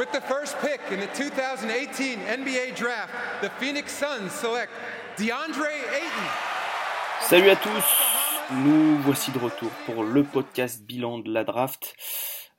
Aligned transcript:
With 0.00 0.12
the 0.12 0.22
first 0.22 0.56
pick 0.62 0.80
in 0.90 0.98
the 0.98 1.08
2018 1.14 2.20
NBA 2.20 2.74
Draft, 2.74 3.12
the 3.42 3.50
Phoenix 3.58 3.92
Suns 3.92 4.32
select 4.32 4.72
DeAndre 5.18 5.66
Ayton. 5.92 6.30
Salut 7.20 7.50
à 7.50 7.56
tous, 7.56 7.84
nous 8.64 8.96
voici 9.02 9.30
de 9.30 9.38
retour 9.38 9.68
pour 9.84 10.02
le 10.02 10.24
podcast 10.24 10.82
bilan 10.86 11.18
de 11.18 11.30
la 11.30 11.44
draft. 11.44 11.94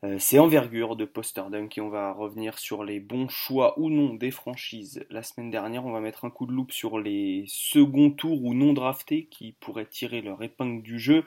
Euh, 0.03 0.17
c'est 0.19 0.37
envergure 0.37 0.95
de 0.95 1.05
Poster 1.05 1.41
Dunk 1.49 1.79
et 1.79 1.81
on 1.81 1.89
va 1.89 2.11
revenir 2.11 2.59
sur 2.59 2.83
les 2.83 2.99
bons 2.99 3.27
choix 3.27 3.73
ou 3.79 3.89
non 3.89 4.13
des 4.13 4.29
franchises. 4.29 5.03
La 5.09 5.23
semaine 5.23 5.49
dernière, 5.49 5.83
on 5.83 5.91
va 5.91 5.99
mettre 5.99 6.25
un 6.25 6.29
coup 6.29 6.45
de 6.45 6.51
loupe 6.51 6.71
sur 6.71 6.99
les 6.99 7.45
seconds 7.47 8.11
tours 8.11 8.43
ou 8.43 8.53
non 8.53 8.73
draftés 8.73 9.25
qui 9.31 9.53
pourraient 9.53 9.87
tirer 9.87 10.21
leur 10.21 10.43
épingle 10.43 10.83
du 10.83 10.99
jeu. 10.99 11.25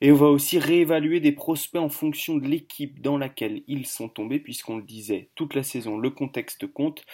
Et 0.00 0.12
on 0.12 0.14
va 0.14 0.26
aussi 0.26 0.58
réévaluer 0.60 1.18
des 1.18 1.32
prospects 1.32 1.80
en 1.80 1.88
fonction 1.88 2.36
de 2.36 2.46
l'équipe 2.46 3.02
dans 3.02 3.18
laquelle 3.18 3.62
ils 3.66 3.86
sont 3.86 4.08
tombés, 4.08 4.38
puisqu'on 4.38 4.76
le 4.76 4.84
disait 4.84 5.30
toute 5.34 5.54
la 5.54 5.64
saison, 5.64 5.98
le 5.98 6.10
contexte 6.10 6.66
compte. 6.72 7.04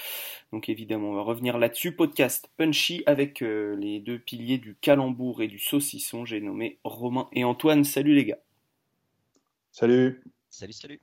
Donc 0.53 0.69
évidemment, 0.69 1.11
on 1.11 1.15
va 1.15 1.23
revenir 1.23 1.57
là-dessus. 1.57 1.93
Podcast 1.93 2.51
punchy 2.59 3.03
avec 3.07 3.43
euh, 3.43 3.75
les 3.77 4.01
deux 4.01 4.19
piliers 4.19 4.59
du 4.59 4.77
calembour 4.77 5.41
et 5.41 5.49
du 5.49 5.59
saucisson. 5.59 6.27
J'ai 6.27 6.41
nommé 6.41 6.79
Romain 6.85 7.29
et 7.33 7.45
Antoine. 7.45 7.85
Salut 7.85 8.15
les 8.15 8.27
gars. 8.27 8.39
Salut. 9.73 10.23
Salut, 10.51 10.73
salut. 10.73 11.01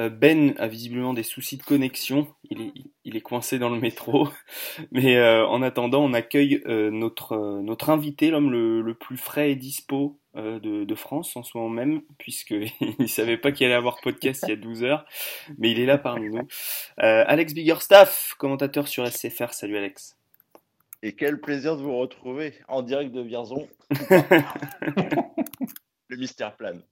Euh, 0.00 0.08
ben 0.08 0.54
a 0.58 0.66
visiblement 0.66 1.14
des 1.14 1.22
soucis 1.22 1.56
de 1.56 1.62
connexion, 1.62 2.26
il 2.50 2.60
est, 2.62 2.72
il 3.04 3.16
est 3.16 3.20
coincé 3.20 3.60
dans 3.60 3.68
le 3.68 3.78
métro. 3.78 4.28
Mais 4.92 5.16
euh, 5.16 5.46
en 5.46 5.62
attendant, 5.62 6.02
on 6.02 6.12
accueille 6.14 6.62
euh, 6.66 6.90
notre, 6.90 7.60
notre 7.62 7.90
invité, 7.90 8.30
l'homme 8.30 8.50
le, 8.50 8.82
le, 8.82 8.94
plus 8.94 9.16
frais 9.16 9.52
et 9.52 9.56
dispo 9.56 10.18
de, 10.34 10.58
de, 10.82 10.94
France 10.96 11.36
en 11.36 11.44
ce 11.44 11.56
moment 11.56 11.70
même, 11.70 12.02
puisqu'il 12.18 12.72
ne 12.98 13.06
savait 13.06 13.36
pas 13.36 13.52
qu'il 13.52 13.66
allait 13.66 13.76
avoir 13.76 14.00
podcast 14.00 14.44
il 14.48 14.50
y 14.50 14.52
a 14.52 14.56
12 14.56 14.82
heures, 14.82 15.04
mais 15.58 15.70
il 15.70 15.78
est 15.78 15.86
là 15.86 15.96
parmi 15.96 16.28
nous. 16.28 16.48
Alex 16.96 17.54
Biggerstaff, 17.54 18.34
commentateur 18.36 18.88
sur 18.88 19.06
SCFR, 19.06 19.52
salut 19.52 19.76
Alex. 19.76 20.18
Et 21.04 21.14
quel 21.14 21.40
plaisir 21.40 21.76
de 21.76 21.82
vous 21.82 21.96
retrouver 21.96 22.54
en 22.66 22.82
direct 22.82 23.12
de 23.12 23.20
Vierzon. 23.20 23.68
le 26.08 26.16
mystère 26.16 26.56
plane. 26.56 26.82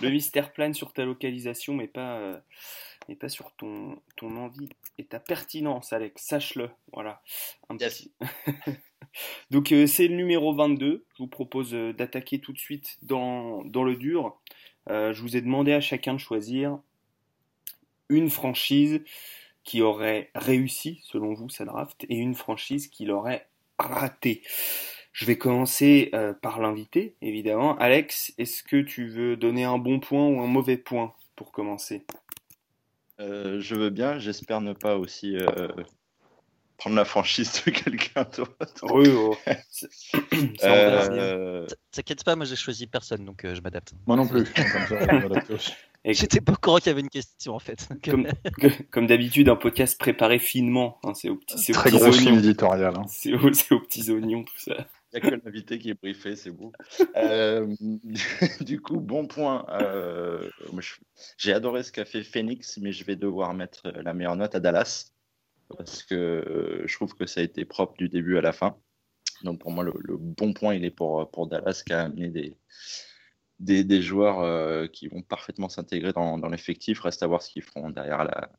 Le 0.00 0.10
mystère 0.10 0.52
plane 0.52 0.74
sur 0.74 0.92
ta 0.92 1.04
localisation, 1.04 1.74
mais 1.74 1.88
pas, 1.88 2.18
euh, 2.18 2.38
mais 3.08 3.16
pas 3.16 3.28
sur 3.28 3.52
ton, 3.56 4.00
ton 4.16 4.36
envie 4.36 4.68
et 4.98 5.04
ta 5.04 5.18
pertinence, 5.18 5.92
Alex. 5.92 6.22
Sache-le. 6.22 6.70
Voilà. 6.92 7.22
Un. 7.68 7.76
Donc, 9.50 9.72
euh, 9.72 9.86
c'est 9.86 10.08
le 10.08 10.16
numéro 10.16 10.54
22. 10.54 11.04
Je 11.14 11.22
vous 11.22 11.28
propose 11.28 11.74
euh, 11.74 11.92
d'attaquer 11.92 12.40
tout 12.40 12.52
de 12.52 12.58
suite 12.58 12.98
dans, 13.02 13.64
dans 13.64 13.82
le 13.82 13.96
dur. 13.96 14.38
Euh, 14.88 15.12
je 15.12 15.22
vous 15.22 15.36
ai 15.36 15.40
demandé 15.40 15.72
à 15.72 15.80
chacun 15.80 16.14
de 16.14 16.18
choisir 16.18 16.78
une 18.08 18.30
franchise 18.30 19.02
qui 19.62 19.82
aurait 19.82 20.30
réussi, 20.34 21.00
selon 21.04 21.34
vous, 21.34 21.48
sa 21.48 21.64
draft, 21.64 22.04
et 22.08 22.16
une 22.16 22.34
franchise 22.34 22.88
qui 22.88 23.04
l'aurait 23.04 23.48
raté. 23.78 24.42
Je 25.12 25.24
vais 25.24 25.36
commencer 25.36 26.10
euh, 26.14 26.32
par 26.32 26.60
l'invité, 26.60 27.16
évidemment. 27.20 27.76
Alex, 27.78 28.32
est-ce 28.38 28.62
que 28.62 28.80
tu 28.80 29.08
veux 29.08 29.36
donner 29.36 29.64
un 29.64 29.78
bon 29.78 29.98
point 29.98 30.26
ou 30.26 30.40
un 30.40 30.46
mauvais 30.46 30.76
point 30.76 31.14
pour 31.36 31.50
commencer? 31.50 32.04
Euh, 33.18 33.60
Je 33.60 33.74
veux 33.74 33.90
bien, 33.90 34.18
j'espère 34.18 34.60
ne 34.60 34.72
pas 34.72 34.96
aussi 34.96 35.36
euh, 35.36 35.68
prendre 36.78 36.96
la 36.96 37.04
franchise 37.04 37.62
de 37.66 37.70
quelqu'un 37.72 38.24
d'autre. 38.36 38.54
Oui, 38.84 39.08
oh. 39.08 39.36
euh... 40.62 41.66
T'inquiète 41.90 42.24
pas, 42.24 42.36
moi 42.36 42.46
j'ai 42.46 42.56
choisi 42.56 42.86
personne, 42.86 43.24
donc 43.24 43.44
je 43.44 43.60
m'adapte. 43.60 43.92
Moi 44.06 44.16
non 44.16 44.28
plus. 44.28 44.44
J'étais 46.04 46.40
pas 46.40 46.52
au 46.52 46.56
courant 46.56 46.78
qu'il 46.78 46.86
y 46.86 46.90
avait 46.90 47.02
une 47.02 47.10
question 47.10 47.54
en 47.54 47.58
fait. 47.58 47.88
Comme, 48.02 48.28
comme 48.90 49.06
d'habitude, 49.06 49.50
un 49.50 49.56
podcast 49.56 49.98
préparé 49.98 50.38
finement. 50.38 50.98
Hein, 51.02 51.12
c'est 51.14 51.28
au 51.28 51.36
petit, 51.36 51.72
Très 51.72 51.90
gros 51.90 52.06
ligne 52.06 52.38
éditoriale. 52.38 52.94
Hein. 52.96 53.04
C'est 53.08 53.34
aux, 53.34 53.50
aux 53.74 53.80
petits 53.80 54.10
oignons, 54.10 54.44
tout 54.44 54.56
ça. 54.56 54.86
Il 55.12 55.20
n'y 55.20 55.26
a 55.26 55.30
que 55.30 55.44
l'invité 55.44 55.78
qui 55.78 55.90
est 55.90 56.00
briefé, 56.00 56.36
c'est 56.36 56.52
beau. 56.52 56.72
Euh, 57.16 57.66
du 58.60 58.80
coup, 58.80 59.00
bon 59.00 59.26
point. 59.26 59.66
Euh, 59.70 60.48
J'ai 61.36 61.52
adoré 61.52 61.82
ce 61.82 61.90
qu'a 61.90 62.04
fait 62.04 62.22
Phoenix, 62.22 62.78
mais 62.78 62.92
je 62.92 63.04
vais 63.04 63.16
devoir 63.16 63.52
mettre 63.54 63.88
la 63.90 64.14
meilleure 64.14 64.36
note 64.36 64.54
à 64.54 64.60
Dallas 64.60 65.12
parce 65.76 66.02
que 66.02 66.82
je 66.84 66.94
trouve 66.94 67.14
que 67.14 67.26
ça 67.26 67.40
a 67.40 67.44
été 67.44 67.64
propre 67.64 67.94
du 67.96 68.08
début 68.08 68.36
à 68.38 68.40
la 68.40 68.52
fin. 68.52 68.76
Donc 69.42 69.60
pour 69.60 69.70
moi, 69.72 69.84
le, 69.84 70.16
bon 70.16 70.52
point, 70.52 70.74
il 70.74 70.84
est 70.84 70.90
pour, 70.90 71.30
pour 71.30 71.46
Dallas 71.46 71.82
qui 71.84 71.92
a 71.92 72.02
amené 72.02 72.28
des, 72.28 72.56
des, 73.58 73.84
des 73.84 74.02
joueurs 74.02 74.40
euh, 74.40 74.86
qui 74.86 75.08
vont 75.08 75.22
parfaitement 75.22 75.68
s'intégrer 75.68 76.12
dans, 76.12 76.38
dans 76.38 76.48
l'effectif. 76.48 77.00
Reste 77.00 77.22
à 77.22 77.26
voir 77.26 77.42
ce 77.42 77.50
qu'ils 77.50 77.62
feront 77.62 77.90
derrière 77.90 78.24
la, 78.24 78.50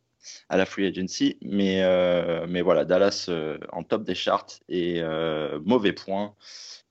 à 0.49 0.57
la 0.57 0.65
free 0.65 0.85
agency. 0.85 1.37
Mais, 1.41 1.81
euh, 1.83 2.45
mais 2.47 2.61
voilà, 2.61 2.85
Dallas 2.85 3.27
euh, 3.29 3.57
en 3.71 3.83
top 3.83 4.03
des 4.03 4.15
charts 4.15 4.59
et 4.69 5.01
euh, 5.01 5.59
mauvais 5.65 5.93
point. 5.93 6.35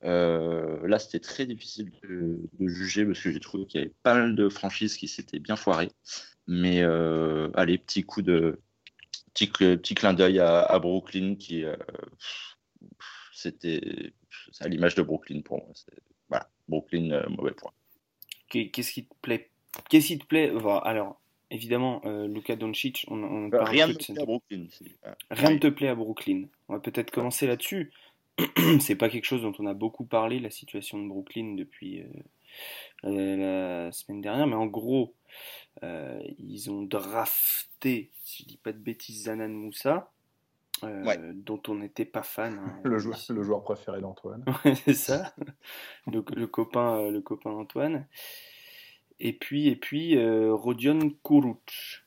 Là, 0.02 0.98
c'était 0.98 1.20
très 1.20 1.46
difficile 1.46 1.90
de, 2.02 2.38
juger 2.68 3.04
parce 3.04 3.20
que 3.20 3.30
j'ai 3.30 3.40
trouvé 3.40 3.66
qu'il 3.66 3.80
y 3.80 3.84
avait 3.84 3.94
pas 4.02 4.14
mal 4.14 4.34
de 4.34 4.48
franchises 4.48 4.96
qui 4.96 5.08
s'étaient 5.08 5.38
bien 5.38 5.56
foirées. 5.56 5.90
Mais 6.46 6.82
allez, 7.54 7.78
petit 7.78 8.02
coup 8.02 8.22
de 8.22 8.60
petit, 9.34 9.46
petit 9.46 9.94
clin 9.94 10.14
d'œil 10.14 10.40
à, 10.40 10.78
Brooklyn 10.78 11.36
qui 11.36 11.64
c'était 13.32 14.12
à 14.60 14.68
l'image 14.68 14.94
de 14.94 15.02
Brooklyn 15.02 15.42
pour 15.42 15.58
moi. 15.58 15.72
Voilà, 16.28 16.48
Brooklyn 16.68 17.22
mauvais 17.28 17.52
point. 17.52 17.72
Qu'est-ce 18.48 18.92
qui 18.92 19.06
te 19.06 19.14
plaît? 19.20 19.50
Qu'est-ce 19.88 20.08
qui 20.08 20.18
te 20.18 20.26
plaît? 20.26 20.52
Alors, 20.82 21.19
évidemment, 21.50 22.00
euh, 22.04 22.26
Luka 22.26 22.56
Doncic, 22.56 23.04
on, 23.08 23.22
on 23.22 23.48
bah, 23.48 23.64
rien 23.64 23.86
ne 23.86 23.92
te 23.92 24.12
plaît 24.12 24.22
à 24.22 24.24
Brooklyn. 24.24 24.66
Rien 25.30 25.50
ne 25.50 25.58
te 25.58 25.68
plaît 25.68 25.88
à 25.88 25.94
Brooklyn. 25.94 26.44
On 26.68 26.74
va 26.74 26.80
peut-être 26.80 27.10
commencer 27.10 27.46
là-dessus. 27.46 27.92
c'est 28.80 28.96
pas 28.96 29.08
quelque 29.08 29.24
chose 29.24 29.42
dont 29.42 29.52
on 29.58 29.66
a 29.66 29.74
beaucoup 29.74 30.04
parlé, 30.04 30.40
la 30.40 30.50
situation 30.50 31.02
de 31.02 31.08
Brooklyn 31.08 31.54
depuis 31.54 32.02
euh, 33.04 33.84
la 33.84 33.92
semaine 33.92 34.20
dernière, 34.20 34.46
mais 34.46 34.56
en 34.56 34.66
gros, 34.66 35.14
euh, 35.82 36.20
ils 36.38 36.70
ont 36.70 36.82
drafté, 36.82 38.10
si 38.24 38.44
je 38.44 38.48
dis 38.48 38.56
pas 38.58 38.72
de 38.72 38.78
bêtises, 38.78 39.24
Zanan 39.24 39.52
Moussa. 39.52 40.12
Euh, 40.82 41.04
ouais. 41.04 41.18
dont 41.34 41.60
on 41.68 41.74
n'était 41.74 42.06
pas 42.06 42.22
fan. 42.22 42.58
Hein, 42.58 42.80
le, 42.84 42.98
joueur, 42.98 43.18
le, 43.28 43.42
joueur, 43.42 43.62
préféré 43.62 44.00
d'Antoine. 44.00 44.42
c'est 44.84 44.94
ça, 44.94 45.34
le, 46.06 46.24
le, 46.34 46.46
copain, 46.46 47.10
le 47.10 47.20
copain 47.20 47.50
Antoine. 47.50 48.06
Et 49.20 49.34
puis, 49.34 49.68
et 49.68 49.76
puis 49.76 50.16
euh, 50.16 50.54
Rodion 50.54 51.10
Kuruc. 51.22 52.04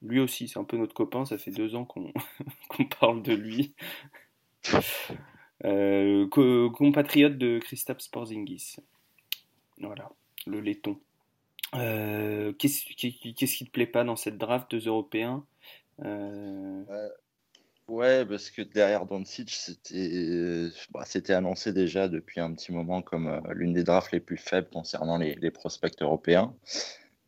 Lui 0.00 0.20
aussi, 0.20 0.48
c'est 0.48 0.58
un 0.58 0.64
peu 0.64 0.76
notre 0.76 0.94
copain, 0.94 1.24
ça 1.24 1.38
fait 1.38 1.50
deux 1.50 1.74
ans 1.74 1.84
qu'on 1.84 2.12
qu 2.70 2.88
parle 3.00 3.22
de 3.22 3.34
lui. 3.34 3.74
Euh, 5.64 6.28
co 6.28 6.70
compatriote 6.70 7.36
de 7.36 7.58
Christophe 7.58 7.98
Sporzingis. 7.98 8.76
Voilà, 9.80 10.08
le 10.46 10.60
laiton. 10.60 11.00
Euh, 11.74 12.52
Qu'est-ce 12.52 12.84
qui, 12.84 12.94
qu 13.18 13.32
qui, 13.34 13.64
te 13.64 13.70
plaît 13.72 13.88
pas 13.88 14.04
dans 14.04 14.14
cette 14.14 14.38
draft 14.38 14.70
deux 14.70 14.86
Européens? 14.86 15.44
Euh... 16.04 16.84
Ouais, 17.88 18.26
parce 18.26 18.50
que 18.50 18.60
derrière 18.60 19.06
Doncic, 19.06 19.50
c'était 19.50 20.68
bah, 20.90 21.04
annoncé 21.30 21.72
déjà 21.72 22.06
depuis 22.08 22.38
un 22.38 22.52
petit 22.52 22.70
moment 22.70 23.00
comme 23.00 23.28
euh, 23.28 23.40
l'une 23.54 23.72
des 23.72 23.82
drafts 23.82 24.12
les 24.12 24.20
plus 24.20 24.36
faibles 24.36 24.68
concernant 24.68 25.16
les, 25.16 25.34
les 25.36 25.50
prospects 25.50 26.02
européens. 26.02 26.54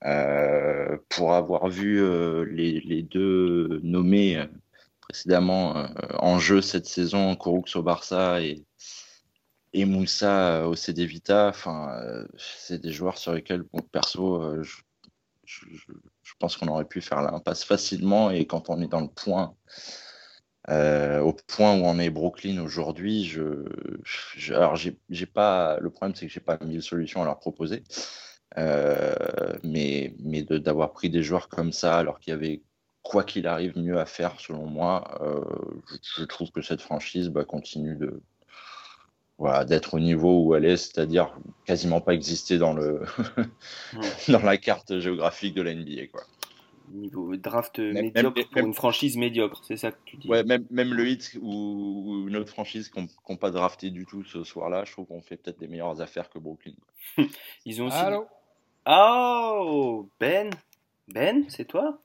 Euh, 0.05 0.99
pour 1.09 1.35
avoir 1.35 1.69
vu 1.69 2.03
euh, 2.03 2.45
les, 2.45 2.81
les, 2.81 3.03
deux 3.03 3.81
nommés 3.83 4.47
précédemment 5.01 5.89
en 6.19 6.39
jeu 6.39 6.61
cette 6.61 6.87
saison, 6.87 7.37
Kouroux 7.37 7.65
au 7.75 7.83
Barça 7.83 8.43
et, 8.43 8.65
et 9.73 9.85
Moussa 9.87 10.69
au 10.69 10.75
CD 10.75 11.07
Vita, 11.07 11.49
enfin, 11.49 12.27
c'est 12.39 12.81
des 12.81 12.93
joueurs 12.93 13.19
sur 13.19 13.33
lesquels, 13.35 13.63
bon, 13.63 13.81
perso, 13.81 14.63
je, 14.63 14.77
je, 15.45 15.67
je 16.23 16.33
pense 16.39 16.57
qu'on 16.57 16.69
aurait 16.69 16.85
pu 16.85 17.01
faire 17.01 17.23
l'impasse 17.23 17.65
facilement 17.65 18.31
et 18.31 18.47
quand 18.47 18.71
on 18.71 18.81
est 18.83 18.89
dans 18.89 19.01
le 19.01 19.09
point 19.09 19.55
euh, 20.69 21.21
au 21.21 21.33
point 21.33 21.75
où 21.75 21.85
on 21.85 21.99
est 21.99 22.11
Brooklyn 22.11 22.59
aujourd'hui, 22.63 23.25
je, 23.25 23.65
je, 24.05 24.53
alors 24.53 24.77
j'ai 24.77 25.27
pas, 25.27 25.79
le 25.81 25.91
problème 25.91 26.15
c'est 26.15 26.27
que 26.27 26.33
j'ai 26.33 26.41
pas 26.41 26.59
mille 26.63 26.83
solutions 26.83 27.23
à 27.23 27.25
leur 27.25 27.39
proposer, 27.39 27.83
euh, 28.59 29.15
mais, 29.65 30.15
mais 30.19 30.43
d'avoir 30.43 30.93
pris 30.93 31.09
des 31.09 31.23
joueurs 31.23 31.49
comme 31.49 31.73
ça 31.73 31.97
alors 31.99 32.21
qu'il 32.21 32.33
y 32.33 32.35
avait 32.35 32.63
quoi 33.03 33.25
qu'il 33.25 33.47
arrive 33.47 33.79
mieux 33.79 33.99
à 33.99 34.05
faire 34.05 34.39
selon 34.39 34.67
moi, 34.67 35.19
euh, 35.23 35.43
je, 35.91 36.21
je, 36.23 36.25
trouve 36.25 36.51
que 36.51 36.61
cette 36.61 36.83
franchise 36.83 37.31
bah, 37.31 37.45
continue 37.45 37.97
de 37.97 38.21
voilà, 39.39 39.65
d'être 39.65 39.95
au 39.95 40.01
niveau 40.01 40.45
où 40.45 40.55
elle 40.55 40.67
est, 40.67 40.77
c'est-à-dire 40.77 41.35
quasiment 41.65 42.03
pas 42.03 42.13
exister 42.13 42.59
dans 42.59 42.75
le 42.75 43.03
dans 44.29 44.43
la 44.43 44.59
carte 44.59 44.99
géographique 45.01 45.55
de 45.55 45.63
la 45.63 45.75
NBA 45.75 46.09
quoi 46.13 46.25
niveau 46.93 47.37
draft 47.37 47.79
même, 47.79 48.13
médiocre 48.13 48.37
même, 48.37 48.47
pour 48.47 48.57
même, 48.57 48.67
une 48.67 48.75
franchise 48.75 49.17
médiocre, 49.17 49.63
c'est 49.65 49.77
ça 49.77 49.93
que 49.93 49.99
tu 50.05 50.17
dis. 50.17 50.29
Ouais, 50.29 50.45
même, 50.45 50.67
même 50.71 50.93
le 50.93 51.09
hit 51.09 51.39
ou, 51.41 52.05
ou 52.07 52.29
une 52.29 52.37
autre 52.37 52.51
franchise 52.51 52.89
qui 52.89 53.01
n'ont 53.01 53.37
pas 53.37 53.51
drafté 53.51 53.91
du 53.91 54.07
tout 54.07 54.25
ce 54.25 54.45
soir-là, 54.45 54.85
je 54.85 54.93
trouve 54.93 55.07
qu'on 55.07 55.23
fait 55.23 55.37
peut-être 55.37 55.59
des 55.59 55.69
meilleures 55.69 56.01
affaires 56.01 56.31
que 56.31 56.39
Brooklyn. 56.39 56.75
Ils 57.65 57.83
ont 57.83 57.87
aussi. 57.87 57.97
Allô 57.97 58.27
Oh 58.87 60.09
Ben 60.19 60.51
Ben, 61.09 61.45
c'est 61.49 61.67
toi? 61.67 62.01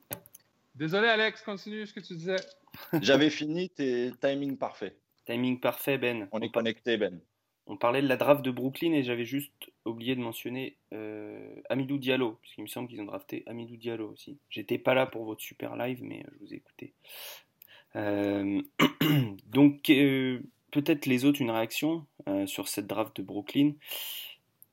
Désolé, 0.76 1.08
Alex, 1.08 1.42
continue 1.42 1.86
ce 1.88 1.94
que 1.94 2.02
tu 2.02 2.16
disais. 2.16 2.36
J'avais 3.02 3.30
fini, 3.30 3.70
tes 3.70 4.12
timing 4.20 4.58
parfait. 4.58 4.96
Timing 5.26 5.60
parfait, 5.60 5.98
Ben. 5.98 6.28
On 6.31 6.42
est 6.42 6.52
connecté, 6.52 6.98
Ben. 6.98 7.20
On 7.68 7.78
parlait 7.78 8.02
de 8.02 8.08
la 8.08 8.18
draft 8.18 8.44
de 8.44 8.52
Brooklyn 8.52 8.94
et 8.94 9.04
j'avais 9.04 9.26
juste 9.26 9.52
oublié 9.86 10.16
de 10.16 10.22
mentionner 10.22 10.76
euh, 10.94 11.56
Amidou 11.70 11.98
Diallo, 11.98 12.38
puisqu'il 12.42 12.64
me 12.64 12.68
semble 12.68 12.90
qu'ils 12.90 13.02
ont 13.02 13.06
drafté 13.06 13.44
Amidou 13.46 13.78
Diallo 13.78 14.10
aussi. 14.12 14.38
J'étais 14.50 14.78
pas 14.78 14.94
là 14.94 15.06
pour 15.06 15.26
votre 15.26 15.42
super 15.42 15.76
live, 15.76 16.00
mais 16.04 16.24
je 16.32 16.46
vous 16.46 16.54
ai 16.54 16.58
écouté. 16.58 16.94
Euh, 17.96 18.62
donc, 19.48 19.90
euh, 19.90 20.40
peut-être 20.72 21.06
les 21.06 21.26
autres, 21.26 21.42
une 21.42 21.52
réaction 21.52 22.06
sur 22.48 22.68
cette 22.68 22.88
draft 22.88 23.16
de 23.18 23.22
Brooklyn. 23.22 23.74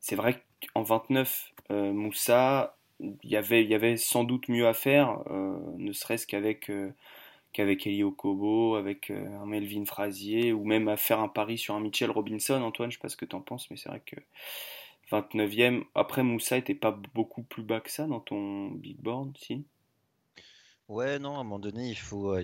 C'est 0.00 0.17
vrai 0.17 0.43
qu'en 0.75 0.82
29, 0.82 1.53
Moussa, 1.70 2.76
il 3.00 3.31
y 3.31 3.37
avait 3.37 3.97
sans 3.97 4.25
doute 4.25 4.49
mieux 4.49 4.67
à 4.67 4.75
faire, 4.75 5.23
ne 5.76 5.93
serait-ce 5.93 6.26
qu'avec 6.26 6.70
qu'avec 7.53 7.87
Eli 7.87 8.03
Okobo, 8.03 8.76
avec 8.76 9.11
un 9.11 9.44
Melvin 9.44 9.85
Frazier, 9.85 10.55
ou 10.55 10.65
même 10.65 10.88
à 10.88 10.97
faire 10.97 11.20
un 11.20 11.29
pari 11.29 11.58
sur 11.58 11.75
un 11.75 11.81
Mitchell 11.81 12.11
Robinson. 12.11 12.62
Antoine, 12.62 12.91
je 12.91 12.97
sais 12.97 13.03
pas 13.03 13.11
ce 13.11 13.17
que 13.19 13.26
tu 13.26 13.37
en 13.37 13.43
penses, 13.43 13.70
mais 13.70 13.76
c'est 13.76 13.91
vrai 13.91 14.00
que 14.05 14.17
29e. 15.12 15.85
Après, 15.94 16.23
Moussa 16.23 16.56
était 16.56 16.75
pas 16.75 16.99
beaucoup 17.14 17.43
plus 17.43 17.62
bas 17.62 17.81
que 17.81 17.91
ça 17.91 18.06
dans 18.06 18.20
ton 18.20 18.70
big 18.70 18.99
board, 18.99 19.37
si? 19.38 19.64
Ouais, 20.88 21.19
non, 21.19 21.37
à 21.37 21.41
un 21.41 21.44
moment 21.44 21.59
donné, 21.59 21.88
il 21.88 21.99
faut. 21.99 22.35
Euh, 22.35 22.43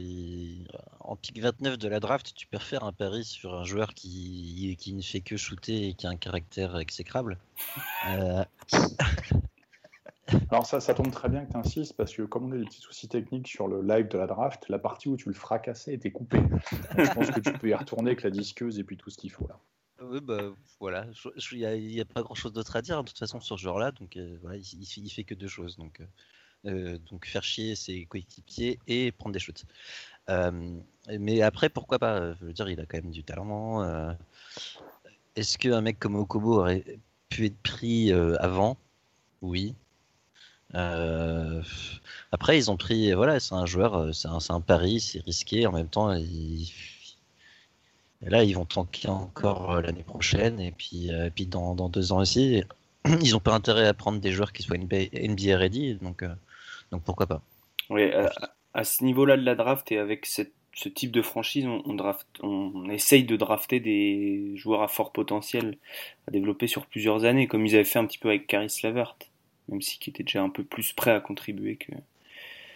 en 1.00 1.16
pick 1.16 1.38
29 1.38 1.76
de 1.76 1.88
la 1.88 2.00
draft, 2.00 2.32
tu 2.34 2.46
peux 2.46 2.58
faire 2.58 2.84
un 2.84 2.92
pari 2.92 3.24
sur 3.24 3.54
un 3.54 3.64
joueur 3.64 3.94
qui, 3.94 4.76
qui 4.78 4.94
ne 4.94 5.02
fait 5.02 5.20
que 5.20 5.36
shooter 5.36 5.88
et 5.88 5.94
qui 5.94 6.06
a 6.06 6.10
un 6.10 6.16
caractère 6.16 6.78
exécrable. 6.78 7.38
euh... 8.08 8.44
Alors 10.50 10.66
ça, 10.66 10.80
ça 10.80 10.94
tombe 10.94 11.10
très 11.10 11.28
bien 11.28 11.44
que 11.44 11.52
tu 11.52 11.56
insistes 11.56 11.96
parce 11.96 12.14
que 12.14 12.22
comme 12.22 12.44
on 12.44 12.52
a 12.52 12.58
des 12.58 12.64
petits 12.64 12.80
soucis 12.80 13.08
techniques 13.08 13.48
sur 13.48 13.66
le 13.66 13.82
live 13.82 14.08
de 14.08 14.18
la 14.18 14.26
draft, 14.26 14.64
la 14.68 14.78
partie 14.78 15.08
où 15.08 15.16
tu 15.16 15.28
le 15.28 15.34
fracassais 15.34 15.94
était 15.94 16.10
coupée. 16.10 16.42
je 16.98 17.12
pense 17.12 17.30
que 17.30 17.40
tu 17.40 17.52
peux 17.52 17.68
y 17.68 17.74
retourner 17.74 18.10
avec 18.10 18.22
la 18.22 18.30
disqueuse 18.30 18.78
et 18.78 18.84
puis 18.84 18.96
tout 18.96 19.10
ce 19.10 19.16
qu'il 19.16 19.30
faut 19.30 19.46
là. 19.46 19.58
Oui, 20.10 20.20
bah 20.20 20.54
voilà, 20.80 21.06
il 21.52 21.58
n'y 21.58 22.00
a, 22.00 22.04
pas 22.04 22.22
grand 22.22 22.34
chose 22.34 22.52
d'autre 22.52 22.76
à 22.76 22.82
dire 22.82 22.98
hein, 22.98 23.02
de 23.02 23.08
toute 23.08 23.18
façon 23.18 23.40
sur 23.40 23.58
ce 23.58 23.62
genre-là, 23.62 23.92
donc 23.92 24.16
euh, 24.16 24.38
voilà, 24.40 24.56
il, 24.56 24.82
il, 24.82 25.10
fait 25.10 25.24
que 25.24 25.34
deux 25.34 25.48
choses. 25.48 25.76
Donc, 25.76 26.00
euh, 26.00 26.06
euh, 26.66 26.98
donc 27.10 27.26
faire 27.26 27.42
chier 27.42 27.74
ses 27.74 28.06
coéquipiers 28.06 28.78
et 28.86 29.12
prendre 29.12 29.34
des 29.34 29.38
shoots. 29.38 29.64
mais 31.18 31.42
après, 31.42 31.68
pourquoi 31.68 31.98
pas 31.98 32.34
Je 32.34 32.46
veux 32.46 32.52
dire, 32.52 32.68
il 32.70 32.80
a 32.80 32.86
quand 32.86 32.98
même 33.02 33.10
du 33.10 33.22
talent. 33.24 34.16
Est-ce 35.36 35.58
qu'un 35.58 35.80
mec 35.82 35.98
comme 35.98 36.16
Okobo 36.16 36.60
aurait 36.60 36.84
pu 37.28 37.46
être 37.46 37.58
pris 37.62 38.12
avant? 38.12 38.78
Oui. 39.42 39.74
Après, 40.72 42.58
ils 42.58 42.70
ont 42.70 42.76
pris, 42.76 43.12
voilà, 43.12 43.40
c'est 43.40 43.54
un 43.54 43.66
joueur, 43.66 44.14
c'est 44.14 44.28
un, 44.28 44.38
un, 44.48 44.60
pari, 44.60 45.00
c'est 45.00 45.20
risqué. 45.20 45.66
En 45.66 45.72
même 45.72 45.88
temps, 45.88 46.14
et 48.24 48.30
là, 48.30 48.42
ils 48.44 48.54
vont 48.54 48.64
tanker 48.64 49.08
encore 49.08 49.72
euh, 49.72 49.80
l'année 49.80 50.02
prochaine 50.02 50.60
et 50.60 50.72
puis, 50.72 51.10
puis 51.34 51.46
dans, 51.46 51.74
dans, 51.74 51.88
deux 51.88 52.12
ans 52.12 52.18
aussi. 52.18 52.62
Ils 53.22 53.32
n'ont 53.32 53.40
pas 53.40 53.54
intérêt 53.54 53.86
à 53.86 53.94
prendre 53.94 54.20
des 54.20 54.32
joueurs 54.32 54.52
qui 54.52 54.62
soient 54.62 54.76
NBA, 54.76 55.56
ready, 55.56 55.94
donc, 55.94 56.24
donc 56.90 57.02
pourquoi 57.02 57.26
pas. 57.26 57.42
Oui, 57.90 58.10
à, 58.74 58.84
ce 58.84 59.04
niveau-là 59.04 59.36
de 59.36 59.44
la 59.44 59.54
draft 59.54 59.90
et 59.92 59.98
avec 59.98 60.26
cette, 60.26 60.52
ce 60.74 60.88
type 60.88 61.10
de 61.12 61.22
franchise, 61.22 61.66
on, 61.66 61.94
draft, 61.94 62.26
on, 62.42 62.90
essaye 62.90 63.24
de 63.24 63.36
drafter 63.36 63.80
des 63.80 64.52
joueurs 64.56 64.82
à 64.82 64.88
fort 64.88 65.12
potentiel 65.12 65.78
à 66.26 66.32
développer 66.32 66.66
sur 66.66 66.86
plusieurs 66.86 67.24
années, 67.24 67.46
comme 67.46 67.64
ils 67.64 67.74
avaient 67.76 67.84
fait 67.84 67.98
un 67.98 68.06
petit 68.06 68.18
peu 68.18 68.28
avec 68.28 68.46
Caris 68.46 68.74
Lavert 68.82 69.16
même 69.68 69.82
si 69.82 69.98
qui 69.98 70.10
était 70.10 70.22
déjà 70.22 70.42
un 70.42 70.48
peu 70.48 70.64
plus 70.64 70.92
prêt 70.92 71.12
à 71.12 71.20
contribuer 71.20 71.76
que, 71.76 71.92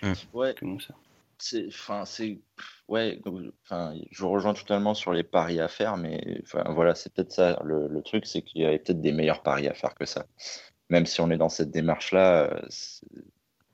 mmh. 0.03 0.13
ouais. 0.35 0.55
Moussa. 0.63 0.95
C'est, 1.45 1.67
enfin, 1.67 2.05
c'est, 2.05 2.41
ouais, 2.87 3.21
enfin, 3.65 3.95
je 4.13 4.25
rejoins 4.25 4.55
totalement 4.55 4.95
sur 4.95 5.13
les 5.13 5.25
paris 5.25 5.59
à 5.59 5.67
faire, 5.67 5.97
mais 5.97 6.41
enfin, 6.45 6.63
voilà, 6.71 6.95
c'est 6.95 7.13
peut-être 7.13 7.33
ça 7.33 7.61
le, 7.65 8.01
truc, 8.03 8.27
c'est 8.27 8.43
qu'il 8.43 8.63
y 8.63 8.65
avait 8.65 8.79
peut-être 8.79 9.01
des 9.01 9.11
meilleurs 9.11 9.43
paris 9.43 9.67
à 9.67 9.75
faire 9.75 9.97
que 9.97 10.05
ça. 10.05 10.27
Même 10.89 11.05
si 11.05 11.21
on 11.21 11.33
est 11.33 11.39
dans 11.39 11.49
cette 11.49 11.73
démarche-là, 11.73 12.45
euh, 12.45 12.61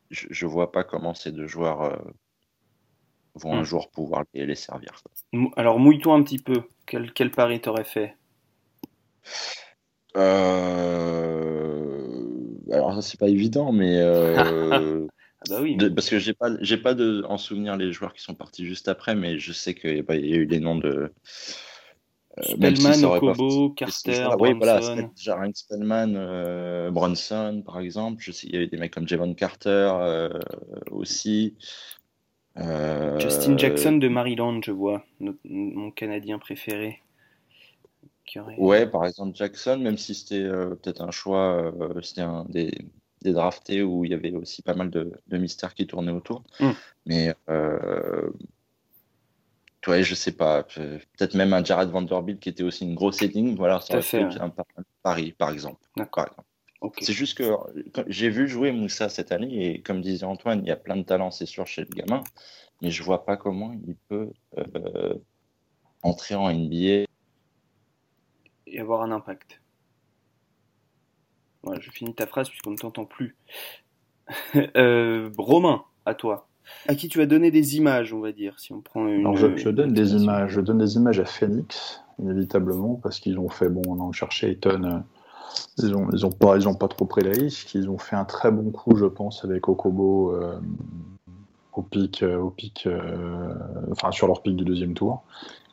je, 0.08 0.46
ne 0.46 0.50
vois 0.50 0.72
pas 0.72 0.82
comment 0.82 1.12
ces 1.12 1.30
deux 1.30 1.46
joueurs 1.46 1.82
euh, 1.82 1.96
vont 3.34 3.52
un 3.52 3.60
mmh. 3.60 3.64
jour 3.64 3.90
pouvoir 3.90 4.24
les, 4.32 4.54
servir. 4.54 5.02
Alors 5.54 5.78
mouille-toi 5.78 6.14
un 6.14 6.22
petit 6.22 6.38
peu. 6.38 6.62
Quel, 6.86 7.12
quel 7.12 7.30
pari 7.30 7.60
t'aurais 7.60 7.84
fait? 7.84 8.16
Euh 10.16 11.68
alors 12.72 12.94
ça 12.94 13.02
c'est 13.02 13.20
pas 13.20 13.28
évident, 13.28 13.72
mais 13.72 13.98
euh, 13.98 15.06
ah 15.40 15.44
bah 15.50 15.58
oui. 15.62 15.76
parce 15.94 16.08
que 16.08 16.18
j'ai 16.18 16.34
pas 16.34 16.50
j'ai 16.60 16.76
pas 16.76 16.94
de 16.94 17.24
en 17.28 17.38
souvenir 17.38 17.76
les 17.76 17.92
joueurs 17.92 18.12
qui 18.12 18.22
sont 18.22 18.34
partis 18.34 18.66
juste 18.66 18.88
après, 18.88 19.14
mais 19.14 19.38
je 19.38 19.52
sais 19.52 19.74
qu'il 19.74 20.04
y, 20.08 20.32
a 20.34 20.36
eu 20.36 20.46
des 20.46 20.60
noms 20.60 20.76
de 20.76 21.12
euh, 22.38 22.42
Spellman, 22.42 23.04
Okobo, 23.04 23.70
Carter, 23.70 24.28
oui, 24.40 24.54
voilà, 24.54 24.80
Jaren 25.16 25.54
Spellman, 25.54 26.14
euh, 26.16 26.90
Bronson 26.90 27.62
par 27.64 27.78
exemple. 27.78 28.20
Je 28.20 28.32
sais 28.32 28.46
il 28.48 28.54
y 28.54 28.56
avait 28.56 28.66
des 28.66 28.78
mecs 28.78 28.92
comme 28.92 29.06
Javon 29.06 29.34
Carter 29.34 29.90
euh, 30.00 30.40
aussi. 30.90 31.56
Justin 33.20 33.56
Jackson 33.56 33.98
de 33.98 34.08
Maryland, 34.08 34.60
je 34.64 34.72
vois, 34.72 35.04
mon 35.20 35.92
Canadien 35.92 36.40
préféré. 36.40 37.00
Ouais, 38.58 38.86
par 38.86 39.06
exemple 39.06 39.36
Jackson, 39.36 39.78
même 39.78 39.96
si 39.96 40.14
c'était 40.14 40.42
euh, 40.42 40.74
peut-être 40.74 41.02
un 41.02 41.10
choix, 41.10 41.72
euh, 41.80 42.00
c'était 42.02 42.22
un 42.22 42.44
des, 42.48 42.70
des, 43.22 43.32
draftés 43.32 43.82
où 43.82 44.04
il 44.04 44.10
y 44.10 44.14
avait 44.14 44.32
aussi 44.32 44.62
pas 44.62 44.74
mal 44.74 44.90
de, 44.90 45.12
de 45.26 45.38
mystères 45.38 45.74
qui 45.74 45.86
tournaient 45.86 46.12
autour. 46.12 46.42
Hmm. 46.60 46.72
Mais 47.06 47.34
euh, 47.48 48.30
ouais, 49.86 50.02
je 50.02 50.14
sais 50.14 50.32
pas, 50.32 50.62
peut-être 50.64 51.34
même 51.34 51.52
un 51.52 51.64
Jared 51.64 51.90
Vanderbilt 51.90 52.40
qui 52.40 52.48
était 52.48 52.62
aussi 52.62 52.84
une 52.84 52.94
grosse 52.94 53.22
énigme. 53.22 53.54
Voilà, 53.56 53.80
ça 53.80 54.00
fait 54.02 54.22
un, 54.22 54.52
pari, 55.02 55.32
par 55.32 55.50
exemple. 55.50 55.80
D'accord. 55.96 56.28
C'est 57.00 57.12
juste 57.12 57.36
que 57.36 57.50
j'ai 58.06 58.28
vu 58.28 58.46
jouer 58.46 58.70
Moussa 58.70 59.08
cette 59.08 59.32
année 59.32 59.72
et 59.72 59.82
comme 59.82 60.00
disait 60.00 60.24
Antoine, 60.24 60.60
il 60.62 60.68
y 60.68 60.70
a 60.70 60.76
plein 60.76 60.96
de 60.96 61.02
talents, 61.02 61.32
c'est 61.32 61.46
sûr, 61.46 61.66
chez 61.66 61.82
le 61.82 61.88
gamin, 61.88 62.22
mais 62.82 62.92
je 62.92 63.02
vois 63.02 63.24
pas 63.24 63.36
comment 63.36 63.72
il 63.72 63.96
peut 64.08 64.30
euh, 64.56 65.14
entrer 66.02 66.36
en 66.36 66.52
NBA 66.52 67.08
et 68.70 68.80
avoir 68.80 69.02
un 69.02 69.10
impact. 69.10 69.60
Voilà, 71.68 71.82
je 71.82 71.90
finis 71.90 72.14
ta 72.14 72.26
phrase 72.26 72.48
puisqu'on 72.48 72.70
ne 72.70 72.76
t'entend 72.76 73.04
plus. 73.04 73.36
euh, 74.76 75.28
Romain, 75.36 75.82
à 76.06 76.14
toi. 76.14 76.48
À 76.86 76.94
qui 76.94 77.08
tu 77.08 77.20
as 77.20 77.26
donné 77.26 77.50
des 77.50 77.76
images, 77.76 78.14
on 78.14 78.20
va 78.20 78.32
dire, 78.32 78.58
si 78.58 78.72
on 78.72 78.80
prend 78.80 79.06
une. 79.06 79.36
je, 79.36 79.68
donne 79.68 79.92
des 79.92 80.14
images. 80.14 80.52
Je 80.52 80.62
donne 80.62 80.78
des 80.78 80.96
images 80.96 81.20
à 81.20 81.26
Phoenix, 81.26 82.02
inévitablement, 82.18 82.94
parce 83.02 83.20
qu'ils 83.20 83.38
ont 83.38 83.50
fait 83.50 83.68
bon, 83.68 83.82
on 83.86 84.08
a 84.08 84.12
cherché 84.12 84.50
Eton. 84.50 84.82
Euh, 84.82 84.98
ils 85.76 85.94
ont, 85.94 86.08
ils 86.10 86.24
ont 86.24 86.32
pas, 86.32 86.56
ils 86.56 86.66
ont 86.68 86.74
pas 86.74 86.88
trop 86.88 87.04
pris 87.04 87.22
les 87.22 87.32
risques. 87.32 87.74
Ils 87.74 87.90
ont 87.90 87.98
fait 87.98 88.16
un 88.16 88.24
très 88.24 88.50
bon 88.50 88.70
coup, 88.70 88.96
je 88.96 89.06
pense, 89.06 89.44
avec 89.44 89.68
Okobo 89.68 90.32
euh, 90.32 90.58
au 91.74 91.82
pic, 91.82 92.22
au 92.22 92.48
pic, 92.48 92.88
enfin 93.90 94.10
sur 94.10 94.26
leur 94.26 94.40
pic 94.40 94.56
du 94.56 94.64
deuxième 94.64 94.94
tour. 94.94 95.22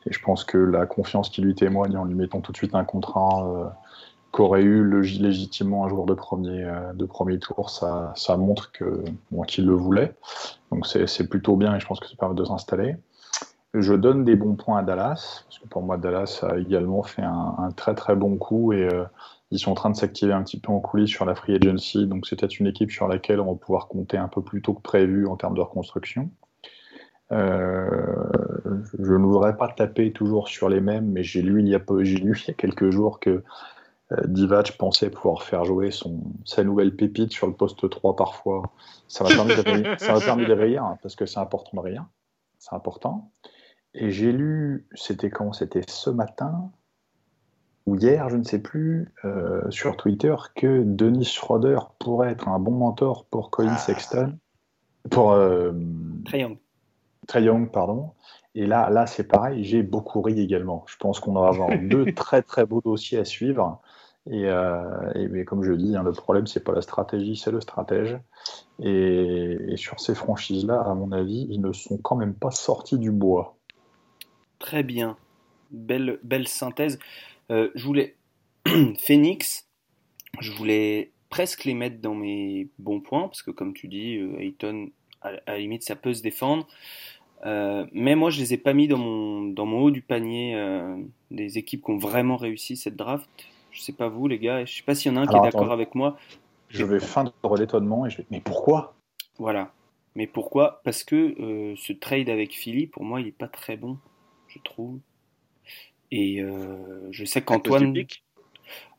Et 0.06 0.12
je 0.12 0.20
pense 0.20 0.44
que 0.44 0.58
la 0.58 0.84
confiance 0.84 1.30
qu'il 1.30 1.44
lui 1.44 1.54
témoigne 1.54 1.96
en 1.96 2.04
lui 2.04 2.14
mettant 2.14 2.42
tout 2.42 2.52
de 2.52 2.56
suite 2.58 2.74
un 2.74 2.84
contrat 2.84 3.74
qu'aurait 4.36 4.62
eu 4.62 4.86
légitimement 4.90 5.86
un 5.86 5.88
joueur 5.88 6.04
de 6.04 6.12
premier, 6.12 6.62
euh, 6.62 6.92
de 6.92 7.06
premier 7.06 7.38
tour, 7.38 7.70
ça, 7.70 8.12
ça 8.16 8.36
montre 8.36 8.70
que 8.70 9.02
qu'il 9.48 9.64
le 9.64 9.72
voulait. 9.72 10.14
Donc 10.70 10.86
c'est 10.86 11.26
plutôt 11.26 11.56
bien 11.56 11.74
et 11.74 11.80
je 11.80 11.86
pense 11.86 12.00
que 12.00 12.06
ça 12.06 12.16
permet 12.18 12.34
de 12.34 12.44
s'installer. 12.44 12.96
Je 13.72 13.94
donne 13.94 14.24
des 14.24 14.36
bons 14.36 14.54
points 14.54 14.80
à 14.80 14.82
Dallas, 14.82 15.44
parce 15.44 15.58
que 15.58 15.66
pour 15.68 15.82
moi, 15.82 15.96
Dallas 15.96 16.40
a 16.42 16.58
également 16.58 17.02
fait 17.02 17.22
un, 17.22 17.70
très 17.76 17.94
très 17.94 18.14
bon 18.14 18.36
coup 18.36 18.74
et 18.74 18.82
euh, 18.82 19.04
ils 19.50 19.58
sont 19.58 19.70
en 19.70 19.74
train 19.74 19.88
de 19.88 19.96
s'activer 19.96 20.34
un 20.34 20.42
petit 20.42 20.60
peu 20.60 20.70
en 20.70 20.80
coulisses 20.80 21.10
sur 21.10 21.24
la 21.24 21.34
free 21.34 21.54
agency. 21.54 22.06
Donc 22.06 22.26
c'est 22.26 22.38
peut-être 22.38 22.60
une 22.60 22.66
équipe 22.66 22.90
sur 22.90 23.08
laquelle 23.08 23.40
on 23.40 23.52
va 23.52 23.58
pouvoir 23.58 23.88
compter 23.88 24.18
un 24.18 24.28
peu 24.28 24.42
plus 24.42 24.60
tôt 24.60 24.74
que 24.74 24.82
prévu 24.82 25.26
en 25.26 25.36
termes 25.36 25.54
de 25.54 25.62
reconstruction. 25.62 26.30
Euh, 27.32 27.96
je 28.98 29.14
ne 29.14 29.24
voudrais 29.24 29.56
pas 29.56 29.68
taper 29.68 30.12
toujours 30.12 30.48
sur 30.48 30.68
les 30.68 30.82
mêmes, 30.82 31.10
mais 31.10 31.22
j'ai 31.22 31.40
lu 31.40 31.54
lu 31.54 31.62
il 31.62 31.68
y 31.68 31.74
a 31.74 32.54
quelques 32.54 32.90
jours 32.90 33.18
que 33.18 33.42
Divac 34.24 34.76
pensait 34.78 35.10
pouvoir 35.10 35.42
faire 35.42 35.64
jouer 35.64 35.90
son, 35.90 36.20
sa 36.44 36.62
nouvelle 36.62 36.94
pépite 36.94 37.32
sur 37.32 37.46
le 37.46 37.52
poste 37.52 37.88
3 37.88 38.14
parfois. 38.14 38.62
Ça 39.08 39.24
m'a 39.24 39.30
permis 39.30 39.82
permis 40.24 40.46
de 40.46 40.52
rire, 40.52 40.84
hein, 40.84 40.98
parce 41.02 41.16
que 41.16 41.26
c'est 41.26 41.40
important 41.40 41.76
de 41.76 41.82
rire. 41.82 42.06
C'est 42.58 42.74
important. 42.74 43.32
Et 43.94 44.10
j'ai 44.10 44.30
lu, 44.30 44.86
c'était 44.94 45.30
quand? 45.30 45.52
C'était 45.52 45.82
ce 45.88 46.10
matin 46.10 46.70
ou 47.86 47.94
hier, 47.94 48.28
je 48.28 48.36
ne 48.36 48.42
sais 48.42 48.58
plus, 48.58 49.12
euh, 49.24 49.62
sur 49.70 49.96
Twitter, 49.96 50.34
que 50.56 50.82
Denis 50.84 51.24
Schroeder 51.24 51.78
pourrait 52.00 52.32
être 52.32 52.48
un 52.48 52.58
bon 52.58 52.72
mentor 52.72 53.26
pour 53.26 53.50
Colin 53.50 53.74
ah. 53.74 53.78
Sexton. 53.78 54.36
Pour. 55.10 55.32
Euh, 55.32 55.72
Très 57.28 57.42
Young, 57.42 57.70
pardon. 57.70 58.12
Et 58.54 58.66
là, 58.66 58.90
là 58.90 59.06
c'est 59.06 59.24
pareil, 59.24 59.62
j'ai 59.64 59.82
beaucoup 59.82 60.20
ri 60.20 60.40
également. 60.40 60.84
Je 60.88 60.96
pense 60.96 61.20
qu'on 61.20 61.32
va 61.32 61.48
avoir 61.48 61.68
deux 61.82 62.12
très 62.12 62.42
très 62.42 62.66
beaux 62.66 62.80
dossiers 62.80 63.18
à 63.18 63.24
suivre. 63.24 63.80
Et, 64.30 65.28
mais 65.28 65.44
comme 65.44 65.62
je 65.62 65.72
dis, 65.72 65.96
hein, 65.96 66.02
le 66.02 66.12
problème, 66.12 66.46
c'est 66.46 66.64
pas 66.64 66.72
la 66.72 66.82
stratégie, 66.82 67.36
c'est 67.36 67.50
le 67.50 67.60
stratège. 67.60 68.18
Et, 68.82 69.74
sur 69.76 70.00
ces 70.00 70.14
franchises-là, 70.14 70.80
à 70.80 70.94
mon 70.94 71.12
avis, 71.12 71.46
ils 71.50 71.60
ne 71.60 71.72
sont 71.72 71.98
quand 71.98 72.16
même 72.16 72.34
pas 72.34 72.50
sortis 72.50 72.98
du 72.98 73.10
bois. 73.10 73.56
Très 74.58 74.82
bien. 74.82 75.16
Belle, 75.70 76.18
belle 76.22 76.48
synthèse. 76.48 76.98
je 77.50 77.84
voulais. 77.84 78.16
Phoenix, 78.98 79.68
je 80.40 80.50
voulais 80.52 81.12
presque 81.30 81.64
les 81.64 81.74
mettre 81.74 82.00
dans 82.00 82.14
mes 82.14 82.68
bons 82.78 83.00
points, 83.00 83.28
parce 83.28 83.42
que 83.42 83.52
comme 83.52 83.74
tu 83.74 83.86
dis, 83.86 84.18
Ayton, 84.38 84.90
à, 85.22 85.32
la 85.46 85.58
limite, 85.58 85.82
ça 85.82 85.96
peut 85.96 86.14
se 86.14 86.22
défendre. 86.22 86.66
Euh, 87.44 87.86
mais 87.92 88.14
moi, 88.14 88.30
je 88.30 88.40
les 88.40 88.54
ai 88.54 88.56
pas 88.56 88.72
mis 88.72 88.88
dans 88.88 88.98
mon, 88.98 89.42
dans 89.42 89.66
mon 89.66 89.80
haut 89.80 89.90
du 89.90 90.02
panier 90.02 90.54
euh, 90.56 90.96
des 91.30 91.58
équipes 91.58 91.84
qui 91.84 91.90
ont 91.90 91.98
vraiment 91.98 92.36
réussi 92.36 92.76
cette 92.76 92.96
draft. 92.96 93.28
Je 93.76 93.82
sais 93.82 93.92
pas 93.92 94.08
vous, 94.08 94.26
les 94.26 94.38
gars. 94.38 94.64
Je 94.64 94.74
sais 94.74 94.82
pas 94.82 94.94
s'il 94.94 95.12
y 95.12 95.14
en 95.14 95.18
a 95.18 95.24
un 95.24 95.26
qui 95.26 95.36
est 95.36 95.40
d'accord 95.40 95.70
avec 95.70 95.94
moi. 95.94 96.16
Je 96.70 96.82
vais 96.82 96.98
feindre 96.98 97.32
l'étonnement 97.58 98.06
et 98.06 98.10
je 98.10 98.16
vais. 98.16 98.26
Mais 98.30 98.40
pourquoi? 98.40 98.94
Voilà. 99.38 99.70
Mais 100.14 100.26
pourquoi? 100.26 100.80
Parce 100.82 101.04
que 101.04 101.38
euh, 101.38 101.74
ce 101.76 101.92
trade 101.92 102.30
avec 102.30 102.54
Philly, 102.54 102.86
pour 102.86 103.04
moi, 103.04 103.20
il 103.20 103.26
est 103.26 103.36
pas 103.36 103.48
très 103.48 103.76
bon, 103.76 103.98
je 104.48 104.58
trouve. 104.60 104.98
Et 106.10 106.42
je 107.10 107.24
sais 107.26 107.42
qu'Antoine. 107.42 107.94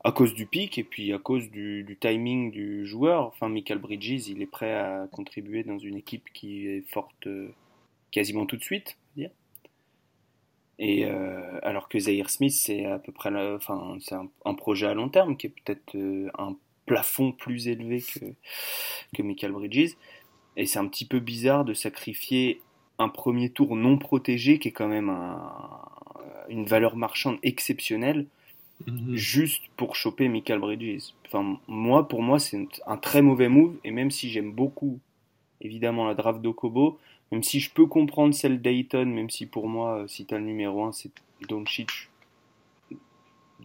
À 0.04 0.12
cause 0.12 0.32
du 0.32 0.46
pic 0.46 0.78
et 0.78 0.84
puis 0.84 1.12
à 1.12 1.18
cause 1.18 1.50
du, 1.50 1.82
du, 1.82 1.96
timing 1.96 2.52
du 2.52 2.86
joueur. 2.86 3.26
Enfin, 3.26 3.48
Michael 3.48 3.78
Bridges, 3.78 4.28
il 4.28 4.40
est 4.40 4.46
prêt 4.46 4.72
à 4.72 5.08
contribuer 5.10 5.64
dans 5.64 5.78
une 5.78 5.96
équipe 5.96 6.32
qui 6.32 6.68
est 6.68 6.88
forte 6.88 7.28
quasiment 8.12 8.46
tout 8.46 8.56
de 8.56 8.62
suite. 8.62 8.96
Et 10.78 11.04
euh, 11.04 11.58
alors 11.62 11.88
que 11.88 11.98
Zaire 11.98 12.30
Smith, 12.30 12.52
c'est 12.52 12.86
à 12.86 12.98
peu 12.98 13.12
près, 13.12 13.30
enfin, 13.54 13.96
c'est 14.00 14.14
un, 14.14 14.54
projet 14.54 14.86
à 14.86 14.94
long 14.94 15.08
terme 15.08 15.36
qui 15.36 15.48
est 15.48 15.50
peut-être 15.50 15.96
euh, 15.96 16.30
un 16.38 16.56
plafond 16.86 17.32
plus 17.32 17.68
élevé 17.68 18.00
que, 18.00 18.26
que 19.14 19.22
Michael 19.22 19.52
Bridges. 19.52 19.96
Et 20.56 20.66
c'est 20.66 20.78
un 20.78 20.86
petit 20.86 21.04
peu 21.04 21.18
bizarre 21.18 21.64
de 21.64 21.74
sacrifier 21.74 22.60
un 22.98 23.08
premier 23.08 23.50
tour 23.50 23.76
non 23.76 23.98
protégé 23.98 24.58
qui 24.58 24.68
est 24.68 24.72
quand 24.72 24.88
même 24.88 25.10
une 26.48 26.64
valeur 26.64 26.96
marchande 26.96 27.38
exceptionnelle 27.42 28.26
mm-hmm. 28.86 29.14
juste 29.14 29.62
pour 29.76 29.94
choper 29.94 30.28
Michael 30.28 30.58
Bridges. 30.58 31.12
Enfin, 31.26 31.58
moi, 31.68 32.08
pour 32.08 32.22
moi, 32.22 32.38
c'est 32.38 32.66
un 32.86 32.96
très 32.96 33.22
mauvais 33.22 33.48
move. 33.48 33.76
Et 33.84 33.90
même 33.90 34.10
si 34.10 34.30
j'aime 34.30 34.52
beaucoup, 34.52 34.98
évidemment, 35.60 36.06
la 36.06 36.14
draft 36.14 36.40
d'Okobo, 36.40 36.98
même 37.30 37.42
si 37.42 37.60
je 37.60 37.70
peux 37.70 37.86
comprendre 37.86 38.34
celle 38.34 38.60
d'Ayton, 38.60 39.06
même 39.06 39.30
si 39.30 39.46
pour 39.46 39.68
moi, 39.68 39.98
euh, 39.98 40.08
si 40.08 40.24
tu 40.24 40.34
as 40.34 40.38
le 40.38 40.44
numéro 40.44 40.84
1, 40.84 40.92
c'est 40.92 41.10
Doncic 41.48 42.08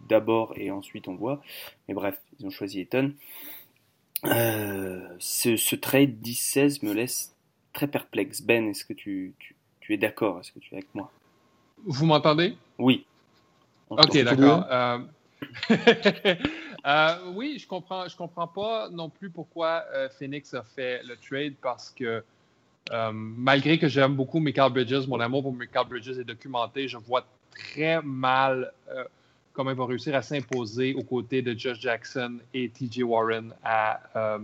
d'abord 0.08 0.52
et 0.56 0.70
ensuite 0.70 1.08
on 1.08 1.14
voit. 1.14 1.40
Mais 1.88 1.94
bref, 1.94 2.20
ils 2.38 2.46
ont 2.46 2.50
choisi 2.50 2.80
Ayton. 2.80 3.14
Euh, 4.24 5.08
ce, 5.18 5.76
trade 5.76 6.20
10-16 6.22 6.84
me 6.84 6.92
laisse 6.92 7.34
très 7.72 7.86
perplexe. 7.88 8.42
Ben, 8.42 8.68
est-ce 8.68 8.84
que 8.84 8.92
tu, 8.92 9.34
es 9.88 9.96
d'accord? 9.96 10.40
Est-ce 10.40 10.52
que 10.52 10.58
tu 10.58 10.74
es 10.74 10.78
avec 10.78 10.94
moi? 10.94 11.10
Vous 11.84 12.06
m'entendez 12.06 12.56
Oui. 12.78 13.06
ok, 13.90 14.18
d'accord. 14.22 14.66
Euh, 16.86 17.32
oui, 17.34 17.58
je 17.58 17.66
comprends, 17.66 18.06
je 18.06 18.14
comprends 18.14 18.46
pas 18.46 18.90
non 18.90 19.08
plus 19.08 19.30
pourquoi 19.30 19.86
Phoenix 20.18 20.52
a 20.52 20.62
fait 20.62 21.02
le 21.02 21.16
trade 21.16 21.54
parce 21.62 21.88
que 21.88 22.22
euh, 22.92 23.10
malgré 23.14 23.78
que 23.78 23.88
j'aime 23.88 24.14
beaucoup 24.14 24.40
Michael 24.40 24.72
Bridges, 24.72 25.06
mon 25.08 25.18
amour 25.18 25.42
pour 25.42 25.52
Michael 25.54 25.86
Bridges 25.88 26.18
est 26.18 26.24
documenté, 26.24 26.86
je 26.86 26.98
vois 26.98 27.26
très 27.50 28.02
mal 28.02 28.72
euh, 28.90 29.04
comment 29.54 29.70
il 29.70 29.76
va 29.76 29.86
réussir 29.86 30.14
à 30.14 30.20
s'imposer 30.20 30.94
aux 30.94 31.02
côtés 31.02 31.40
de 31.40 31.58
Josh 31.58 31.80
Jackson 31.80 32.38
et 32.52 32.68
TJ 32.68 33.02
Warren 33.02 33.54
à, 33.64 34.00
euh, 34.16 34.38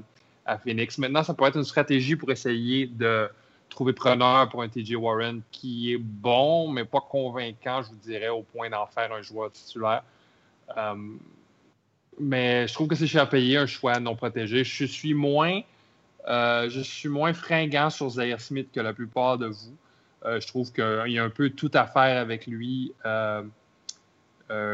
à, 0.46 0.56
Phoenix. 0.56 0.96
Maintenant, 0.96 1.22
ça 1.22 1.34
pourrait 1.34 1.50
être 1.50 1.58
une 1.58 1.64
stratégie 1.64 2.16
pour 2.16 2.30
essayer 2.30 2.86
de 2.86 3.28
trouver 3.68 3.92
preneur 3.92 4.48
pour 4.48 4.62
un 4.62 4.68
TJ 4.68 4.94
Warren 4.94 5.42
qui 5.50 5.92
est 5.92 5.98
bon, 5.98 6.70
mais 6.70 6.84
pas 6.84 7.00
convaincant, 7.00 7.82
je 7.82 7.88
vous 7.90 7.96
dirais, 8.02 8.30
au 8.30 8.42
point 8.42 8.70
d'en 8.70 8.86
faire 8.86 9.12
un 9.12 9.20
joueur 9.20 9.52
titulaire. 9.52 10.02
mais 12.18 12.66
je 12.66 12.72
trouve 12.72 12.88
que 12.88 12.94
c'est 12.94 13.06
cher 13.06 13.22
à 13.22 13.26
payer 13.26 13.58
un 13.58 13.66
choix 13.66 14.00
non 14.00 14.16
protégé. 14.16 14.64
Je 14.64 14.84
suis 14.86 15.12
moins 15.14 15.60
euh, 16.28 16.68
je 16.68 16.80
suis 16.80 17.08
moins 17.08 17.32
fringant 17.32 17.90
sur 17.90 18.10
Zaire 18.10 18.40
Smith 18.40 18.68
que 18.72 18.80
la 18.80 18.92
plupart 18.92 19.38
de 19.38 19.46
vous. 19.46 19.76
Euh, 20.24 20.40
je 20.40 20.46
trouve 20.46 20.72
qu'il 20.72 21.12
y 21.12 21.18
a 21.18 21.24
un 21.24 21.30
peu 21.30 21.50
tout 21.50 21.70
à 21.72 21.86
faire 21.86 22.20
avec 22.20 22.46
lui 22.46 22.92
euh, 23.06 23.42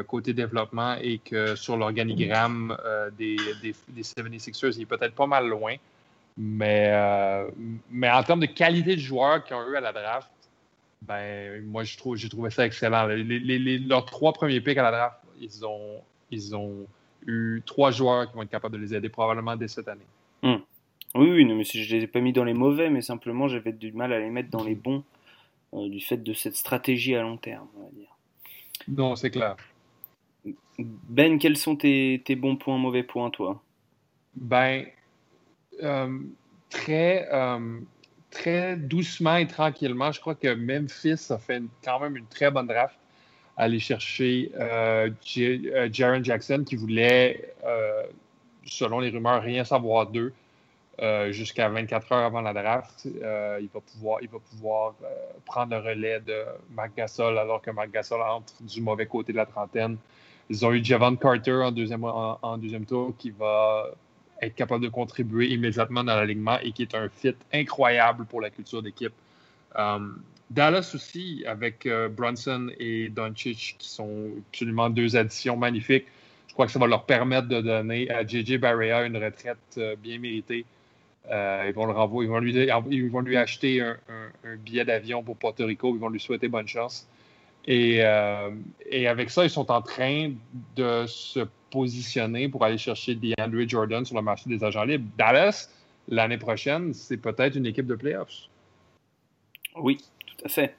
côté 0.09 0.33
développement 0.33 0.97
et 1.01 1.19
que 1.19 1.55
sur 1.55 1.77
l'organigramme 1.77 2.77
des, 3.19 3.37
des, 3.63 3.75
des 3.89 4.03
76ers, 4.03 4.75
il 4.77 4.83
est 4.83 4.87
peut-être 4.87 5.15
pas 5.15 5.27
mal 5.27 5.49
loin. 5.49 5.77
Mais, 6.39 6.93
mais 7.91 8.11
en 8.11 8.23
termes 8.23 8.41
de 8.41 8.47
qualité 8.47 8.97
de 8.97 9.01
joueurs 9.01 9.45
qu'ils 9.45 9.57
ont 9.57 9.69
eu 9.69 9.77
à 9.77 9.81
la 9.81 9.93
draft, 9.93 10.31
ben, 11.03 11.63
moi, 11.67 11.85
j'ai 11.85 12.29
trouvé 12.29 12.51
ça 12.51 12.67
excellent. 12.67 13.07
leurs 13.07 14.05
trois 14.07 14.33
premiers 14.33 14.61
picks 14.61 14.79
à 14.79 14.83
la 14.83 14.91
draft, 14.91 15.19
ils 15.41 15.65
ont, 15.65 16.01
ils 16.31 16.57
ont 16.57 16.87
eu 17.27 17.63
trois 17.67 17.91
joueurs 17.91 18.29
qui 18.29 18.35
vont 18.35 18.43
être 18.43 18.51
capables 18.51 18.77
de 18.77 18.81
les 18.81 18.95
aider 18.95 19.09
probablement 19.09 19.57
dès 19.57 19.69
cette 19.69 19.89
année. 19.89 20.07
Hmm. 20.43 20.57
Oui, 21.15 21.31
oui, 21.31 21.45
mais 21.45 21.65
je 21.65 21.79
ne 21.79 21.99
les 21.99 22.05
ai 22.05 22.07
pas 22.07 22.21
mis 22.21 22.33
dans 22.33 22.45
les 22.45 22.55
mauvais, 22.55 22.91
mais 22.91 23.01
simplement 23.01 23.49
j'avais 23.49 23.73
du 23.73 23.93
mal 23.93 24.13
à 24.13 24.19
les 24.19 24.31
mettre 24.31 24.51
dans 24.51 24.65
les 24.65 24.75
bons 24.75 25.03
euh, 25.75 25.89
du 25.89 26.01
fait 26.01 26.19
de 26.19 26.33
cette 26.33 26.57
stratégie 26.57 27.15
à 27.15 27.23
long 27.23 27.37
terme, 27.37 27.67
on 27.77 27.85
va 27.85 27.91
dire. 27.91 28.17
Non, 28.89 29.17
c'est 29.17 29.31
clair. 29.31 29.57
Ben, 30.79 31.39
quels 31.39 31.57
sont 31.57 31.77
tes, 31.77 32.19
bons 32.37 32.57
points, 32.57 32.79
mauvais 32.79 33.03
points, 33.03 33.31
toi? 33.31 33.63
Ben, 34.35 34.85
euh, 35.83 36.19
très, 36.69 37.29
euh, 37.33 37.81
très 38.31 38.77
doucement 38.77 39.37
et 39.37 39.47
tranquillement, 39.47 40.13
je 40.13 40.21
crois 40.21 40.35
que 40.35 40.55
Memphis 40.55 41.33
a 41.33 41.39
fait 41.39 41.63
quand 41.83 41.99
même 42.01 42.17
une 42.17 42.27
très 42.27 42.51
bonne 42.51 42.67
draft. 42.67 42.97
Aller 43.57 43.79
chercher 43.79 44.53
Jaron 45.91 46.23
Jackson 46.23 46.63
qui 46.67 46.77
voulait, 46.77 47.55
selon 48.67 49.01
les 49.01 49.09
rumeurs, 49.09 49.43
rien 49.43 49.65
savoir 49.65 50.09
d'eux. 50.09 50.35
Euh, 51.03 51.31
jusqu'à 51.31 51.69
24 51.69 52.11
heures 52.13 52.25
avant 52.25 52.41
la 52.41 52.55
draft. 52.55 53.07
Euh, 53.23 53.59
il 53.61 53.69
va 53.69 53.81
pouvoir, 53.81 54.19
il 54.23 54.29
va 54.29 54.39
pouvoir 54.39 54.95
euh, 55.05 55.09
prendre 55.45 55.77
le 55.77 55.83
relais 55.83 56.21
de 56.21 56.43
Marc 56.71 56.97
Gasol 56.97 57.37
alors 57.39 57.61
que 57.61 57.71
Marc 57.71 57.91
Gasol 57.91 58.23
entre 58.23 58.55
du 58.63 58.81
mauvais 58.81 59.05
côté 59.05 59.33
de 59.33 59.37
la 59.37 59.45
trentaine. 59.45 59.99
Ils 60.49 60.65
ont 60.65 60.73
eu 60.73 60.83
Javon 60.83 61.17
Carter 61.17 61.53
en 61.53 61.71
deuxième, 61.71 62.03
en, 62.05 62.57
deuxième 62.57 62.87
tour 62.87 63.13
qui 63.19 63.31
va 63.31 63.91
être 64.41 64.55
capable 64.55 64.85
de 64.85 64.89
contribuer 64.89 65.49
immédiatement 65.49 66.03
dans 66.03 66.17
l'alignement 66.17 66.59
et 66.61 66.73
qui 66.73 66.83
est 66.83 66.95
un 66.95 67.11
fit 67.11 67.35
incroyable 67.53 68.25
pour 68.25 68.41
la 68.41 68.49
culture 68.49 68.81
d'équipe. 68.81 69.13
Dallas 70.49 70.93
aussi, 70.95 71.45
avec 71.47 71.87
Brunson 72.13 72.71
et 72.79 73.09
Doncic, 73.09 73.75
qui 73.79 73.89
sont 73.89 74.31
absolument 74.49 74.89
deux 74.89 75.17
additions 75.17 75.57
magnifiques. 75.57 76.07
Je 76.47 76.55
crois 76.55 76.67
que 76.67 76.73
ça 76.73 76.79
va 76.79 76.87
leur 76.87 77.05
permettre 77.05 77.49
de 77.49 77.61
donner 77.61 78.09
à 78.09 78.25
JJ 78.25 78.59
Barrea 78.59 79.05
une 79.05 79.17
retraite 79.17 79.81
bien 80.01 80.21
méritée. 80.21 80.65
Euh, 81.31 81.65
ils 81.67 81.75
vont 81.75 81.87
le 81.87 81.93
renvoyer, 81.93 82.29
ils 82.29 82.31
vont 82.31 82.39
lui, 82.39 82.55
ils 82.91 83.11
vont 83.11 83.21
lui 83.21 83.37
acheter 83.37 83.81
un, 83.81 83.97
billet 84.59 84.85
d'avion 84.85 85.23
pour 85.23 85.37
Porto 85.37 85.67
Rico, 85.67 85.93
ils 85.95 85.99
vont 86.01 86.09
lui 86.09 86.21
souhaiter 86.21 86.49
bonne 86.49 86.69
chance. 86.69 87.09
Et, 87.67 87.99
euh, 88.01 88.51
et, 88.89 89.09
avec 89.09 89.31
ça, 89.31 89.45
ils 89.45 89.51
sont 89.51 89.71
en 89.73 89.83
train 89.83 90.33
de 90.77 91.05
se 91.09 91.41
positionner 91.71 92.49
pour 92.49 92.65
aller 92.65 92.79
chercher 92.79 93.17
DeAndre 93.17 93.69
Jordan 93.69 94.05
sur 94.05 94.15
le 94.15 94.23
marché 94.23 94.49
des 94.49 94.63
agents 94.63 94.85
libres. 94.85 95.09
Dallas, 95.19 95.69
l'année 96.09 96.39
prochaine, 96.39 96.95
c'est 96.95 97.17
peut-être 97.17 97.57
une 97.57 97.67
équipe 97.67 97.87
de 97.87 97.97
playoffs. 97.97 98.49
Oui, 99.75 99.99
tout 100.27 100.45
à 100.45 100.49
fait. 100.49 100.77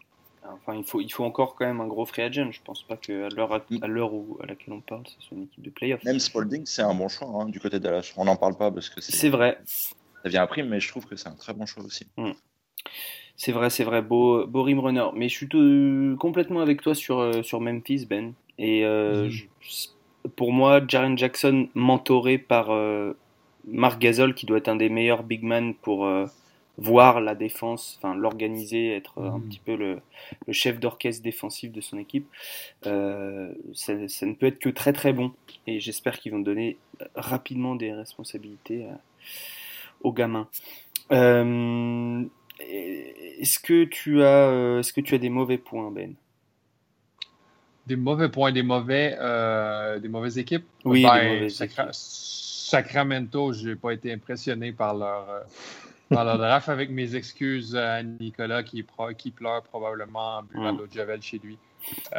Enfin, 0.50 0.75
il 0.75 0.86
faut, 0.86 1.01
il 1.01 1.12
faut 1.12 1.25
encore 1.25 1.56
quand 1.56 1.66
même 1.66 1.82
un 1.82 1.88
gros 1.88 2.06
free 2.06 2.22
agent. 2.22 2.51
Je 2.51 2.62
pense 2.63 2.84
pas 2.84 2.96
qu'à 2.96 3.27
l'heure 3.36 3.54
à, 3.54 3.62
à 3.82 3.88
l'heure 3.88 4.12
à 4.42 4.46
laquelle 4.46 4.74
on 4.74 4.80
parle, 4.80 5.04
ce 5.08 5.22
soit 5.27 5.36
une 5.36 5.44
équipe 5.44 5.63
de 5.63 5.70
playoffs. 5.70 6.06
Même 6.06 6.20
Spalding, 6.20 6.66
c'est 6.66 6.84
un 6.84 6.94
bon 6.94 7.10
choix 7.10 7.27
hein, 7.27 7.50
du 7.50 7.60
côté 7.60 7.80
de 7.80 7.84
Dallas. 7.84 8.13
On 8.16 8.24
n'en 8.24 8.38
parle 8.38 8.56
pas 8.56 8.72
parce 8.72 8.89
que 8.89 9.01
c'est 9.01 9.30
vrai 9.30 9.58
ça 10.24 10.30
vient 10.30 10.44
après, 10.44 10.64
mais 10.64 10.80
je 10.80 10.90
trouve 10.90 11.06
que 11.06 11.16
c'est 11.16 11.30
un 11.30 11.36
très 11.36 11.54
bon 11.54 11.66
choix 11.66 11.84
aussi. 11.84 12.08
Hmm. 12.18 12.32
C'est 13.38 13.52
vrai, 13.52 13.70
c'est 13.70 13.84
vrai, 13.84 14.02
beau, 14.02 14.48
beau 14.48 14.64
rim 14.64 14.80
runner. 14.80 15.06
Mais 15.14 15.30
je 15.30 15.36
suis 15.36 16.18
complètement 16.18 16.60
avec 16.60 16.82
toi 16.82 16.96
sur, 16.96 17.20
euh, 17.20 17.44
sur 17.44 17.62
Memphis, 17.62 18.08
Ben. 18.08 18.34
Et 18.58 18.84
euh, 18.84 19.30
mhm. 19.30 20.32
pour 20.36 20.52
moi, 20.52 20.82
Jaren 20.88 21.16
Jackson, 21.16 21.70
mentoré 21.76 22.40
par 22.40 22.72
euh, 22.72 23.14
Marc 23.68 24.02
Gasol, 24.02 24.34
qui 24.34 24.48
doit 24.48 24.58
être 24.58 24.70
un 24.70 24.76
des 24.76 24.90
meilleurs 24.90 25.22
big 25.22 25.44
men 25.44 25.76
pour 25.76 26.10
voir 26.80 27.22
la 27.22 27.34
défense, 27.34 28.00
enfin 28.00 28.16
l'organiser, 28.16 28.96
être 28.96 29.20
un 29.20 29.38
mhm. 29.38 29.48
petit 29.48 29.62
peu 29.64 29.76
le, 29.76 30.00
le 30.48 30.54
chef 30.54 30.80
d'orchestre 30.80 31.24
défensif 31.24 31.72
de 31.72 31.82
son 31.82 32.00
équipe, 32.00 32.28
ça, 32.84 34.08
ça, 34.08 34.26
ne 34.26 34.34
peut 34.34 34.48
être 34.48 34.60
que 34.60 34.70
très 34.70 34.94
très 34.94 35.14
bon. 35.14 35.32
Et 35.68 35.80
j'espère 35.80 36.20
qu'ils 36.20 36.32
vont 36.32 36.40
donner 36.40 36.78
rapidement 37.14 37.76
des 37.76 37.94
responsabilités 37.94 38.86
à 38.86 39.00
aux 40.01 40.13
gamins. 40.13 40.48
Euh, 41.12 42.24
est-ce 42.60 43.60
que 43.60 43.84
tu 43.86 44.24
as, 44.24 44.50
euh, 44.50 44.80
est-ce 44.80 44.92
que 44.94 45.01
tu 45.01 45.16
as 45.16 45.18
des 45.20 45.30
mauvais 45.30 45.58
points, 45.58 45.92
Ben? 45.92 46.13
Des 47.86 47.96
mauvais 47.96 48.27
points, 48.30 48.51
des 48.51 48.63
mauvais, 48.63 49.16
euh, 49.20 50.00
des 50.00 50.10
mauvaises 50.10 50.38
équipes? 50.38 50.66
Oui, 50.84 51.04
Ben, 51.04 51.20
des 51.22 51.34
mauvaises 51.36 51.56
Sacra- 51.56 51.84
équipes. 51.84 51.94
Sacramento, 51.94 53.54
j'ai 53.54 53.75
pas 53.77 53.92
été 53.92 54.12
impressionné 54.12 54.74
par 54.74 54.94
leur, 54.94 55.30
euh, 55.30 55.39
par 56.10 56.25
leur 56.25 56.38
draft 56.38 56.68
avec 56.68 56.89
mes 56.89 57.16
excuses 57.16 57.77
à 57.77 58.04
Nicolas 58.04 58.63
qui, 58.63 58.84
pro- 58.84 59.13
qui 59.18 59.32
pleure 59.32 59.63
probablement 59.63 60.39
en 60.39 60.44
buvant 60.44 60.74
Mm. 60.74 60.75
de 60.75 60.82
l'eau 60.82 60.88
de 60.88 60.92
Javel 60.92 61.22
chez 61.22 61.39
lui. 61.42 61.58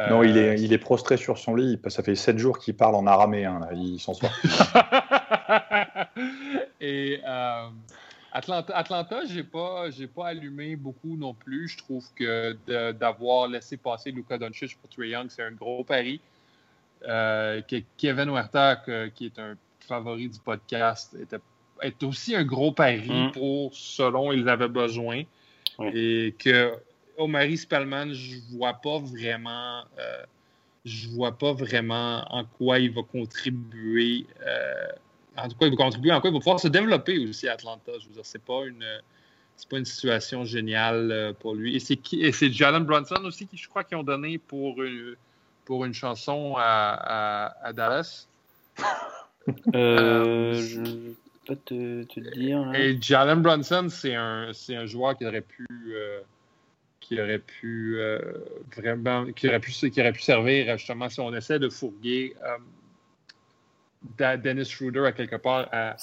Non, 0.09 0.23
il 0.23 0.37
est, 0.37 0.59
il 0.59 0.73
est 0.73 0.77
prostré 0.79 1.17
sur 1.17 1.37
son 1.37 1.53
lit. 1.53 1.79
Ça 1.89 2.01
fait 2.01 2.15
7 2.15 2.39
jours 2.39 2.57
qu'il 2.57 2.75
parle 2.75 2.95
en 2.95 3.05
araméen. 3.05 3.59
là. 3.59 3.69
Il 3.73 3.99
s'en 3.99 4.15
sort. 4.15 4.31
Et 6.81 7.19
euh, 7.25 7.67
Atlanta, 8.31 8.75
Atlanta 8.75 9.25
j'ai 9.25 9.43
pas, 9.43 9.89
j'ai 9.89 10.07
pas 10.07 10.27
allumé 10.27 10.75
beaucoup 10.75 11.17
non 11.17 11.33
plus. 11.33 11.67
Je 11.69 11.77
trouve 11.77 12.05
que 12.15 12.91
d'avoir 12.91 13.47
laissé 13.47 13.77
passer 13.77 14.11
Luka 14.11 14.37
Doncic 14.37 14.77
pour 14.77 14.89
Trae 14.89 15.07
Young, 15.07 15.27
c'est 15.29 15.43
un 15.43 15.51
gros 15.51 15.83
pari. 15.83 16.19
Euh, 17.07 17.61
que 17.61 17.77
Kevin 17.97 18.29
Huerta, 18.29 18.75
qui 19.15 19.25
est 19.27 19.39
un 19.39 19.55
favori 19.87 20.29
du 20.29 20.39
podcast, 20.39 21.15
était, 21.19 21.37
est 21.81 22.03
aussi 22.03 22.35
un 22.35 22.43
gros 22.43 22.71
pari 22.71 23.09
Mm. 23.09 23.31
pour 23.31 23.73
selon 23.73 24.31
ils 24.31 24.47
avaient 24.49 24.67
besoin. 24.67 25.23
Et 25.93 26.35
que 26.37 26.73
Omari 27.17 27.57
Spellman, 27.57 28.13
je 28.13 28.37
vois 28.51 28.73
pas 28.73 28.99
vraiment. 28.99 29.83
euh, 29.97 30.23
je 30.85 31.09
vois 31.09 31.37
pas 31.37 31.51
vraiment 31.53 32.23
en 32.29 32.45
quoi 32.45 32.79
il 32.79 32.91
va 32.91 33.01
contribuer. 33.03 34.25
euh, 34.45 34.87
en 35.43 35.49
tout 35.49 35.57
cas, 35.57 35.65
il 35.67 35.71
va 35.71 35.75
contribuer 35.83 36.11
en 36.11 36.21
quoi 36.21 36.29
il 36.29 36.33
va 36.33 36.39
pouvoir 36.39 36.59
se 36.59 36.67
développer 36.67 37.17
aussi 37.27 37.47
à 37.47 37.53
Atlanta. 37.53 37.91
Je 37.99 38.07
veux 38.07 38.13
dire, 38.13 38.25
c'est 38.25 38.43
pas 38.43 38.65
une. 38.65 38.85
C'est 39.55 39.67
pas 39.67 39.77
une 39.77 39.83
situation 39.85 40.45
géniale 40.45 41.11
euh, 41.11 41.33
pour 41.37 41.53
lui. 41.53 41.75
Et 41.75 41.79
c'est 41.81 41.97
qui 41.97 42.21
Et 42.23 42.31
c'est 42.31 42.49
Jalen 42.49 42.85
Brunson 42.85 43.21
aussi 43.25 43.45
qui, 43.45 43.57
je 43.57 43.67
crois, 43.67 43.83
qui 43.83 43.93
ont 43.93 44.03
donné 44.03 44.37
pour 44.37 44.81
une, 44.81 45.15
pour 45.65 45.83
une 45.83 45.93
chanson 45.93 46.55
à, 46.57 46.63
à- 47.51 47.67
à 47.67 47.73
Dallas. 47.73 48.27
Euh, 49.75 50.53
je 50.53 50.81
vais 50.81 51.13
pas 51.47 51.55
te, 51.55 52.03
te 52.03 52.19
le 52.19 52.31
dire. 52.31 52.59
là. 52.65 52.79
Et 52.79 52.97
Jalen 53.01 53.41
Brunson, 53.41 53.87
c'est 53.89 54.13
un, 54.15 54.51
c'est 54.53 54.75
un 54.75 54.85
joueur 54.85 55.17
qui 55.17 55.25
aurait 55.25 55.41
pu, 55.41 55.65
euh, 55.89 56.19
qui 56.99 57.19
aurait 57.19 57.39
pu 57.39 57.95
euh, 57.97 58.19
vraiment, 58.77 59.25
qui 59.31 59.47
aurait 59.47 59.59
pu, 59.59 59.71
qui 59.71 59.99
aurait 59.99 60.13
pu 60.13 60.21
servir 60.21 60.77
justement 60.77 61.09
si 61.09 61.19
on 61.19 61.33
essaie 61.33 61.57
de 61.57 61.67
fourguer 61.69 62.35
euh, 62.45 62.57
Dennis 64.17 64.65
Schroeder 64.69 65.05
à 65.05 65.11
quelque 65.11 65.35
part. 65.35 65.67
à- 65.71 65.95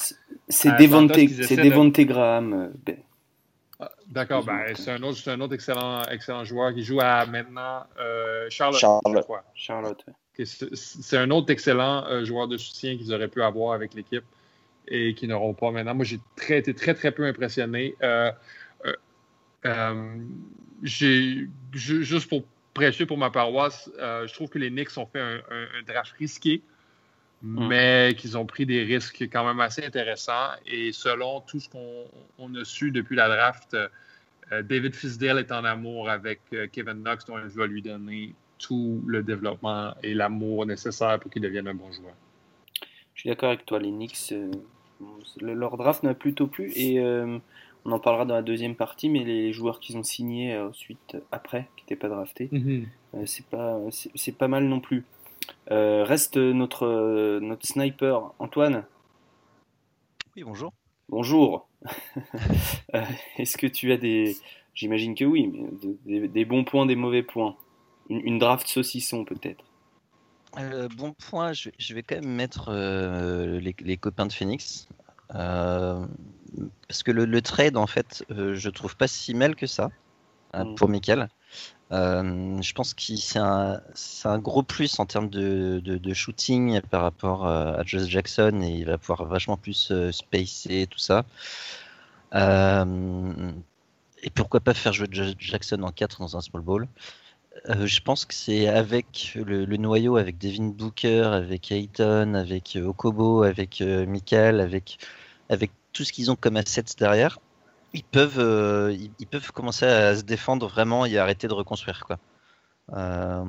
C'est 0.48 0.68
Devonte, 0.76 2.00
Graham. 2.00 2.52
euh, 2.52 2.68
ben, 2.84 2.96
Ah, 3.78 3.90
D'accord, 4.06 4.42
ben, 4.44 4.74
c'est 4.74 4.90
un 4.92 5.02
autre, 5.02 5.18
c'est 5.18 5.30
un 5.30 5.40
autre 5.40 5.52
excellent, 5.54 6.02
excellent 6.04 6.44
joueur 6.44 6.72
qui 6.72 6.82
joue 6.82 7.00
à 7.00 7.26
maintenant 7.26 7.84
euh, 7.98 8.46
Charlotte. 8.48 8.80
Charlotte. 9.54 10.04
c'est 10.44 11.16
un 11.18 11.30
autre 11.30 11.50
excellent 11.50 12.06
euh, 12.06 12.24
joueur 12.24 12.48
de 12.48 12.56
soutien 12.56 12.96
qu'ils 12.96 13.12
auraient 13.12 13.28
pu 13.28 13.42
avoir 13.42 13.74
avec 13.74 13.92
l'équipe 13.94 14.24
et 14.88 15.14
qui 15.14 15.26
n'auront 15.28 15.52
pas 15.54 15.70
maintenant. 15.72 15.94
Moi, 15.94 16.04
j'ai 16.06 16.20
très, 16.36 16.58
été 16.58 16.72
très, 16.74 16.94
très 16.94 17.10
peu 17.12 17.24
impressionné. 17.26 17.94
Euh, 18.02 18.30
euh, 18.86 18.92
euh, 19.66 20.16
j'ai, 20.82 21.48
juste 21.72 22.28
pour 22.28 22.44
prêcher 22.72 23.04
pour 23.06 23.18
ma 23.18 23.30
paroisse, 23.30 23.90
euh, 23.98 24.26
je 24.26 24.32
trouve 24.34 24.48
que 24.48 24.58
les 24.58 24.70
Knicks 24.70 24.96
ont 24.96 25.06
fait 25.06 25.20
un, 25.20 25.36
un- 25.50 25.68
un 25.78 25.82
draft 25.86 26.12
risqué, 26.18 26.62
mais 27.42 28.14
qu'ils 28.16 28.36
ont 28.38 28.46
pris 28.46 28.66
des 28.66 28.82
risques 28.84 29.22
quand 29.22 29.44
même 29.44 29.60
assez 29.60 29.84
intéressants. 29.84 30.50
Et 30.66 30.92
selon 30.92 31.40
tout 31.42 31.60
ce 31.60 31.68
qu'on 31.68 32.04
on 32.38 32.54
a 32.54 32.64
su 32.64 32.90
depuis 32.90 33.16
la 33.16 33.28
draft, 33.28 33.74
euh, 33.74 34.62
David 34.62 34.94
Fisdale 34.94 35.38
est 35.38 35.52
en 35.52 35.64
amour 35.64 36.08
avec 36.08 36.40
euh, 36.52 36.66
Kevin 36.70 37.02
Knox, 37.02 37.24
dont 37.26 37.38
il 37.38 37.48
va 37.48 37.66
lui 37.66 37.82
donner 37.82 38.34
tout 38.58 39.02
le 39.06 39.22
développement 39.22 39.94
et 40.02 40.14
l'amour 40.14 40.64
nécessaire 40.66 41.18
pour 41.20 41.30
qu'il 41.30 41.42
devienne 41.42 41.68
un 41.68 41.74
bon 41.74 41.92
joueur. 41.92 42.14
Je 43.14 43.20
suis 43.20 43.28
d'accord 43.28 43.50
avec 43.50 43.66
toi, 43.66 43.78
les 43.78 43.90
Knicks, 43.90 44.32
euh, 44.32 44.50
le- 45.40 45.54
leur 45.54 45.76
draft 45.76 46.02
m'a 46.02 46.14
plutôt 46.14 46.46
plu 46.46 46.72
et 46.74 47.00
euh, 47.00 47.38
on 47.84 47.92
en 47.92 47.98
parlera 47.98 48.24
dans 48.24 48.34
la 48.34 48.42
deuxième 48.42 48.74
partie, 48.74 49.08
mais 49.08 49.24
les 49.24 49.52
joueurs 49.52 49.80
qu'ils 49.80 49.96
ont 49.96 50.02
signés 50.02 50.54
euh, 50.54 50.68
ensuite, 50.68 51.16
après, 51.32 51.68
qui 51.76 51.84
n'étaient 51.84 51.96
pas 51.96 52.08
draftés, 52.08 52.52
euh, 53.14 53.26
c'est 53.26 53.46
pas, 53.46 53.78
c'est 53.90 54.10
c'est 54.14 54.32
pas 54.36 54.48
mal 54.48 54.64
non 54.64 54.80
plus. 54.80 55.04
Euh, 55.70 56.04
reste 56.04 56.36
notre, 56.36 56.86
euh, 56.86 57.40
notre 57.40 57.66
sniper, 57.66 58.32
Antoine. 58.38 58.84
Oui, 60.36 60.42
bonjour. 60.44 60.72
Bonjour. 61.08 61.68
Euh, 62.94 63.02
Est-ce 63.38 63.56
que 63.58 63.66
tu 63.66 63.92
as 63.92 63.96
des. 63.96 64.36
J'imagine 64.74 65.14
que 65.14 65.24
oui, 65.24 65.48
mais 65.48 65.68
de- 65.82 65.96
des, 66.04 66.28
des 66.28 66.44
bons 66.44 66.64
points, 66.64 66.86
des 66.86 66.96
mauvais 66.96 67.22
points 67.22 67.56
une, 68.08 68.20
une 68.20 68.38
draft 68.38 68.66
saucisson 68.68 69.24
peut-être. 69.24 69.64
Euh, 70.58 70.88
bon 70.96 71.12
point, 71.12 71.52
je, 71.52 71.70
je 71.78 71.94
vais 71.94 72.02
quand 72.02 72.14
même 72.16 72.30
mettre 72.32 72.72
les, 72.72 73.74
les 73.78 73.96
copains 73.96 74.26
de 74.26 74.32
Phoenix. 74.32 74.88
Parce 75.28 77.02
que 77.04 77.10
le, 77.10 77.24
le 77.24 77.42
trade, 77.42 77.76
en 77.76 77.86
fait, 77.86 78.24
je 78.30 78.70
trouve 78.70 78.96
pas 78.96 79.08
si 79.08 79.34
mal 79.34 79.56
que 79.56 79.66
ça 79.66 79.90
euh, 80.56 80.64
Mm. 80.64 80.74
pour 80.74 80.88
Michael. 80.88 81.28
Euh, 81.92 82.60
je 82.62 82.72
pense 82.72 82.94
que 82.94 83.02
c'est 83.16 83.38
un, 83.38 84.38
gros 84.38 84.62
plus 84.62 84.98
en 84.98 85.06
termes 85.06 85.28
de, 85.30 85.80
de, 85.84 85.98
de 85.98 86.14
shooting 86.14 86.80
par 86.82 87.02
rapport 87.02 87.46
euh, 87.46 87.74
à 87.74 87.84
Josh 87.84 88.08
Jackson 88.08 88.60
et 88.62 88.70
il 88.70 88.84
va 88.86 88.98
pouvoir 88.98 89.24
vachement 89.26 89.56
plus 89.56 89.92
spacer 90.10 90.86
tout 90.90 90.98
ça. 90.98 91.24
Euh, 92.34 93.52
et 94.22 94.30
pourquoi 94.30 94.60
pas 94.60 94.74
faire 94.74 94.92
jouer 94.92 95.06
Josh 95.10 95.34
Jackson 95.38 95.82
en 95.82 95.92
4 95.92 96.20
dans 96.20 96.36
un 96.36 96.40
small 96.40 96.62
ball? 96.62 96.88
Euh, 97.70 97.86
je 97.86 98.00
pense 98.02 98.24
que 98.24 98.34
c'est 98.34 98.68
avec 98.68 99.32
le, 99.36 99.64
le 99.64 99.76
noyau, 99.76 100.16
avec 100.16 100.38
Devin 100.38 100.64
Booker, 100.66 101.22
avec 101.32 101.70
Ayton, 101.72 102.34
avec 102.34 102.78
Okobo, 102.82 103.44
avec 103.44 103.80
Michael, 103.80 104.60
avec, 104.60 104.98
avec 105.48 105.70
tout 105.92 106.04
ce 106.04 106.12
qu'ils 106.12 106.30
ont 106.30 106.36
comme 106.36 106.56
assets 106.56 106.96
derrière, 106.98 107.38
ils 107.96 108.04
peuvent, 108.04 108.38
euh, 108.38 108.92
ils, 108.92 109.10
ils 109.18 109.26
peuvent 109.26 109.50
commencer 109.52 109.86
à 109.86 110.14
se 110.16 110.22
défendre 110.22 110.68
vraiment 110.68 111.06
et 111.06 111.18
arrêter 111.18 111.48
de 111.48 111.54
reconstruire. 111.54 112.04
Quoi. 112.06 112.18
Euh, 112.92 113.44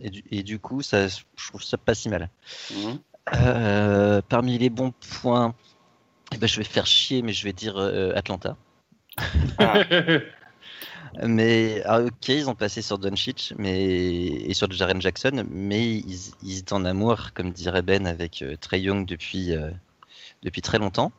et, 0.00 0.10
du, 0.10 0.24
et 0.30 0.42
du 0.42 0.58
coup, 0.58 0.82
ça, 0.82 1.08
je 1.08 1.48
trouve 1.48 1.62
ça 1.62 1.78
pas 1.78 1.94
si 1.94 2.08
mal. 2.08 2.28
Mhm. 2.70 2.98
Euh, 3.34 4.22
parmi 4.28 4.58
les 4.58 4.70
bons 4.70 4.92
points, 5.20 5.54
eh 6.32 6.38
ben, 6.38 6.46
je 6.46 6.58
vais 6.58 6.64
faire 6.64 6.86
chier, 6.86 7.22
mais 7.22 7.32
je 7.32 7.44
vais 7.44 7.52
dire 7.52 7.76
Atlanta. 8.14 8.56
Ah, 9.58 9.80
Mais 11.22 11.82
ah, 11.86 12.02
ok, 12.02 12.28
ils 12.28 12.50
ont 12.50 12.54
passé 12.54 12.82
sur 12.82 12.98
Doncic 12.98 13.54
mais 13.56 13.84
et 13.86 14.52
sur 14.52 14.70
Jaren 14.70 15.00
Jackson, 15.00 15.46
mais 15.48 15.88
ils, 15.88 16.34
ils 16.42 16.58
étaient 16.58 16.74
en 16.74 16.84
amour, 16.84 17.32
comme 17.32 17.52
dirait 17.52 17.80
Ben, 17.80 18.06
avec 18.06 18.44
Trey 18.60 18.80
Young 18.80 19.06
depuis 19.06 19.54
depuis 20.42 20.60
très 20.60 20.78
longtemps. 20.78 21.12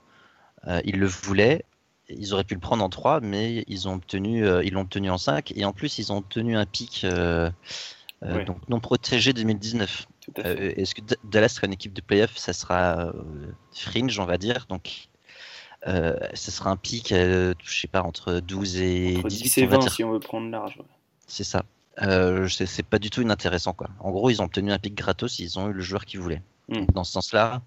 Euh, 0.68 0.82
ils 0.86 1.00
le 1.00 1.08
voulaient. 1.08 1.64
Ils 2.10 2.34
auraient 2.34 2.44
pu 2.46 2.54
le 2.54 2.60
prendre 2.60 2.84
en 2.84 2.90
3, 2.90 3.20
mais 3.20 3.64
ils 3.68 3.88
ont 3.88 3.94
obtenu, 3.96 4.46
euh, 4.46 4.64
ils 4.64 4.72
l'ont 4.74 4.82
obtenu 4.82 5.10
en 5.10 5.18
5. 5.18 5.52
Et 5.56 5.66
en 5.66 5.74
plus, 5.74 5.98
ils 6.00 6.12
ont 6.14 6.18
obtenu 6.18 6.56
un 6.58 6.66
pic 6.66 7.02
euh, 7.04 7.50
euh, 8.24 8.36
Ouais. 8.38 8.46
donc 8.46 8.58
non 8.70 8.80
protégé 8.80 9.34
2019. 9.34 10.08
tout 10.22 10.32
à 10.38 10.44
fait. 10.44 10.50
Euh, 10.50 10.74
Est-ce 10.82 10.96
que 10.96 11.02
Dallas 11.26 11.50
sera 11.50 11.68
une 11.68 11.74
équipe 11.74 11.94
de 11.94 12.02
playoff? 12.02 12.38
Ça 12.38 12.54
sera 12.54 13.12
fringe, 13.74 14.18
on 14.20 14.26
va 14.26 14.38
dire. 14.38 14.66
Donc, 14.70 15.10
ce 15.86 16.52
sera 16.52 16.70
un 16.72 16.78
pic, 16.78 17.10
je 17.10 17.54
sais 17.64 17.88
pas, 17.88 18.02
entre 18.04 18.40
12 18.40 18.78
et 18.78 19.18
Entre 19.18 19.28
18, 19.28 19.44
10 19.44 19.58
et 19.58 19.64
on 19.64 19.68
va 19.68 19.76
20 19.78 19.82
dire. 19.82 19.92
si 19.94 20.04
on 20.04 20.12
veut 20.12 20.20
prendre 20.20 20.50
large. 20.50 20.78
ouais. 20.78 20.86
C'est 21.28 21.44
ça. 21.44 21.64
C'est 22.00 22.66
c'est 22.68 22.84
pas 22.84 23.00
du 23.00 23.10
tout 23.10 23.22
inintéressant 23.22 23.74
quoi. 23.74 23.90
En 24.00 24.12
gros, 24.12 24.30
ils 24.30 24.42
ont 24.42 24.46
obtenu 24.46 24.72
un 24.72 24.80
pic 24.80 24.96
gratos, 24.96 25.40
ils 25.40 25.58
ont 25.60 25.70
eu 25.70 25.74
le 25.74 25.82
joueur 25.82 26.06
qu'ils 26.06 26.20
voulaient. 26.20 26.42
Mm. 26.70 26.76
Donc, 26.76 26.92
dans 26.94 27.04
ce 27.04 27.12
sens-là, 27.14 27.62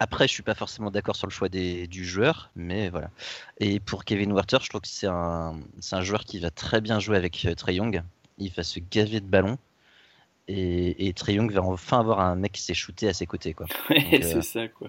après, 0.00 0.26
je 0.28 0.32
suis 0.32 0.42
pas 0.42 0.54
forcément 0.54 0.90
d'accord 0.90 1.16
sur 1.16 1.26
le 1.26 1.32
choix 1.32 1.48
des, 1.48 1.86
du 1.86 2.04
joueur, 2.04 2.50
mais 2.56 2.88
voilà. 2.88 3.10
Et 3.60 3.80
pour 3.80 4.04
Kevin 4.04 4.32
Werther, 4.32 4.58
je 4.62 4.68
trouve 4.68 4.80
que 4.80 4.88
c'est 4.88 5.06
un, 5.08 5.60
c'est 5.80 5.96
un 5.96 6.02
joueur 6.02 6.24
qui 6.24 6.38
va 6.38 6.50
très 6.50 6.80
bien 6.80 6.98
jouer 7.00 7.16
avec 7.16 7.44
euh, 7.44 7.54
Trae 7.54 7.72
Young. 7.74 8.02
Il 8.38 8.50
va 8.52 8.62
se 8.62 8.80
gaver 8.80 9.20
de 9.20 9.26
ballons. 9.26 9.58
Et, 10.48 11.06
et 11.06 11.12
Trae 11.12 11.34
Young 11.34 11.52
va 11.52 11.62
enfin 11.62 12.00
avoir 12.00 12.20
un 12.20 12.34
mec 12.34 12.52
qui 12.52 12.62
s'est 12.62 12.74
shooté 12.74 13.08
à 13.08 13.12
ses 13.12 13.26
côtés. 13.26 13.54
Quoi. 13.54 13.66
Ouais, 13.90 14.04
euh, 14.14 14.18
c'est 14.22 14.42
ça 14.42 14.68
quoi. 14.68 14.88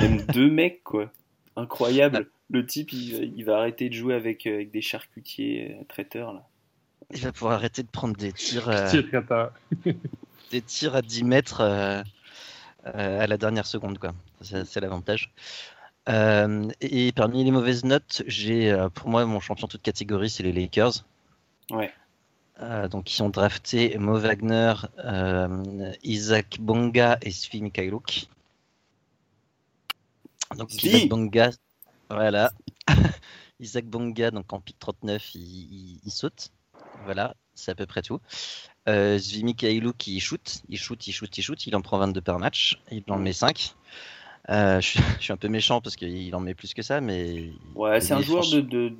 Même 0.00 0.22
deux 0.32 0.50
mecs 0.50 0.82
quoi. 0.82 1.12
Incroyable. 1.54 2.28
Le 2.50 2.66
type 2.66 2.92
il, 2.92 3.12
va- 3.12 3.24
il 3.24 3.44
va 3.44 3.58
arrêter 3.58 3.88
de 3.90 3.94
jouer 3.94 4.14
avec, 4.14 4.46
euh, 4.46 4.54
avec 4.54 4.70
des 4.72 4.80
charcutiers 4.82 5.76
euh, 5.78 5.84
traiteurs 5.88 6.32
là. 6.32 6.46
Il 7.14 7.20
va 7.20 7.30
pouvoir 7.32 7.54
arrêter 7.54 7.82
de 7.82 7.88
prendre 7.88 8.16
des 8.16 8.32
tirs, 8.32 8.68
euh, 8.68 8.90
des 10.50 10.62
tirs 10.62 10.94
à 10.96 11.02
10 11.02 11.24
mètres 11.24 11.60
euh, 11.60 12.02
à 12.84 13.26
la 13.26 13.36
dernière 13.36 13.66
seconde. 13.66 13.98
quoi. 13.98 14.12
C'est 14.40 14.80
l'avantage. 14.80 15.32
Euh, 16.08 16.68
et 16.80 17.12
parmi 17.12 17.44
les 17.44 17.50
mauvaises 17.50 17.84
notes, 17.84 18.22
j'ai 18.26 18.70
euh, 18.72 18.88
pour 18.88 19.08
moi 19.10 19.26
mon 19.26 19.40
champion 19.40 19.66
toute 19.66 19.82
catégorie, 19.82 20.30
c'est 20.30 20.42
les 20.42 20.52
Lakers. 20.52 21.04
Ouais. 21.70 21.92
Euh, 22.60 22.88
donc 22.88 23.14
ils 23.14 23.22
ont 23.22 23.28
drafté 23.28 23.96
Mo 23.98 24.16
Wagner, 24.18 24.72
euh, 25.04 25.92
Isaac 26.02 26.56
Bonga 26.60 27.18
et 27.22 27.30
Svi 27.30 27.60
Mikhailuk. 27.62 28.26
Donc 30.56 30.72
Isaac 30.82 31.08
Bonga, 31.08 31.50
voilà. 32.08 32.52
Isaac 33.60 33.84
Bonga, 33.84 34.30
donc 34.30 34.50
en 34.52 34.60
pick 34.60 34.78
39, 34.78 35.34
il, 35.34 35.40
il- 35.42 36.00
il 36.04 36.10
saute. 36.10 36.50
Voilà. 37.04 37.34
c'est 37.54 37.70
à 37.70 37.74
peu 37.74 37.86
près 37.86 38.02
tout. 38.02 38.20
Euh, 38.88 39.18
Zvi 39.18 39.54
qui 39.54 40.20
shoot, 40.20 40.62
il 40.68 40.78
shoot, 40.78 41.06
il 41.06 41.12
shoot, 41.12 41.36
il 41.36 41.42
shoot, 41.42 41.66
il 41.66 41.76
en 41.76 41.82
prend 41.82 41.98
22 41.98 42.20
par 42.20 42.38
match, 42.38 42.80
il 42.90 43.04
en 43.08 43.18
met 43.18 43.32
5. 43.32 43.74
Euh, 44.48 44.80
je, 44.80 44.98
suis, 45.20 45.32
un 45.32 45.36
peu 45.36 45.48
méchant 45.48 45.80
parce 45.80 45.94
qu'il 45.96 46.34
en 46.34 46.40
met 46.40 46.54
plus 46.54 46.72
que 46.72 46.82
ça, 46.82 47.00
mais. 47.00 47.50
Ouais, 47.74 48.00
c'est 48.00 48.14
un 48.14 48.22
joueur 48.22 48.44
de, 48.48 48.94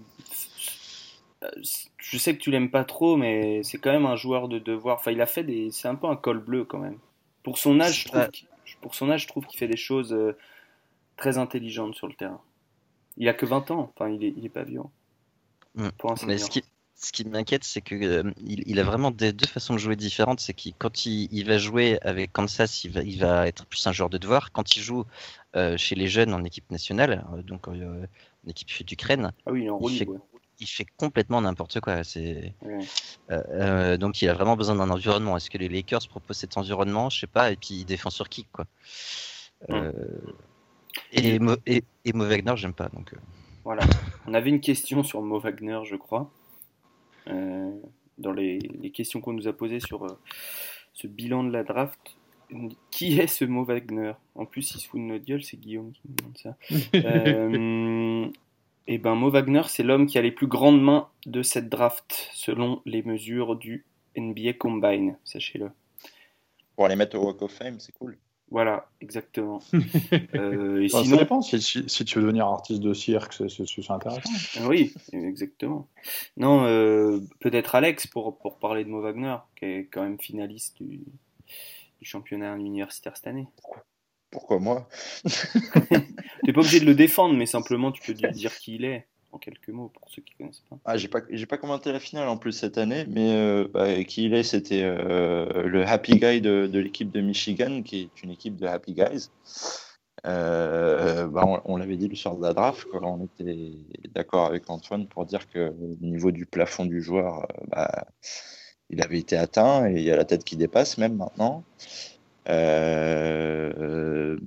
Je 1.96 2.18
sais 2.18 2.36
que 2.36 2.40
tu 2.40 2.50
l'aimes 2.50 2.70
pas 2.70 2.84
trop, 2.84 3.16
mais 3.16 3.62
c'est 3.62 3.78
quand 3.78 3.92
même 3.92 4.06
un 4.06 4.16
joueur 4.16 4.48
de 4.48 4.58
devoir. 4.58 4.98
Enfin, 4.98 5.10
il 5.10 5.20
a 5.22 5.26
fait 5.26 5.44
des. 5.44 5.70
C'est 5.70 5.88
un 5.88 5.94
peu 5.94 6.06
un 6.06 6.16
col 6.16 6.38
bleu 6.38 6.64
quand 6.64 6.78
même. 6.78 6.98
Pour 7.42 7.56
son 7.56 7.80
âge, 7.80 8.02
je 8.02 8.08
trouve 8.08 8.28
pour 8.82 8.94
son 8.94 9.10
âge, 9.10 9.22
je 9.22 9.28
trouve 9.28 9.46
qu'il 9.46 9.58
fait 9.58 9.68
des 9.68 9.78
choses 9.78 10.12
euh, 10.12 10.36
très 11.16 11.38
intelligentes 11.38 11.94
sur 11.94 12.06
le 12.06 12.14
terrain. 12.14 12.40
Il 13.16 13.28
a 13.28 13.34
que 13.34 13.46
20 13.46 13.70
ans, 13.70 13.90
enfin, 13.94 14.10
il 14.10 14.22
est, 14.22 14.34
il 14.36 14.44
est 14.44 14.50
pas 14.50 14.62
vieux. 14.62 14.82
Mm. 15.74 15.88
Pour 15.98 16.12
un 16.12 16.14
mais 16.26 16.38
ce 16.38 16.50
qui, 16.50 16.62
ce 17.00 17.12
qui 17.12 17.24
m'inquiète, 17.24 17.64
c'est 17.64 17.80
que 17.80 17.94
euh, 17.94 18.32
il, 18.44 18.80
a 18.80 18.82
vraiment 18.82 19.10
des, 19.10 19.32
deux 19.32 19.46
façons 19.46 19.74
de 19.74 19.78
jouer 19.78 19.96
différentes. 19.96 20.40
C'est 20.40 20.52
que 20.52 20.70
quand 20.76 21.06
il, 21.06 21.44
va 21.44 21.56
jouer 21.58 21.98
avec 22.02 22.32
Kansas, 22.32 22.84
il 22.84 22.90
va, 22.90 23.02
il 23.02 23.18
va, 23.18 23.46
être 23.46 23.66
plus 23.66 23.86
un 23.86 23.92
joueur 23.92 24.10
de 24.10 24.18
devoir. 24.18 24.50
Quand 24.52 24.76
il 24.76 24.82
joue 24.82 25.04
euh, 25.56 25.76
chez 25.76 25.94
les 25.94 26.08
jeunes 26.08 26.34
en 26.34 26.42
équipe 26.44 26.70
nationale, 26.70 27.24
donc 27.46 27.68
en 27.68 27.74
équipe 28.46 28.84
d'Ukraine, 28.84 29.32
ah 29.46 29.52
oui, 29.52 29.68
il, 29.82 29.98
fait, 29.98 30.08
il 30.58 30.66
fait 30.66 30.86
complètement 30.96 31.40
n'importe 31.40 31.78
quoi. 31.80 32.02
C'est 32.02 32.54
donc 33.98 34.20
il 34.20 34.28
a 34.28 34.34
vraiment 34.34 34.56
besoin 34.56 34.74
d'un 34.74 34.90
environnement. 34.90 35.36
Est-ce 35.36 35.50
que 35.50 35.58
les 35.58 35.68
Lakers 35.68 36.08
proposent 36.08 36.38
cet 36.38 36.56
environnement? 36.56 37.10
Je 37.10 37.20
sais 37.20 37.26
pas. 37.28 37.52
Et 37.52 37.56
puis 37.56 37.74
il 37.74 37.84
défend 37.84 38.10
sur 38.10 38.28
qui 38.28 38.44
quoi. 38.44 38.66
Et, 41.12 41.38
Mo, 41.38 41.54
et, 41.66 41.82
Wagner, 42.12 42.56
j'aime 42.56 42.72
pas. 42.72 42.88
Donc, 42.88 43.12
euh. 43.12 43.16
Voilà. 43.64 43.84
On 44.26 44.34
avait 44.34 44.50
une 44.50 44.60
question 44.60 45.02
sur 45.02 45.22
Mo 45.22 45.38
Wagner, 45.38 45.80
je 45.84 45.96
crois. 45.96 46.30
Euh, 47.28 47.70
dans 48.18 48.32
les, 48.32 48.58
questions 48.92 49.20
qu'on 49.20 49.32
nous 49.32 49.48
a 49.48 49.52
posées 49.52 49.80
sur 49.80 50.04
euh, 50.04 50.18
ce 50.92 51.06
bilan 51.06 51.44
de 51.44 51.52
la 51.52 51.62
draft. 51.62 52.16
Qui 52.90 53.18
est 53.18 53.26
ce 53.26 53.44
Mo 53.44 53.62
Wagner? 53.64 54.12
En 54.34 54.46
plus, 54.46 54.74
il 54.74 54.80
se 54.80 54.88
fout 54.88 54.98
de 54.98 55.04
notre 55.04 55.24
gueule, 55.24 55.44
c'est 55.44 55.58
Guillaume 55.58 55.92
qui 55.92 56.00
nous 56.08 56.14
demande 56.14 56.38
ça. 56.38 56.56
et 58.86 58.98
ben, 59.02 59.14
Mo 59.14 59.30
Wagner, 59.30 59.62
c'est 59.66 59.82
l'homme 59.82 60.06
qui 60.06 60.16
a 60.16 60.22
les 60.22 60.32
plus 60.32 60.46
grandes 60.46 60.82
mains 60.82 61.08
de 61.26 61.42
cette 61.42 61.68
draft, 61.68 62.30
selon 62.32 62.80
les 62.86 63.02
mesures 63.02 63.54
du 63.54 63.84
NBA 64.16 64.54
Combine, 64.54 65.18
sachez-le. 65.24 65.70
Pour 66.74 66.88
les 66.88 66.96
mettre 66.96 67.18
au 67.18 67.24
Walk 67.24 67.42
of 67.42 67.52
Fame, 67.52 67.80
c'est 67.80 67.92
cool. 67.92 68.16
Voilà, 68.50 68.88
exactement. 69.02 69.60
euh, 70.34 70.82
et 70.82 70.88
Ça 70.88 71.02
dépend, 71.02 71.42
si, 71.42 71.60
si, 71.60 72.04
tu 72.04 72.18
veux 72.18 72.22
devenir 72.22 72.46
artiste 72.46 72.80
de 72.80 72.94
cirque, 72.94 73.34
c'est 73.34 73.90
intéressant. 73.90 74.32
Ah 74.58 74.66
oui, 74.68 74.94
exactement. 75.12 75.86
Non, 76.36 76.64
euh, 76.64 77.20
peut-être 77.40 77.74
Alex 77.74 78.06
pour, 78.06 78.38
pour 78.38 78.58
parler 78.58 78.84
de 78.84 78.88
Mo 78.88 79.02
Wagner, 79.02 79.36
qui 79.56 79.66
est 79.66 79.88
quand 79.92 80.02
même 80.02 80.18
finaliste 80.18 80.82
du, 80.82 81.00
du 82.00 82.08
championnat 82.08 82.56
universitaire 82.56 83.16
cette 83.16 83.26
année. 83.26 83.48
Pourquoi 84.30 84.58
moi? 84.58 84.88
T'es 86.44 86.52
pas 86.52 86.60
obligé 86.60 86.80
de 86.80 86.86
le 86.86 86.94
défendre, 86.94 87.34
mais 87.34 87.46
simplement 87.46 87.92
tu 87.92 88.02
peux 88.02 88.14
dire 88.14 88.58
qui 88.58 88.76
il 88.76 88.84
est 88.84 89.06
en 89.32 89.38
quelques 89.38 89.68
mots 89.68 89.88
pour 89.88 90.08
ceux 90.10 90.22
qui 90.22 90.34
connaissent 90.34 90.62
pas. 90.68 90.78
Ah, 90.84 90.96
j'ai 90.96 91.08
pas, 91.08 91.20
j'ai 91.30 91.46
pas 91.46 91.58
commenté 91.58 91.92
la 91.92 92.00
finale 92.00 92.28
en 92.28 92.36
plus 92.36 92.52
cette 92.52 92.78
année, 92.78 93.04
mais 93.08 93.34
euh, 93.34 93.68
bah, 93.72 94.02
qui 94.04 94.24
il 94.24 94.34
est, 94.34 94.42
c'était 94.42 94.82
euh, 94.82 95.64
le 95.64 95.86
Happy 95.86 96.18
Guy 96.18 96.40
de, 96.40 96.66
de 96.66 96.78
l'équipe 96.78 97.10
de 97.10 97.20
Michigan, 97.20 97.82
qui 97.82 98.02
est 98.02 98.22
une 98.22 98.30
équipe 98.30 98.56
de 98.56 98.66
Happy 98.66 98.94
Guys. 98.94 99.30
Euh, 100.26 101.26
bah, 101.28 101.44
on, 101.64 101.76
l'avait 101.76 101.96
dit 101.96 102.08
le 102.08 102.16
soir 102.16 102.36
de 102.36 102.42
la 102.42 102.52
draft, 102.52 102.84
quoi, 102.88 103.00
on 103.04 103.24
était 103.24 103.72
d'accord 104.14 104.46
avec 104.46 104.68
Antoine 104.68 105.06
pour 105.06 105.24
dire 105.26 105.48
que 105.48 105.68
au 105.68 105.96
niveau 106.04 106.32
du 106.32 106.44
plafond 106.44 106.86
du 106.86 107.00
joueur, 107.02 107.46
bah, 107.68 108.06
il 108.90 109.02
avait 109.02 109.18
été 109.18 109.36
atteint 109.36 109.88
et 109.88 109.94
il 109.94 110.02
y 110.02 110.10
a 110.10 110.16
la 110.16 110.24
tête 110.24 110.44
qui 110.44 110.56
dépasse 110.56 110.98
même 110.98 111.16
maintenant. 111.16 111.62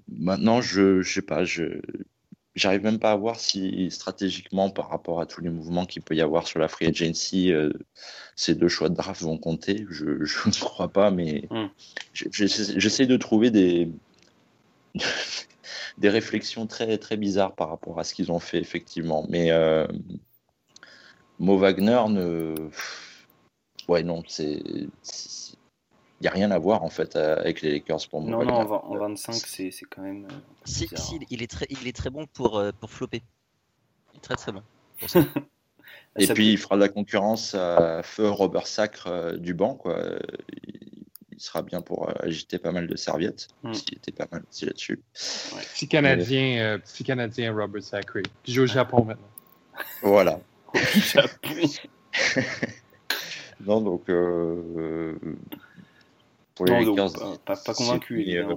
maintenant, 0.09 0.61
je, 0.61 1.01
je 1.01 1.13
sais 1.13 1.21
pas, 1.21 1.45
je, 1.45 1.81
j'arrive 2.55 2.83
même 2.83 2.99
pas 2.99 3.11
à 3.11 3.15
voir 3.15 3.39
si 3.39 3.89
stratégiquement, 3.91 4.69
par 4.69 4.89
rapport 4.89 5.21
à 5.21 5.25
tous 5.25 5.41
les 5.41 5.49
mouvements 5.49 5.85
qu'il 5.85 6.01
peut 6.01 6.15
y 6.15 6.21
avoir 6.21 6.47
sur 6.47 6.59
la 6.59 6.67
free 6.67 6.87
agency, 6.87 7.51
euh, 7.51 7.71
ces 8.35 8.55
deux 8.55 8.67
choix 8.67 8.89
de 8.89 8.95
draft 8.95 9.21
vont 9.21 9.37
compter. 9.37 9.85
Je, 9.89 10.05
ne 10.45 10.59
crois 10.59 10.89
pas, 10.89 11.11
mais 11.11 11.47
hmm. 11.49 11.67
j'essaie 12.13 13.05
de 13.05 13.17
trouver 13.17 13.51
des, 13.51 13.89
des 15.97 16.09
réflexions 16.09 16.67
très, 16.67 16.97
très 16.97 17.17
bizarres 17.17 17.55
par 17.55 17.69
rapport 17.69 17.99
à 17.99 18.03
ce 18.03 18.13
qu'ils 18.13 18.31
ont 18.31 18.39
fait, 18.39 18.59
effectivement. 18.59 19.25
Mais 19.29 19.51
euh, 19.51 19.87
Mo 21.39 21.57
Wagner 21.57 22.01
ne. 22.09 22.55
Ouais, 23.87 24.03
non, 24.03 24.23
c'est 24.27 24.61
n'y 26.21 26.27
a 26.27 26.31
rien 26.31 26.51
à 26.51 26.59
voir 26.59 26.83
en 26.83 26.89
fait 26.89 27.15
euh, 27.15 27.37
avec 27.37 27.61
les 27.61 27.71
Lakers 27.71 28.07
pour 28.09 28.21
moi. 28.21 28.43
Non, 28.43 28.45
non, 28.45 28.71
en, 28.71 28.97
25, 28.97 29.33
c'est 29.33 29.71
quand 29.89 30.01
même. 30.01 30.25
Euh, 30.25 30.35
si, 30.65 30.87
si, 30.95 31.19
il 31.29 31.41
est, 31.41 31.49
très, 31.49 31.65
il 31.69 31.87
est 31.87 31.95
très 31.95 32.09
bon 32.09 32.27
pour, 32.27 32.57
euh, 32.57 32.71
pour 32.79 32.91
flopper. 32.91 33.23
Il 34.13 34.17
est 34.17 34.21
très 34.21 34.35
très 34.35 34.51
bon. 34.51 34.61
Et 36.17 36.27
puis 36.27 36.51
il 36.51 36.57
fera 36.57 36.75
de 36.75 36.81
la 36.81 36.89
concurrence 36.89 37.55
à 37.55 38.03
feu 38.03 38.29
Robert 38.29 38.67
Sacre 38.67 39.37
du 39.37 39.53
banc. 39.53 39.75
Quoi. 39.75 40.19
Il 41.31 41.39
sera 41.39 41.61
bien 41.61 41.81
pour 41.81 42.09
agiter 42.21 42.59
pas 42.59 42.73
mal 42.73 42.85
de 42.85 42.95
serviettes. 42.97 43.47
Hmm. 43.63 43.71
Il 43.71 43.97
était 43.97 44.11
pas 44.11 44.27
mal 44.29 44.43
aussi 44.49 44.65
là-dessus. 44.65 45.01
Petit, 45.13 45.87
Canadien, 45.87 46.79
petit 46.79 47.05
Canadien 47.05 47.53
Robert 47.53 47.81
Sacre. 47.81 48.19
qui 48.43 48.53
joue 48.53 48.63
au 48.63 48.67
Japon 48.67 49.05
maintenant. 49.05 49.27
Voilà. 50.03 50.39
Japon. 50.73 51.55
non, 53.65 53.81
donc 53.81 54.09
pas, 56.55 56.65
convaincu, 57.73 58.37
euh, 58.37 58.55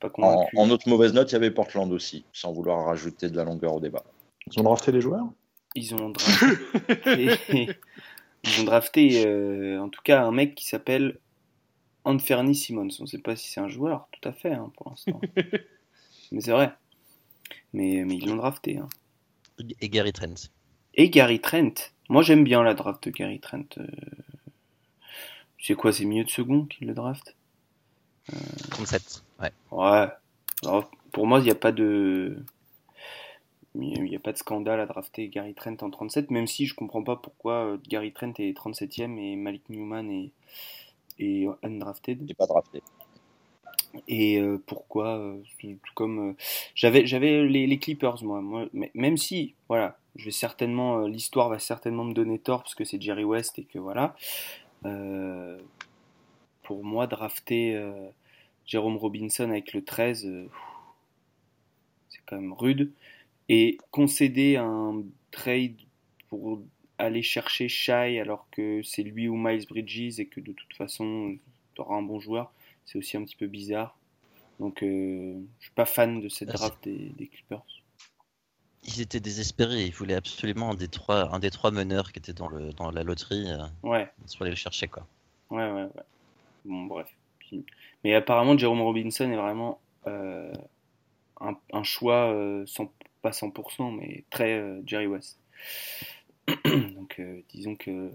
pas, 0.00 0.10
convaincu. 0.10 0.56
En, 0.56 0.70
autre 0.70 0.88
mauvaise 0.88 1.12
note, 1.12 1.30
il 1.30 1.34
y 1.34 1.36
avait 1.36 1.50
Portland 1.50 1.90
aussi, 1.92 2.24
sans 2.32 2.52
vouloir 2.52 2.86
rajouter 2.86 3.28
de 3.28 3.36
la 3.36 3.44
longueur 3.44 3.74
au 3.74 3.80
débat. 3.80 4.04
Ils 4.50 4.60
ont 4.60 4.64
drafté 4.64 4.92
les 4.92 5.00
joueurs? 5.00 5.26
Ils 5.74 5.94
ont 5.94 6.10
drafté, 6.10 7.28
ils 8.44 8.60
ont 8.60 8.64
drafté 8.64 9.26
euh, 9.26 9.80
en 9.80 9.88
tout 9.88 10.00
cas 10.02 10.22
un 10.22 10.32
mec 10.32 10.54
qui 10.54 10.66
s'appelle 10.66 11.18
Anferny 12.04 12.54
Simmons. 12.54 12.88
On 13.00 13.02
ne 13.02 13.08
sait 13.08 13.18
pas 13.18 13.36
si 13.36 13.50
c'est 13.50 13.60
un 13.60 13.68
joueur, 13.68 14.08
tout 14.12 14.26
à 14.28 14.32
fait, 14.32 14.52
hein, 14.52 14.72
pour 14.76 14.90
l'instant. 14.90 15.20
mais 16.32 16.40
c'est 16.40 16.52
vrai. 16.52 16.72
Mais, 17.72 18.04
mais 18.06 18.16
ils 18.16 18.26
l'ont 18.26 18.36
drafté. 18.36 18.78
Hein. 18.78 18.88
Et 19.80 19.88
Gary 19.88 20.12
Trent. 20.12 20.50
Et 20.94 21.10
Gary 21.10 21.40
Trent. 21.40 21.92
Moi, 22.08 22.22
j'aime 22.22 22.44
bien 22.44 22.62
la 22.62 22.74
draft 22.74 23.04
de 23.04 23.10
Gary 23.10 23.40
Trent. 23.40 23.66
Euh, 23.78 23.86
c'est 25.66 25.74
quoi, 25.74 25.92
c'est 25.92 26.04
milieu 26.04 26.22
de 26.22 26.30
second 26.30 26.64
qui 26.64 26.84
le 26.84 26.94
draft? 26.94 27.34
37, 28.70 29.24
ouais. 29.40 29.50
Ouais. 29.72 30.06
pour 31.10 31.26
moi, 31.26 31.40
il 31.40 31.44
n'y 31.44 31.50
a 31.50 31.56
pas 31.56 31.72
de. 31.72 32.36
Il 33.74 34.04
n'y 34.04 34.16
a 34.16 34.20
pas 34.20 34.32
de 34.32 34.38
scandale 34.38 34.80
à 34.80 34.86
drafter 34.86 35.28
Gary 35.28 35.54
Trent 35.54 35.76
en 35.82 35.90
37, 35.90 36.30
même 36.30 36.46
si 36.46 36.66
je 36.66 36.74
comprends 36.74 37.02
pas 37.02 37.16
pourquoi 37.16 37.66
euh, 37.66 37.78
Gary 37.88 38.12
Trent 38.12 38.32
est 38.38 38.56
37ème 38.56 39.18
et 39.18 39.36
Malik 39.36 39.68
Newman 39.68 40.08
est, 40.10 40.30
est 41.18 41.46
undrafted. 41.62 42.24
Il 42.26 42.34
pas 42.36 42.46
drafté. 42.46 42.82
Et 44.08 44.40
euh, 44.40 44.62
pourquoi, 44.66 45.18
euh, 45.18 45.42
comme 45.94 46.36
j'avais 46.74 47.06
j'avais 47.06 47.44
les, 47.44 47.78
Clippers 47.78 48.22
moi, 48.22 48.40
moi 48.40 48.66
mais, 48.72 48.90
même 48.94 49.16
si 49.16 49.54
voilà, 49.68 49.98
je 50.14 50.26
vais 50.26 50.30
certainement 50.30 51.06
l'histoire 51.06 51.48
va 51.48 51.58
certainement 51.58 52.04
me 52.04 52.14
donner 52.14 52.38
tort 52.38 52.62
parce 52.62 52.74
que 52.74 52.84
c'est 52.84 53.00
Jerry 53.00 53.24
West 53.24 53.58
et 53.58 53.64
que 53.64 53.78
voilà, 53.78 54.14
euh, 54.14 54.65
pour 54.82 56.84
moi, 56.84 57.06
drafter 57.06 57.76
euh, 57.76 58.08
Jérôme 58.66 58.96
Robinson 58.96 59.50
avec 59.50 59.72
le 59.72 59.84
13, 59.84 60.26
euh, 60.26 60.48
c'est 62.08 62.20
quand 62.26 62.36
même 62.36 62.52
rude. 62.52 62.92
Et 63.48 63.78
concéder 63.92 64.56
un 64.56 65.04
trade 65.30 65.76
pour 66.28 66.60
aller 66.98 67.22
chercher 67.22 67.68
Shai 67.68 68.18
alors 68.18 68.48
que 68.50 68.82
c'est 68.82 69.04
lui 69.04 69.28
ou 69.28 69.36
Miles 69.36 69.66
Bridges 69.68 70.18
et 70.18 70.26
que 70.26 70.40
de 70.40 70.52
toute 70.52 70.74
façon 70.74 71.36
tu 71.74 71.80
auras 71.80 71.96
un 71.96 72.02
bon 72.02 72.18
joueur, 72.18 72.52
c'est 72.84 72.98
aussi 72.98 73.16
un 73.16 73.22
petit 73.22 73.36
peu 73.36 73.46
bizarre. 73.46 73.96
Donc 74.58 74.78
je 74.80 75.38
suis 75.60 75.70
pas 75.76 75.84
fan 75.84 76.20
de 76.20 76.28
cette 76.28 76.48
ah, 76.48 76.54
draft 76.54 76.88
des 76.88 77.28
Clippers 77.28 77.75
ils 78.86 79.00
étaient 79.00 79.20
désespérés. 79.20 79.84
Ils 79.84 79.92
voulaient 79.92 80.14
absolument 80.14 80.70
un 80.70 80.74
des 80.74 80.88
trois, 80.88 81.34
un 81.34 81.38
des 81.38 81.50
trois 81.50 81.70
meneurs 81.70 82.12
qui 82.12 82.18
étaient 82.18 82.32
dans, 82.32 82.48
le, 82.48 82.72
dans 82.72 82.90
la 82.90 83.02
loterie. 83.02 83.50
Euh, 83.50 83.66
ouais. 83.82 84.08
Pour 84.32 84.42
aller 84.42 84.50
le 84.50 84.56
chercher, 84.56 84.88
quoi. 84.88 85.06
Ouais, 85.50 85.70
ouais, 85.70 85.82
ouais. 85.82 86.02
Bon, 86.64 86.84
bref. 86.84 87.08
Mais 88.02 88.14
apparemment, 88.14 88.58
Jerome 88.58 88.82
Robinson 88.82 89.30
est 89.30 89.36
vraiment 89.36 89.80
euh, 90.06 90.52
un, 91.40 91.82
choix, 91.84 92.32
euh, 92.32 92.64
pas 93.22 93.30
100%, 93.30 93.96
mais 93.96 94.24
très 94.30 94.80
Jerry 94.84 95.06
West. 95.06 95.38
Donc, 96.64 97.20
disons 97.50 97.76
que 97.76 98.10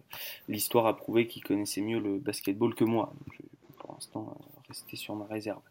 l'histoire 0.47 0.85
a 0.85 0.95
prouvé 0.95 1.27
qu'il 1.27 1.43
connaissait 1.43 1.81
mieux 1.81 1.99
le 1.99 2.17
basketball 2.17 2.75
que 2.75 2.83
moi. 2.83 3.13
Donc, 3.19 3.35
je 3.37 3.43
vais 3.43 3.49
pour 3.77 3.93
l'instant 3.93 4.37
rester 4.67 4.95
sur 4.95 5.15
ma 5.15 5.25
réserve. 5.25 5.61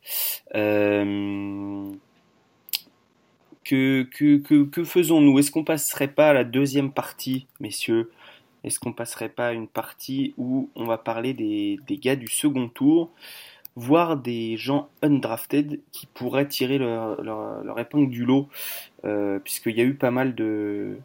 Euh, 0.55 1.91
que, 3.65 4.03
que, 4.03 4.65
que, 4.65 4.85
faisons-nous? 4.85 5.39
Est-ce 5.39 5.51
qu'on 5.51 5.65
passerait 5.65 6.09
pas 6.09 6.31
à 6.31 6.33
la 6.33 6.45
deuxième 6.45 6.93
partie, 6.93 7.47
messieurs, 7.61 8.11
est-ce 8.65 8.79
qu'on 8.79 8.93
passerait 8.93 9.29
pas 9.29 9.49
à 9.49 9.53
une 9.53 9.69
partie 9.69 10.35
où 10.37 10.71
on 10.75 10.85
va 10.85 10.99
parler 10.99 11.35
des, 11.35 11.79
des 11.87 11.97
gars 11.97 12.17
du 12.17 12.29
second 12.29 12.69
tour, 12.69 13.11
voire 13.77 14.17
des 14.17 14.57
gens 14.57 14.89
undrafted 15.03 15.81
qui 15.93 16.07
pourraient 16.07 16.49
tirer 16.49 16.79
leur, 16.79 17.23
leur, 17.23 17.65
leur 17.65 17.79
épingle 17.79 18.11
du 18.11 18.25
lot, 18.25 18.49
euh, 19.05 19.39
puisqu'il 19.39 19.77
y 19.77 19.81
a 19.81 19.85
eu 19.85 19.95
pas 19.95 20.11
mal 20.11 20.35
de, 20.35 20.99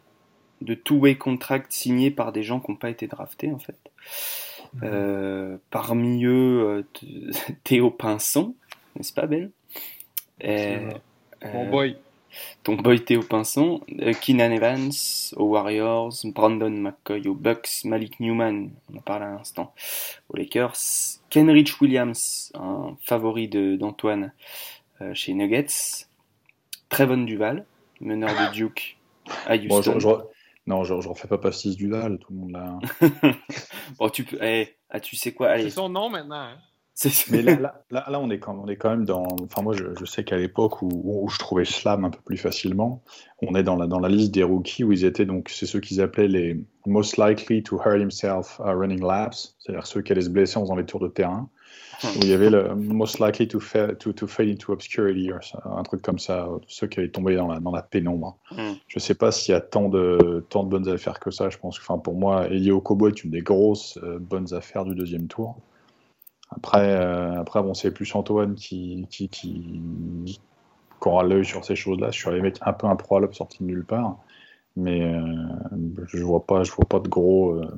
de 0.60 0.74
two-way 0.74 1.16
contracts 1.16 1.72
signés 1.72 2.10
par 2.10 2.32
des 2.32 2.42
gens 2.42 2.60
qui 2.60 2.70
n'ont 2.70 2.76
pas 2.76 2.90
été 2.90 3.06
draftés 3.06 3.50
en 3.50 3.58
fait. 3.58 3.78
Euh, 4.82 5.56
parmi 5.70 6.24
eux, 6.24 6.84
euh, 6.96 7.30
Théo 7.64 7.90
Pinson, 7.90 8.54
n'est-ce 8.94 9.12
pas 9.12 9.26
Ben? 9.26 9.50
C'est 10.40 10.82
Euh, 11.44 11.52
Bon 11.52 11.70
boy. 11.70 11.96
Ton 12.62 12.74
boy 12.74 13.04
Théo 13.04 13.22
Pinson, 13.22 13.80
euh, 14.00 14.12
Keenan 14.12 14.50
Evans 14.52 14.90
aux 15.36 15.44
Warriors, 15.46 16.12
Brandon 16.24 16.70
McCoy 16.70 17.26
aux 17.28 17.34
Bucks, 17.34 17.84
Malik 17.84 18.18
Newman, 18.20 18.70
on 18.92 18.98
en 18.98 19.00
parle 19.00 19.22
à 19.24 19.30
l'instant, 19.32 19.72
aux 20.28 20.36
Lakers, 20.36 20.76
Kenrich 21.30 21.80
Williams, 21.80 22.50
un 22.54 22.96
favori 23.02 23.48
de- 23.48 23.76
d'Antoine 23.76 24.32
euh, 25.02 25.12
chez 25.14 25.34
Nuggets, 25.34 26.06
Trevon 26.88 27.24
Duval, 27.24 27.64
meneur 28.00 28.30
de 28.30 28.52
Duke 28.52 28.96
à 29.46 29.56
Bon, 29.58 29.76
Houston. 29.78 29.98
je, 30.00 30.08
je- 30.08 30.14
non, 30.66 30.82
je, 30.84 31.00
je 31.00 31.08
refais 31.08 31.28
pas 31.28 31.38
pastis 31.38 31.76
du 31.76 31.88
Val, 31.88 32.18
tout 32.18 32.32
le 32.32 32.38
monde 32.38 32.52
là. 32.52 32.78
Bon, 33.98 34.08
tu 34.08 34.24
peux, 34.24 34.38
eh, 34.42 34.74
ah, 34.90 34.98
tu 35.00 35.14
sais 35.16 35.32
quoi, 35.32 35.48
allez, 35.50 35.64
C'est 35.64 35.70
son 35.76 35.88
nom 35.88 36.08
maintenant. 36.10 36.36
hein. 36.40 36.58
Mais 37.30 37.42
là, 37.42 37.56
là, 37.56 37.84
là, 37.90 38.06
là, 38.08 38.20
on, 38.20 38.30
est 38.30 38.38
quand, 38.38 38.58
on 38.58 38.68
est 38.68 38.76
quand 38.76 38.88
même 38.90 39.04
dans. 39.04 39.26
Enfin, 39.42 39.60
moi, 39.62 39.74
je, 39.74 39.84
je 39.98 40.04
sais 40.06 40.24
qu'à 40.24 40.36
l'époque 40.36 40.80
où, 40.80 40.88
où 41.04 41.28
je 41.28 41.38
trouvais 41.38 41.66
Slam 41.66 42.04
un 42.06 42.10
peu 42.10 42.20
plus 42.24 42.38
facilement, 42.38 43.02
on 43.42 43.54
est 43.54 43.62
dans 43.62 43.76
la, 43.76 43.86
dans 43.86 43.98
la 43.98 44.08
liste 44.08 44.32
des 44.32 44.42
rookies 44.42 44.82
où 44.82 44.92
ils 44.92 45.04
étaient 45.04 45.26
donc, 45.26 45.50
c'est 45.50 45.66
ceux 45.66 45.80
qu'ils 45.80 46.00
appelaient 46.00 46.28
les 46.28 46.64
most 46.86 47.18
likely 47.18 47.62
to 47.62 47.76
hurt 47.76 48.00
himself 48.00 48.58
uh, 48.60 48.70
running 48.70 49.04
laps, 49.04 49.56
c'est-à-dire 49.58 49.86
ceux 49.86 50.00
qui 50.00 50.12
allaient 50.12 50.22
se 50.22 50.30
blesser 50.30 50.56
en 50.56 50.62
faisant 50.62 50.76
les 50.76 50.86
tours 50.86 51.00
de 51.00 51.08
terrain. 51.08 51.50
Où 52.04 52.20
il 52.22 52.28
y 52.28 52.34
avait 52.34 52.50
le 52.50 52.74
most 52.74 53.20
likely 53.20 53.48
to, 53.48 53.58
fa- 53.58 53.94
to, 53.94 54.12
to 54.12 54.26
fade 54.26 54.48
into 54.48 54.70
obscurity, 54.70 55.30
un 55.64 55.82
truc 55.82 56.02
comme 56.02 56.18
ça, 56.18 56.46
ceux 56.66 56.86
qui 56.88 57.00
allaient 57.00 57.08
tomber 57.08 57.36
dans 57.36 57.48
la, 57.48 57.58
dans 57.58 57.70
la 57.70 57.82
pénombre. 57.82 58.36
Hmm. 58.50 58.74
Je 58.86 58.98
sais 58.98 59.14
pas 59.14 59.32
s'il 59.32 59.52
y 59.52 59.56
a 59.56 59.62
tant 59.62 59.88
de, 59.88 60.44
tant 60.50 60.62
de 60.64 60.68
bonnes 60.68 60.88
affaires 60.88 61.18
que 61.18 61.30
ça. 61.30 61.48
Je 61.48 61.56
pense 61.56 61.78
que, 61.78 61.84
enfin, 61.84 61.98
pour 61.98 62.14
moi, 62.14 62.48
Elio 62.48 62.82
Kobo 62.82 63.08
est 63.08 63.24
une 63.24 63.30
des 63.30 63.40
grosses 63.40 63.98
euh, 64.02 64.18
bonnes 64.18 64.52
affaires 64.52 64.84
du 64.84 64.94
deuxième 64.94 65.26
tour. 65.26 65.56
Après, 66.56 66.90
euh, 66.90 67.40
après 67.40 67.62
bon, 67.62 67.74
c'est 67.74 67.90
plus 67.92 68.14
Antoine 68.14 68.54
qui, 68.54 69.06
qui, 69.10 69.28
qui, 69.28 69.80
qui 70.24 70.40
aura 71.02 71.22
l'œil 71.22 71.44
sur 71.44 71.64
ces 71.64 71.76
choses-là, 71.76 72.12
sur 72.12 72.30
les 72.30 72.40
mecs 72.40 72.58
un 72.62 72.72
peu 72.72 72.86
improbables 72.86 73.34
sortis 73.34 73.58
de 73.62 73.64
nulle 73.64 73.84
part. 73.84 74.16
Mais 74.76 75.02
euh, 75.02 75.22
je 76.08 76.22
vois 76.22 76.44
pas, 76.44 76.62
je 76.64 76.72
vois 76.72 76.86
pas 76.86 77.00
de 77.00 77.08
gros. 77.08 77.52
euh, 77.52 77.76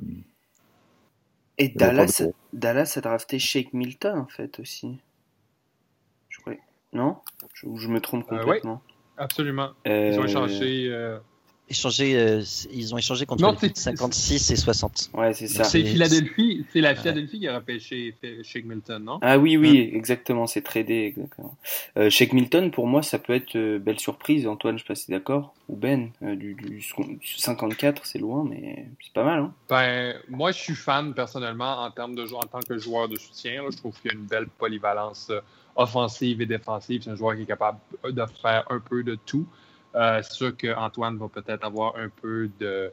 Et 1.57 1.69
Dallas, 1.69 2.21
gros. 2.21 2.33
Dallas 2.53 2.93
a 2.97 3.01
drafté 3.01 3.39
Shake 3.39 3.73
Milton 3.73 4.17
en 4.17 4.27
fait 4.27 4.59
aussi. 4.59 4.99
Je 6.29 6.39
crois. 6.39 6.53
Non? 6.93 7.17
Je, 7.53 7.67
ou 7.67 7.77
je 7.77 7.87
me 7.87 7.99
trompe 7.99 8.31
Euh, 8.31 8.39
complètement. 8.39 8.81
Absolument. 9.17 9.71
Ils 9.85 10.17
ont 10.19 10.23
Euh, 10.89 11.19
échangé. 11.69 12.15
euh, 12.17 12.41
ils 12.71 12.93
ont 12.93 12.97
échangé 12.97 13.25
contre 13.25 13.41
Non, 13.41 13.51
les 13.61 13.69
c'est- 13.69 13.77
56 13.77 14.51
et 14.51 14.55
60. 14.55 15.09
Ouais, 15.13 15.33
c'est 15.33 15.47
ça. 15.47 15.63
C'est 15.63 15.83
Philadelphie. 15.83 16.65
C'est 16.73 16.81
la 16.81 16.95
Philadelphie 16.95 17.39
qui 17.39 17.47
a 17.47 17.55
repêché 17.55 18.15
Shake 18.43 18.65
Milton, 18.65 19.03
non? 19.03 19.19
Ah 19.21 19.37
oui, 19.37 19.57
oui, 19.57 19.89
exactement, 19.93 20.47
c'est 20.47 20.61
tradé, 20.61 21.05
exactement. 21.15 21.55
Euh, 21.97 22.09
Shake 22.09 22.33
Milton, 22.33 22.71
pour 22.71 22.87
moi, 22.87 23.03
ça 23.03 23.19
peut 23.19 23.33
être 23.33 23.55
euh, 23.55 23.79
belle 23.79 23.99
surprise. 23.99 24.47
Antoine, 24.47 24.77
je 24.77 24.83
sais 24.83 24.87
pas 24.87 24.95
si 24.95 25.11
d'accord. 25.11 25.53
Ou 25.69 25.75
Ben, 25.75 26.09
euh, 26.23 26.35
du, 26.35 26.55
du 26.55 26.81
54, 27.37 28.05
c'est 28.05 28.19
loin, 28.19 28.45
mais 28.49 28.85
c'est 29.03 29.13
pas 29.13 29.23
mal. 29.23 29.39
Hein 29.41 29.53
Ben, 29.69 30.15
moi, 30.29 30.51
je 30.51 30.57
suis 30.57 30.75
fan 30.75 31.13
personnellement 31.13 31.83
en 31.83 31.91
termes 31.91 32.15
de 32.15 32.23
en 32.33 32.41
tant 32.41 32.59
que 32.59 32.77
joueur 32.77 33.07
de 33.09 33.15
soutien. 33.17 33.63
là. 33.63 33.69
je 33.71 33.77
trouve 33.77 33.93
qu'il 34.01 34.11
y 34.11 34.13
a 34.13 34.17
une 34.17 34.25
belle 34.25 34.47
polyvalence 34.47 35.27
euh, 35.29 35.39
offensive 35.75 36.41
et 36.41 36.45
défensive. 36.45 37.01
C'est 37.03 37.09
un 37.11 37.15
joueur 37.15 37.35
qui 37.35 37.43
est 37.43 37.45
capable 37.45 37.79
de 38.03 38.23
faire 38.41 38.65
un 38.69 38.79
peu 38.79 39.03
de 39.03 39.15
tout. 39.25 39.45
Euh, 39.95 40.21
c'est 40.21 40.33
sûr 40.33 40.55
qu'Antoine 40.55 41.17
va 41.17 41.27
peut-être 41.27 41.63
avoir 41.63 41.95
un 41.95 42.09
peu 42.09 42.49
de, 42.59 42.91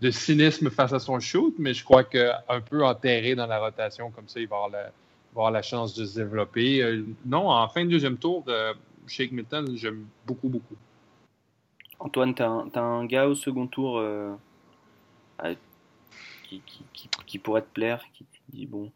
de 0.00 0.10
cynisme 0.10 0.70
face 0.70 0.92
à 0.92 0.98
son 0.98 1.18
shoot, 1.20 1.54
mais 1.58 1.72
je 1.72 1.84
crois 1.84 2.04
qu'un 2.04 2.60
peu 2.68 2.84
enterré 2.84 3.34
dans 3.34 3.46
la 3.46 3.58
rotation, 3.58 4.10
comme 4.10 4.28
ça, 4.28 4.40
il 4.40 4.48
va 4.48 4.56
avoir 4.56 4.70
la, 4.70 4.82
il 4.82 5.34
va 5.34 5.40
avoir 5.40 5.50
la 5.50 5.62
chance 5.62 5.94
de 5.94 6.04
se 6.04 6.16
développer. 6.16 6.82
Euh, 6.82 7.04
non, 7.24 7.48
en 7.48 7.68
fin 7.68 7.84
de 7.84 7.90
deuxième 7.90 8.18
tour, 8.18 8.44
euh, 8.48 8.74
Shake 9.06 9.32
Milton, 9.32 9.74
j'aime 9.76 10.06
beaucoup, 10.26 10.48
beaucoup. 10.48 10.76
Antoine, 11.98 12.34
t'as 12.34 12.80
un, 12.80 13.06
gars 13.06 13.26
au 13.26 13.34
second 13.34 13.66
tour 13.66 13.98
euh, 13.98 14.34
euh, 15.44 15.54
qui, 16.42 16.60
qui, 16.66 16.84
qui, 16.92 17.08
qui 17.26 17.38
pourrait 17.38 17.62
te 17.62 17.72
plaire, 17.72 18.04
qui 18.12 18.24
te 18.24 18.38
dit 18.50 18.66
bon. 18.66 18.90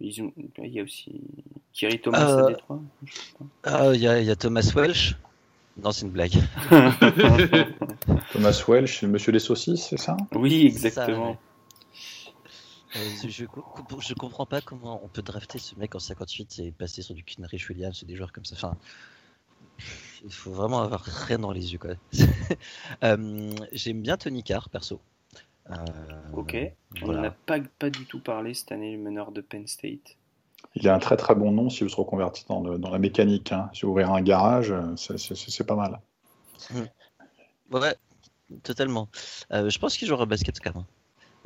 Ils 0.00 0.22
ont, 0.22 0.32
il 0.58 0.72
y 0.72 0.80
a 0.80 0.82
aussi 0.82 1.20
Kiri 1.72 2.00
Thomas 2.00 2.28
Euh, 2.28 2.46
à 2.46 2.48
Détroit. 2.48 2.80
sais 3.06 3.34
pas. 3.38 3.44
Ah, 3.64 3.90
il 3.94 4.00
y, 4.00 4.04
y 4.04 4.30
a 4.30 4.36
Thomas 4.36 4.72
Welsh. 4.74 5.16
Non, 5.82 5.90
c'est 5.92 6.06
une 6.06 6.12
blague. 6.12 6.34
Thomas 8.32 8.64
Welsh, 8.68 9.02
le 9.02 9.08
monsieur 9.08 9.32
des 9.32 9.38
saucisses, 9.40 9.88
c'est 9.88 9.96
ça? 9.96 10.16
Oui, 10.32 10.70
ça, 10.70 10.86
exactement. 10.88 11.30
ouais. 11.30 11.38
Euh, 12.96 13.00
je, 13.28 13.44
je 14.00 14.14
comprends 14.14 14.46
pas 14.46 14.60
comment 14.60 15.00
on 15.04 15.08
peut 15.08 15.22
drafter 15.22 15.58
ce 15.58 15.74
mec 15.76 15.96
en 15.96 15.98
58 15.98 16.60
et 16.60 16.70
passer 16.70 17.02
sur 17.02 17.14
du 17.14 17.24
Kinrich 17.24 17.68
Williams 17.68 18.00
et 18.02 18.06
des 18.06 18.14
joueurs 18.14 18.32
comme 18.32 18.44
ça. 18.44 18.54
Enfin, 18.54 18.76
il 20.24 20.32
faut 20.32 20.52
vraiment 20.52 20.80
avoir 20.80 21.02
rien 21.02 21.40
dans 21.40 21.50
les 21.50 21.72
yeux. 21.72 21.78
quoi. 21.78 21.94
Euh, 23.02 23.52
J'aime 23.72 24.00
bien 24.02 24.16
Tony 24.16 24.44
Carr, 24.44 24.68
perso. 24.68 25.00
Euh, 25.70 25.74
Ok. 26.34 26.56
On 27.02 27.06
voilà. 27.06 27.20
n'en 27.22 27.28
a 27.28 27.30
pas, 27.32 27.58
pas 27.78 27.90
du 27.90 28.04
tout 28.06 28.20
parlé 28.20 28.54
cette 28.54 28.70
année, 28.70 28.92
le 28.96 29.02
meneur 29.02 29.32
de 29.32 29.40
Penn 29.40 29.66
State. 29.66 30.16
Il 30.76 30.88
a 30.88 30.94
un 30.94 30.98
très 30.98 31.16
très 31.16 31.34
bon 31.34 31.52
nom 31.52 31.70
si 31.70 31.84
vous 31.84 31.90
se 31.90 31.96
reconvertissez 31.96 32.46
dans, 32.48 32.60
dans 32.62 32.90
la 32.90 32.98
mécanique. 32.98 33.52
Hein. 33.52 33.70
Si 33.72 33.82
vous 33.82 33.90
ouvrez 33.92 34.04
un 34.04 34.20
garage, 34.22 34.72
euh, 34.72 34.96
c'est- 34.96 35.64
pas 35.64 35.76
mal. 35.76 36.00
Ouais, 37.70 37.94
totalement. 38.62 39.08
Euh, 39.52 39.70
je 39.70 39.78
pense 39.78 39.96
qu'il 39.96 40.08
jouera 40.08 40.24
au 40.24 40.26
basket 40.26 40.58
quand 40.60 40.74
même. 40.74 40.84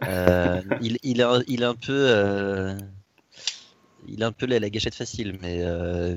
Euh, 0.09 0.63
il, 0.81 0.99
il, 1.03 1.21
est, 1.21 1.25
un- 1.25 1.43
il 1.47 1.65
un 1.65 1.75
peu. 1.75 1.93
euh, 1.93 2.77
il 4.07 4.23
a 4.23 4.29
un 4.29 4.33
peu 4.33 4.47
la, 4.47 4.59
la 4.61 4.71
gâchette 4.71 4.95
facile, 4.95 5.39
mais, 5.43 5.63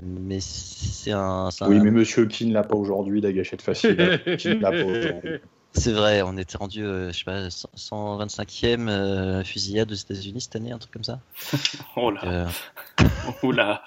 mais 0.03 0.39
c'est 0.39 1.11
un. 1.11 1.49
c'est 1.51 1.65
Oui, 1.65 1.77
un- 1.77 1.83
mais 1.83 1.91
monsieur 1.91 2.25
qui 2.27 2.45
ne 2.45 2.53
l'a 2.53 2.63
pas 2.63 2.75
aujourd'hui, 2.75 3.19
la 3.21 3.33
gâchette 3.33 3.61
facile. 3.61 4.21
qui 4.37 4.49
ne 4.49 4.53
l'a 4.55 4.71
pas 4.71 4.83
aujourd'hui. 4.85 5.39
C'est 5.73 5.93
vrai, 5.93 6.21
on 6.21 6.37
était 6.37 6.57
rendu, 6.57 6.83
euh, 6.83 7.11
je 7.11 7.17
sais 7.19 7.23
pas, 7.23 7.49
100 7.49 7.69
125e 7.75 8.89
euh, 8.89 9.43
fusillade 9.43 9.91
aux 9.91 9.95
États-Unis 9.95 10.41
cette 10.41 10.55
année, 10.57 10.71
un 10.71 10.77
truc 10.77 10.91
comme 10.91 11.03
ça. 11.03 11.19
Oh 11.95 12.11
là, 12.11 12.21
Euh, 12.25 12.47
oh 13.43 13.51
là. 13.51 13.83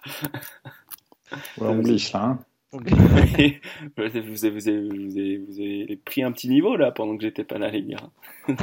Ouais, 1.58 1.68
on 1.68 1.78
glisse 1.80 2.12
là. 2.12 2.22
hein. 2.22 2.38
Donc, 2.80 2.88
vous, 3.96 4.06
avez, 4.06 4.20
vous, 4.20 4.44
avez, 4.44 4.50
vous, 4.50 4.68
avez, 4.68 5.38
vous 5.38 5.58
avez- 5.60 6.00
pris 6.04 6.22
un 6.22 6.32
petit 6.32 6.48
niveau 6.48 6.76
là 6.76 6.90
pendant 6.92 7.16
que 7.16 7.22
j'étais 7.22 7.44
pas 7.44 7.58
là, 7.58 7.70
les 7.70 7.82
gars. 7.82 8.10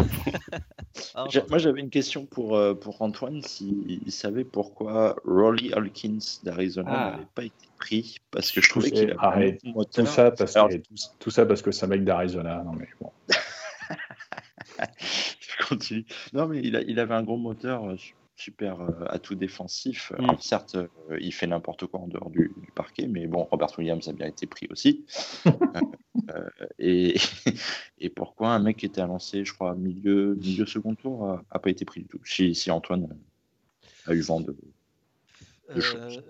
ah, 1.15 1.25
Moi, 1.49 1.57
j'avais 1.57 1.79
une 1.81 1.89
question 1.89 2.25
pour, 2.25 2.55
euh, 2.55 2.73
pour 2.73 3.01
Antoine, 3.01 3.41
s'il 3.41 3.99
savait 4.11 4.43
pourquoi 4.43 5.15
Rolly 5.25 5.73
Hawkins 5.73 6.19
d'Arizona 6.43 6.91
Ah. 6.93 7.11
n'avait 7.11 7.27
pas 7.35 7.43
été 7.45 7.67
pris, 7.79 8.17
parce 8.31 8.51
que 8.51 8.61
je 8.61 8.69
trouvais 8.69 8.91
qu'il 8.91 9.15
avait. 9.19 9.57
Tout 9.93 10.05
ça, 10.05 10.31
parce 10.31 10.55
Alors, 10.55 10.69
que, 10.69 10.75
tout, 10.75 10.93
tout 11.19 11.29
ça 11.31 11.45
parce 11.45 11.61
que 11.61 11.71
c'est 11.71 11.85
un 11.85 11.89
mec 11.89 12.03
d'Arizona. 12.03 12.63
Non, 12.63 12.73
mais 12.73 12.87
bon. 12.99 13.11
je 14.99 15.67
continue. 15.67 16.05
Non, 16.33 16.47
mais 16.47 16.59
il, 16.63 16.75
a- 16.75 16.81
il 16.81 16.99
avait 16.99 17.13
un 17.15 17.23
gros 17.23 17.37
moteur, 17.37 17.85
euh, 17.89 17.97
su- 17.97 18.13
super 18.35 18.81
euh, 18.81 19.05
atout 19.07 19.35
défensif. 19.35 20.11
Mm. 20.17 20.23
Alors, 20.23 20.43
certes, 20.43 20.75
euh, 20.75 20.87
il 21.19 21.31
fait 21.33 21.47
n'importe 21.47 21.85
quoi 21.85 21.99
en 21.99 22.07
dehors 22.07 22.29
du, 22.29 22.51
du 22.57 22.71
parquet, 22.71 23.07
mais 23.07 23.27
bon, 23.27 23.43
Robert 23.43 23.77
Williams 23.77 24.07
a 24.07 24.13
bien 24.13 24.27
été 24.27 24.47
pris 24.47 24.67
aussi. 24.69 25.05
Euh, 26.29 26.49
et, 26.77 27.15
et 27.97 28.09
pourquoi 28.09 28.49
un 28.49 28.59
mec 28.59 28.77
qui 28.77 28.85
était 28.85 29.01
annoncé, 29.01 29.43
je 29.43 29.53
crois, 29.53 29.73
milieu, 29.75 30.35
milieu 30.35 30.65
second 30.65 30.93
tour, 30.93 31.25
a, 31.27 31.43
a 31.49 31.57
pas 31.57 31.69
été 31.69 31.83
pris 31.83 32.01
du 32.01 32.07
tout 32.07 32.19
Si, 32.23 32.53
si 32.53 32.69
Antoine 32.69 33.07
a 34.05 34.13
eu 34.13 34.21
vent 34.21 34.39
de. 34.41 34.55
de 35.73 35.81
choses. 35.81 36.21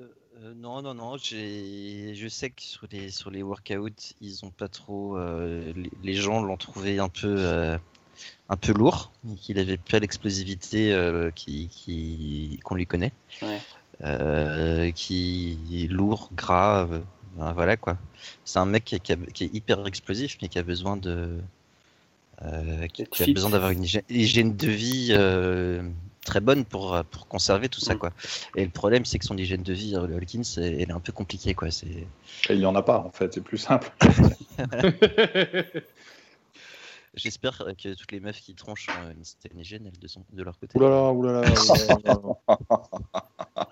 euh, 0.42 0.54
non, 0.56 0.82
non, 0.82 0.94
non, 0.94 1.18
je 1.18 2.28
sais 2.30 2.50
que 2.52 2.62
sur 2.62 2.88
les, 2.92 3.10
sur 3.10 3.32
les 3.32 3.44
workouts, 3.44 4.14
ils 4.22 4.46
ont 4.46 4.52
pas 4.52 4.68
trop. 4.70 5.18
euh, 5.18 5.74
les, 5.76 5.92
les 6.04 6.14
gens 6.14 6.42
l'ont 6.42 6.58
trouvé 6.58 7.00
un 7.00 7.10
peu. 7.10 7.36
euh, 7.38 7.78
un 8.50 8.58
peu 8.58 8.74
lourd, 8.74 9.12
qu'il 9.40 9.60
avait 9.60 9.78
pas 9.78 10.00
l'explosivité 10.00 10.92
euh, 10.94 11.32
qui, 11.32 11.70
qui- 11.70 12.60
qu'on 12.64 12.76
lui 12.76 12.86
connaît, 12.86 13.14
Ouais. 13.42 13.60
Euh, 14.04 14.92
qui 14.92 15.58
est 15.84 15.88
lourd, 15.92 16.30
gras, 16.36 16.88
euh, 16.92 17.00
ben 17.38 17.54
voilà 17.54 17.78
quoi. 17.78 17.98
C'est 18.46 18.58
un 18.60 18.66
mec 18.66 18.84
qui, 18.84 19.00
qui 19.00 19.14
a- 19.14 19.18
qui 19.34 19.44
est 19.46 19.54
hyper 19.54 19.86
explosif, 19.86 20.38
mais 20.42 20.48
qui 20.48 20.58
a 20.58 20.64
besoin 20.64 20.98
de, 20.98 21.40
euh, 22.44 22.88
qui, 22.88 23.04
a 23.04 23.26
besoin 23.34 23.52
d'avoir 23.52 23.70
une 23.72 23.86
hygiène, 24.10 24.56
de 24.58 24.68
vie 24.68 25.10
euh, 25.12 25.84
très 26.26 26.40
bonne 26.40 26.66
pour 26.66 27.00
pour 27.12 27.28
conserver 27.28 27.70
tout 27.70 27.80
ça 27.80 27.94
Mm. 27.94 27.98
quoi. 28.00 28.12
Et 28.56 28.64
le 28.66 28.72
problème, 28.72 29.06
c'est 29.06 29.20
que 29.20 29.26
son 29.26 29.38
hygiène 29.38 29.62
de 29.64 29.74
vie, 29.74 29.92
le 29.92 30.16
Hawkins, 30.18 30.42
elle 30.58 30.82
est 30.82 30.92
un 30.92 31.00
peu 31.00 31.12
compliquée 31.12 31.54
quoi. 31.54 31.70
C'est 31.70 31.86
Et 31.88 32.08
il 32.50 32.58
n'y 32.60 32.66
en 32.66 32.76
a 32.76 32.82
pas, 32.82 32.98
en 33.00 33.12
fait. 33.12 33.32
C'est 33.36 33.42
plus 33.44 33.60
simple. 33.60 33.92
J'espère 37.14 37.58
que 37.82 37.94
toutes 37.94 38.12
les 38.14 38.20
meufs 38.22 38.40
qui 38.40 38.56
tronchent 38.56 38.88
ont 38.90 39.12
une 39.12 39.24
certaine 39.26 39.60
hygiène 39.60 39.86
elles, 39.86 40.00
de, 40.00 40.08
son, 40.08 40.24
de 40.32 40.44
leur 40.44 40.58
côté. 40.58 40.78
Oulala, 40.80 41.12
oulala. 41.12 41.42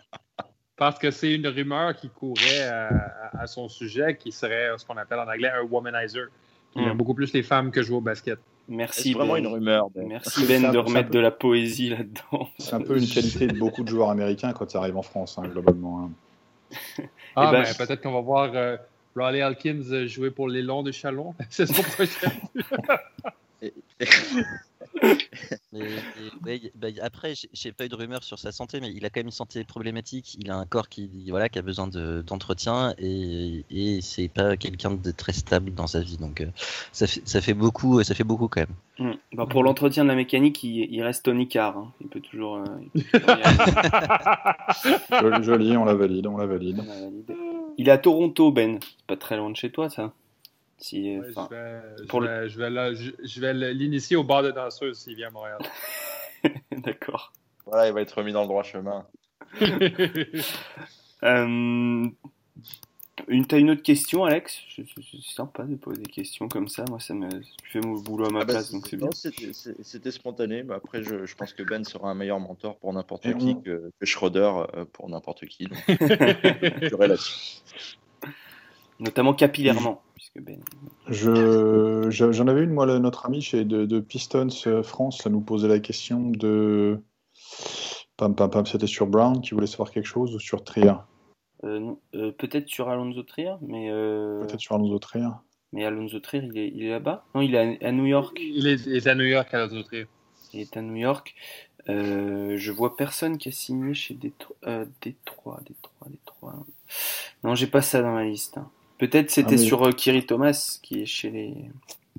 Parce 0.75 0.97
que 0.97 1.11
c'est 1.11 1.33
une 1.35 1.47
rumeur 1.47 1.95
qui 1.95 2.09
courait 2.09 2.61
à, 2.63 2.89
à, 3.37 3.47
son 3.47 3.67
sujet, 3.67 4.15
qui 4.17 4.31
serait 4.31 4.69
ce 4.77 4.85
qu'on 4.85 4.95
appelle 4.97 5.19
en 5.19 5.27
anglais 5.27 5.49
un 5.49 5.63
womanizer. 5.63 6.27
Il 6.75 6.83
aime 6.83 6.93
Mm. 6.93 6.97
beaucoup 6.97 7.13
plus 7.13 7.33
les 7.33 7.43
femmes 7.43 7.71
que 7.71 7.81
jouer 7.81 7.97
au 7.97 8.01
basket. 8.01 8.39
Merci 8.67 9.09
C'est 9.09 9.13
vraiment 9.17 9.33
Ben. 9.33 9.39
une 9.39 9.47
rumeur. 9.47 9.89
Ben. 9.89 10.07
Merci 10.07 10.45
Ben 10.45 10.61
ça, 10.61 10.71
de 10.71 10.77
remettre 10.77 11.07
peut- 11.09 11.15
de 11.15 11.19
la 11.19 11.31
poésie 11.31 11.89
là-dedans. 11.89 12.47
C'est 12.59 12.73
un 12.75 12.81
peu 12.81 12.97
une 12.97 13.07
qualité 13.07 13.47
de 13.47 13.57
beaucoup 13.57 13.83
de 13.83 13.89
joueurs 13.89 14.09
américains 14.11 14.53
quand 14.53 14.69
ça 14.69 14.77
arrive 14.79 14.95
en 14.95 15.01
France, 15.01 15.37
hein, 15.39 15.47
globalement. 15.47 16.05
hein. 16.05 16.11
Ah, 17.35 17.47
Eh 17.49 17.51
ben, 17.51 17.63
ben, 17.63 17.75
peut-être 17.75 18.01
qu'on 18.01 18.11
va 18.13 18.21
voir 18.21 18.51
euh, 18.53 18.77
Riley 19.15 19.41
Alkins 19.41 19.83
euh, 19.91 20.07
jouer 20.07 20.31
pour 20.31 20.47
les 20.47 20.61
Longs 20.61 20.83
de 20.83 20.91
Chalon 20.91 21.33
la 21.39 21.45
saison 21.49 21.81
prochaine. 21.83 22.31
Mais, 25.71 25.81
mais, 26.43 26.51
ouais, 26.61 26.71
bah, 26.75 26.87
après, 27.01 27.33
j'ai- 27.53 27.71
pas 27.71 27.85
eu 27.85 27.89
de 27.89 27.95
rumeur 27.95 28.23
sur 28.23 28.39
sa 28.39 28.51
santé, 28.51 28.79
mais 28.81 28.91
il 28.91 29.05
a 29.05 29.09
quand 29.09 29.19
même 29.19 29.27
une 29.27 29.31
santé 29.31 29.63
problématique. 29.63 30.35
Il 30.39 30.49
a 30.49 30.55
un 30.57 30.65
corps 30.65 30.89
qui, 30.89 31.09
voilà, 31.29 31.47
qui 31.47 31.59
a 31.59 31.61
besoin 31.61 31.87
de- 31.87 32.23
d'entretien 32.25 32.93
et, 32.97 33.63
et 33.69 34.01
c'est 34.01 34.27
pas 34.27 34.57
quelqu'un 34.57 34.91
de 34.91 35.11
très 35.11 35.31
stable 35.33 35.73
dans 35.73 35.87
sa 35.87 36.01
vie. 36.01 36.17
Donc 36.17 36.41
euh, 36.41 36.47
ça, 36.91 37.05
fait, 37.07 37.21
ça 37.25 37.39
fait 37.41 37.53
beaucoup, 37.53 38.01
ça 38.03 38.15
fait 38.15 38.23
beaucoup 38.23 38.47
quand 38.47 38.61
même. 38.61 39.11
Mm. 39.13 39.17
Bah, 39.33 39.45
pour 39.47 39.63
l'entretien 39.63 40.03
de 40.03 40.09
la 40.09 40.15
mécanique, 40.15 40.63
il, 40.63 40.91
il 40.91 41.03
reste 41.03 41.23
Tony 41.25 41.47
Carr. 41.47 41.77
hein. 41.77 41.93
Il 42.01 42.07
peut 42.07 42.19
toujours. 42.19 42.55
euh, 42.57 42.63
il 42.95 43.03
peut 43.03 43.19
toujours 43.19 43.37
y 43.37 43.43
aller. 43.43 43.59
Joli, 45.21 45.43
joli, 45.43 45.77
on 45.77 45.85
la 45.85 45.93
valide, 45.93 46.27
on 46.27 46.37
la 46.37 46.45
valide. 46.47 46.79
On 46.85 46.91
a 46.91 46.99
validé. 47.01 47.35
Il 47.77 47.87
est 47.87 47.91
à 47.91 47.97
Toronto, 47.97 48.51
Ben. 48.51 48.79
C'est 48.81 49.05
pas 49.07 49.17
très 49.17 49.37
loin 49.37 49.49
de 49.51 49.55
chez 49.55 49.71
toi, 49.71 49.89
ça. 49.89 50.13
Si, 50.79 51.17
Ouais, 51.19 51.27
enfin, 51.35 51.47
je 51.51 51.55
vais, 51.55 51.81
je 52.07 52.17
le- 52.17 52.27
vais- 52.27 52.49
je 52.49 52.57
vais 52.59 52.69
la- 52.69 52.93
je- 52.93 53.11
je 53.23 53.41
vais 53.41 53.53
l'initier 53.73 54.15
au 54.15 54.23
bar 54.23 54.43
de 54.43 54.51
danseuse 54.51 54.97
s'il 54.99 55.15
vient 55.15 55.27
à 55.27 55.31
Montréal. 55.31 55.59
D'accord. 56.71 57.33
Voilà, 57.65 57.87
il 57.87 57.93
va 57.93 58.01
être 58.01 58.17
remis 58.17 58.31
dans 58.31 58.41
le 58.41 58.47
droit 58.47 58.63
chemin. 58.63 59.05
Euh, 61.21 62.07
une, 63.27 63.45
t'as 63.45 63.59
une 63.59 63.71
autre 63.71 63.81
question, 63.81 64.23
Alex? 64.23 64.57
Je- 64.69 64.83
C'est 65.01 65.21
sympa 65.21 65.63
de 65.63 65.75
poser 65.75 66.01
des 66.01 66.09
questions 66.09 66.47
comme 66.47 66.69
ça. 66.69 66.85
Moi, 66.89 67.01
ça 67.01 67.13
me, 67.13 67.27
tu 67.29 67.69
fais 67.69 67.81
mon 67.81 67.95
boulot 67.99 68.27
à 68.27 68.29
ma 68.29 68.39
Ah 68.39 68.45
bah, 68.45 68.53
place, 68.53 68.71
donc 68.71 68.87
c'est 68.87 68.95
bien. 68.95 69.07
non, 69.07 69.81
C'était 69.83 70.11
spontané, 70.11 70.63
mais 70.63 70.75
après, 70.75 71.03
je, 71.03 71.25
je 71.25 71.35
pense 71.35 71.51
que 71.51 71.61
Ben 71.63 71.83
sera 71.83 72.09
un 72.09 72.13
meilleur 72.13 72.39
mentor 72.39 72.77
pour 72.77 72.93
n'importe 72.93 73.25
Et 73.25 73.35
qui 73.35 73.61
que, 73.61 73.91
que 73.99 74.05
Schroeder 74.05 74.49
euh, 74.75 74.85
pour 74.93 75.09
n'importe 75.09 75.45
qui. 75.47 75.65
Donc, 75.65 75.77
je 75.89 76.87
serai 76.89 77.07
là-dessus. 77.09 77.59
Notamment 79.01 79.33
capillairement, 79.33 80.01
puisque 80.33 80.45
Ben. 80.45 80.61
Je, 81.07 82.07
je- 82.09 82.31
j'en 82.31 82.47
avais 82.47 82.63
une, 82.63 82.71
moi, 82.71 82.85
le- 82.85 82.99
notre 82.99 83.25
ami 83.25 83.41
chez 83.41 83.65
de, 83.65 83.85
de 83.85 83.99
Pistons 83.99 84.47
euh, 84.67 84.83
France, 84.83 85.19
ça 85.23 85.29
nous 85.29 85.41
posait 85.41 85.67
la 85.67 85.79
question 85.79 86.29
de. 86.29 87.01
Pam, 88.17 88.35
pam, 88.35 88.49
pam, 88.49 88.65
c'était 88.65 88.87
sur 88.87 89.07
Brown 89.07 89.41
qui 89.41 89.53
voulait 89.53 89.67
savoir 89.67 89.91
quelque 89.91 90.05
chose 90.05 90.35
ou 90.35 90.39
sur 90.39 90.63
Trier? 90.63 90.93
Euh, 91.63 91.93
euh, 92.15 92.31
peut-être 92.31 92.67
sur 92.67 92.89
Alonso 92.89 93.23
Trier, 93.23 93.53
mais 93.61 93.89
euh, 93.91 94.41
Peut-être 94.41 94.59
sur 94.59 94.75
Alonso 94.75 94.99
Trier. 94.99 95.27
mais 95.73 95.85
Alonso 95.85 96.19
Trier, 96.19 96.43
il 96.43 96.57
est, 96.57 96.67
il 96.67 96.83
est 96.83 96.89
là-bas? 96.89 97.25
Non, 97.33 97.41
il 97.41 97.55
est 97.55 97.83
à, 97.83 97.87
à 97.87 97.91
New 97.91 98.05
York. 98.05 98.37
il, 98.41 98.67
est, 98.67 98.85
il 98.85 98.95
est 98.95 99.07
à 99.07 99.15
New 99.15 99.23
York 99.25 99.49
la 99.51 99.67
Trier. 99.67 100.07
Il 100.53 100.61
est 100.61 100.77
à 100.77 100.81
New 100.81 100.95
York. 100.95 101.35
Euh, 101.87 102.57
je 102.57 102.71
vois 102.71 102.97
personne 102.97 103.37
qui 103.37 103.49
a 103.49 103.51
signé 103.51 103.93
chez 103.93 104.13
Détro- 104.15 104.55
euh, 104.67 104.85
Détroit, 105.01 105.59
Détroit, 105.65 106.07
Détroit. 106.09 106.55
Non, 107.43 107.55
j'ai 107.55 107.67
pas 107.67 107.81
ça 107.81 108.01
dans 108.01 108.13
ma 108.13 108.25
liste. 108.25 108.57
hein. 108.57 108.69
Peut-être 108.99 109.31
c'était 109.31 109.47
Ah, 109.49 109.51
mais- 109.51 109.57
sur 109.57 109.83
euh, 109.87 109.91
Kiri 109.91 110.25
Thomas 110.25 110.79
qui 110.83 111.01
est 111.01 111.05
chez 111.07 111.29
les. 111.31 111.53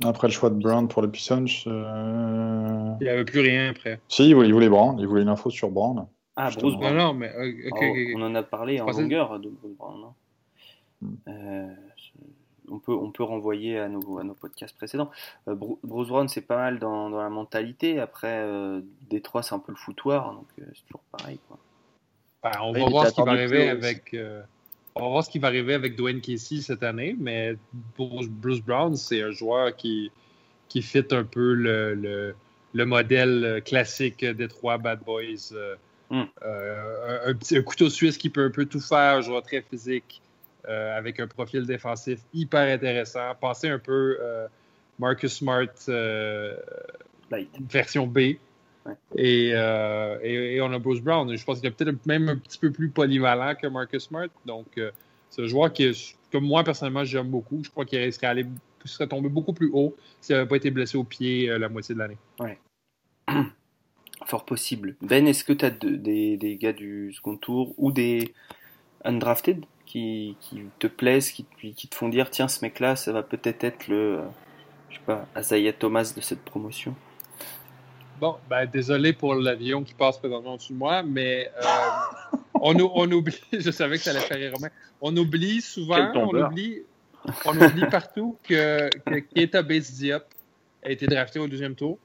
Après 0.04 0.26
le 0.28 0.32
choix 0.32 0.50
de 0.50 0.54
Brown 0.54 0.88
pour 0.88 1.02
les 1.02 1.08
Pistons, 1.08 1.44
euh, 1.66 2.92
Il 3.00 3.04
n'y 3.04 3.08
avait 3.10 3.24
plus 3.24 3.40
rien 3.40 3.70
après. 3.70 4.00
si, 4.08 4.28
il 4.30 4.34
voulait, 4.34 4.48
il 4.48 4.54
voulait 4.54 4.68
Brown, 4.70 4.98
il 4.98 5.06
voulait 5.06 5.22
une 5.22 5.28
info 5.28 5.50
sur 5.50 5.70
Brown. 5.70 6.06
Ah, 6.36 6.46
Justement. 6.46 6.70
Bruce 6.70 6.80
Brown. 6.80 6.96
non, 6.96 7.12
mais 7.14 7.30
euh, 7.36 7.52
Oh. 7.72 8.16
On 8.16 8.22
en 8.22 8.34
a 8.34 8.42
parlé 8.42 8.80
en 8.80 8.86
longueur 8.86 9.38
de 9.38 9.48
Bruce 9.50 9.76
Brown. 9.76 10.00
non 10.00 10.14
Hmm. 11.02 11.14
Euh, 11.28 11.66
on, 12.70 12.78
peut, 12.78 12.92
on 12.92 13.10
peut 13.10 13.22
renvoyer 13.22 13.78
à 13.78 13.88
nos, 13.88 14.18
à 14.18 14.22
nos 14.24 14.34
podcasts 14.34 14.76
précédents. 14.76 15.10
Euh, 15.48 15.54
Bru- 15.54 15.78
Bruce 15.82 16.08
Brown, 16.08 16.28
c'est 16.28 16.42
pas 16.46 16.56
mal 16.56 16.78
dans, 16.78 17.08
dans 17.08 17.22
la 17.22 17.30
mentalité. 17.30 17.98
Après, 17.98 18.28
euh, 18.42 18.82
Détroit, 19.08 19.42
c'est 19.42 19.54
un 19.54 19.58
peu 19.60 19.72
le 19.72 19.76
foutoir. 19.78 20.34
Donc, 20.34 20.44
euh, 20.60 20.64
c'est 20.74 20.82
toujours 20.86 21.00
pareil. 21.10 21.38
Quoi. 21.48 21.58
Ben, 22.42 22.50
on 22.62 22.72
va 22.72 22.86
voir 22.90 23.06
ce 23.06 23.14
qui 23.14 23.22
va 23.22 23.30
arriver 23.32 23.68
avec. 23.70 24.14
On 25.00 25.04
va 25.04 25.08
voir 25.10 25.24
ce 25.24 25.30
qui 25.30 25.38
va 25.38 25.48
arriver 25.48 25.74
avec 25.74 25.96
Dwayne 25.96 26.20
Casey 26.20 26.60
cette 26.60 26.82
année, 26.82 27.16
mais 27.18 27.56
pour 27.96 28.22
Bruce 28.28 28.60
Brown, 28.60 28.94
c'est 28.96 29.22
un 29.22 29.30
joueur 29.30 29.74
qui, 29.74 30.10
qui 30.68 30.82
fit 30.82 31.04
un 31.10 31.24
peu 31.24 31.54
le, 31.54 31.94
le, 31.94 32.34
le 32.74 32.84
modèle 32.86 33.62
classique 33.64 34.24
des 34.24 34.48
trois 34.48 34.78
Bad 34.78 35.00
Boys. 35.04 35.52
euh, 35.52 35.76
Mm. 36.12 36.24
euh, 36.44 37.24
un, 37.24 37.30
un 37.30 37.34
petit 37.34 37.56
un 37.56 37.62
couteau 37.62 37.88
suisse 37.88 38.18
qui 38.18 38.30
peut 38.30 38.44
un 38.44 38.50
peu 38.50 38.66
tout 38.66 38.80
faire, 38.80 39.18
un 39.18 39.20
joueur 39.20 39.44
très 39.44 39.62
physique, 39.62 40.20
euh, 40.68 40.98
avec 40.98 41.20
un 41.20 41.28
profil 41.28 41.64
défensif 41.66 42.18
hyper 42.34 42.62
intéressant. 42.62 43.32
Pensez 43.40 43.68
un 43.68 43.78
peu 43.78 44.18
euh, 44.20 44.48
Marcus 44.98 45.32
Smart 45.34 45.68
Light. 47.30 47.48
version 47.70 48.08
B. 48.08 48.18
Ouais. 48.86 48.94
Et, 49.16 49.50
euh, 49.54 50.18
et, 50.22 50.60
on 50.60 50.72
a 50.72 50.78
Bruce 50.78 51.00
Brown. 51.00 51.34
Je 51.36 51.44
pense 51.44 51.60
qu'il 51.60 51.68
est 51.68 51.72
peut-être 51.72 52.06
même 52.06 52.28
un 52.28 52.36
petit 52.36 52.58
peu 52.58 52.70
plus 52.70 52.88
polyvalent 52.88 53.54
que 53.54 53.66
Marcus 53.66 54.04
Smart. 54.04 54.28
Donc, 54.46 54.66
euh, 54.78 54.90
c'est 55.28 55.42
un 55.42 55.46
joueur 55.46 55.72
que 55.72 56.38
moi, 56.38 56.64
personnellement, 56.64 57.04
j'aime 57.04 57.28
beaucoup. 57.28 57.62
Je 57.62 57.70
crois 57.70 57.84
qu'il 57.84 58.12
serait, 58.12 58.46
tombé 59.08 59.28
beaucoup 59.28 59.52
plus 59.52 59.70
haut 59.72 59.96
s'il 60.20 60.34
n'avait 60.34 60.48
pas 60.48 60.56
été 60.56 60.70
blessé 60.70 60.96
au 60.96 61.04
pied 61.04 61.50
euh, 61.50 61.58
la 61.58 61.68
moitié 61.68 61.94
de 61.94 62.00
l'année. 62.00 62.18
Fort 64.26 64.44
possible. 64.44 64.96
Ben, 65.00 65.26
est-ce 65.26 65.44
que 65.44 65.52
tu 65.52 65.64
as 65.64 65.70
des, 65.70 66.58
gars 66.60 66.72
du 66.72 67.12
second 67.12 67.36
tour 67.36 67.74
ou 67.78 67.90
des 67.92 68.34
undrafted 69.04 69.64
qui, 69.86 70.36
te 70.78 70.86
plaisent, 70.86 71.32
qui, 71.32 71.44
te 71.44 71.94
font 71.94 72.08
dire 72.08 72.30
tiens, 72.30 72.46
ce 72.48 72.64
mec-là, 72.64 72.96
ça 72.96 73.12
va 73.12 73.22
peut-être 73.22 73.64
être 73.64 73.88
le, 73.88 74.20
je 74.88 74.96
sais 74.96 75.02
pas, 75.04 75.26
Azaya 75.34 75.72
Thomas 75.72 76.12
de 76.14 76.20
cette 76.20 76.42
promotion? 76.42 76.94
Bon, 78.20 78.36
ben, 78.48 78.66
désolé 78.66 79.12
pour 79.12 79.34
l'avion 79.34 79.82
qui 79.82 79.94
passe 79.94 80.18
présentement 80.18 80.54
au-dessus 80.54 80.72
de 80.74 80.78
moi, 80.78 81.02
mais 81.02 81.50
euh, 81.56 81.66
on, 82.60 82.78
ou- 82.78 82.90
on 82.94 83.10
oublie, 83.12 83.38
je 83.52 83.70
savais 83.70 83.96
que 83.96 84.02
ça 84.04 84.10
allait 84.10 84.20
faire 84.20 84.36
rire 84.36 84.52
Romain, 84.54 84.68
on 85.00 85.16
oublie 85.16 85.60
souvent, 85.62 85.96
on 86.20 86.26
oublie, 86.48 86.82
on 87.46 87.56
oublie 87.60 87.86
partout 87.90 88.36
que, 88.42 88.90
que 89.06 89.18
Keita 89.20 89.62
Diop 89.62 90.24
a 90.84 90.90
été 90.90 91.06
drafté 91.06 91.38
au 91.38 91.48
deuxième 91.48 91.74
tour. 91.74 91.98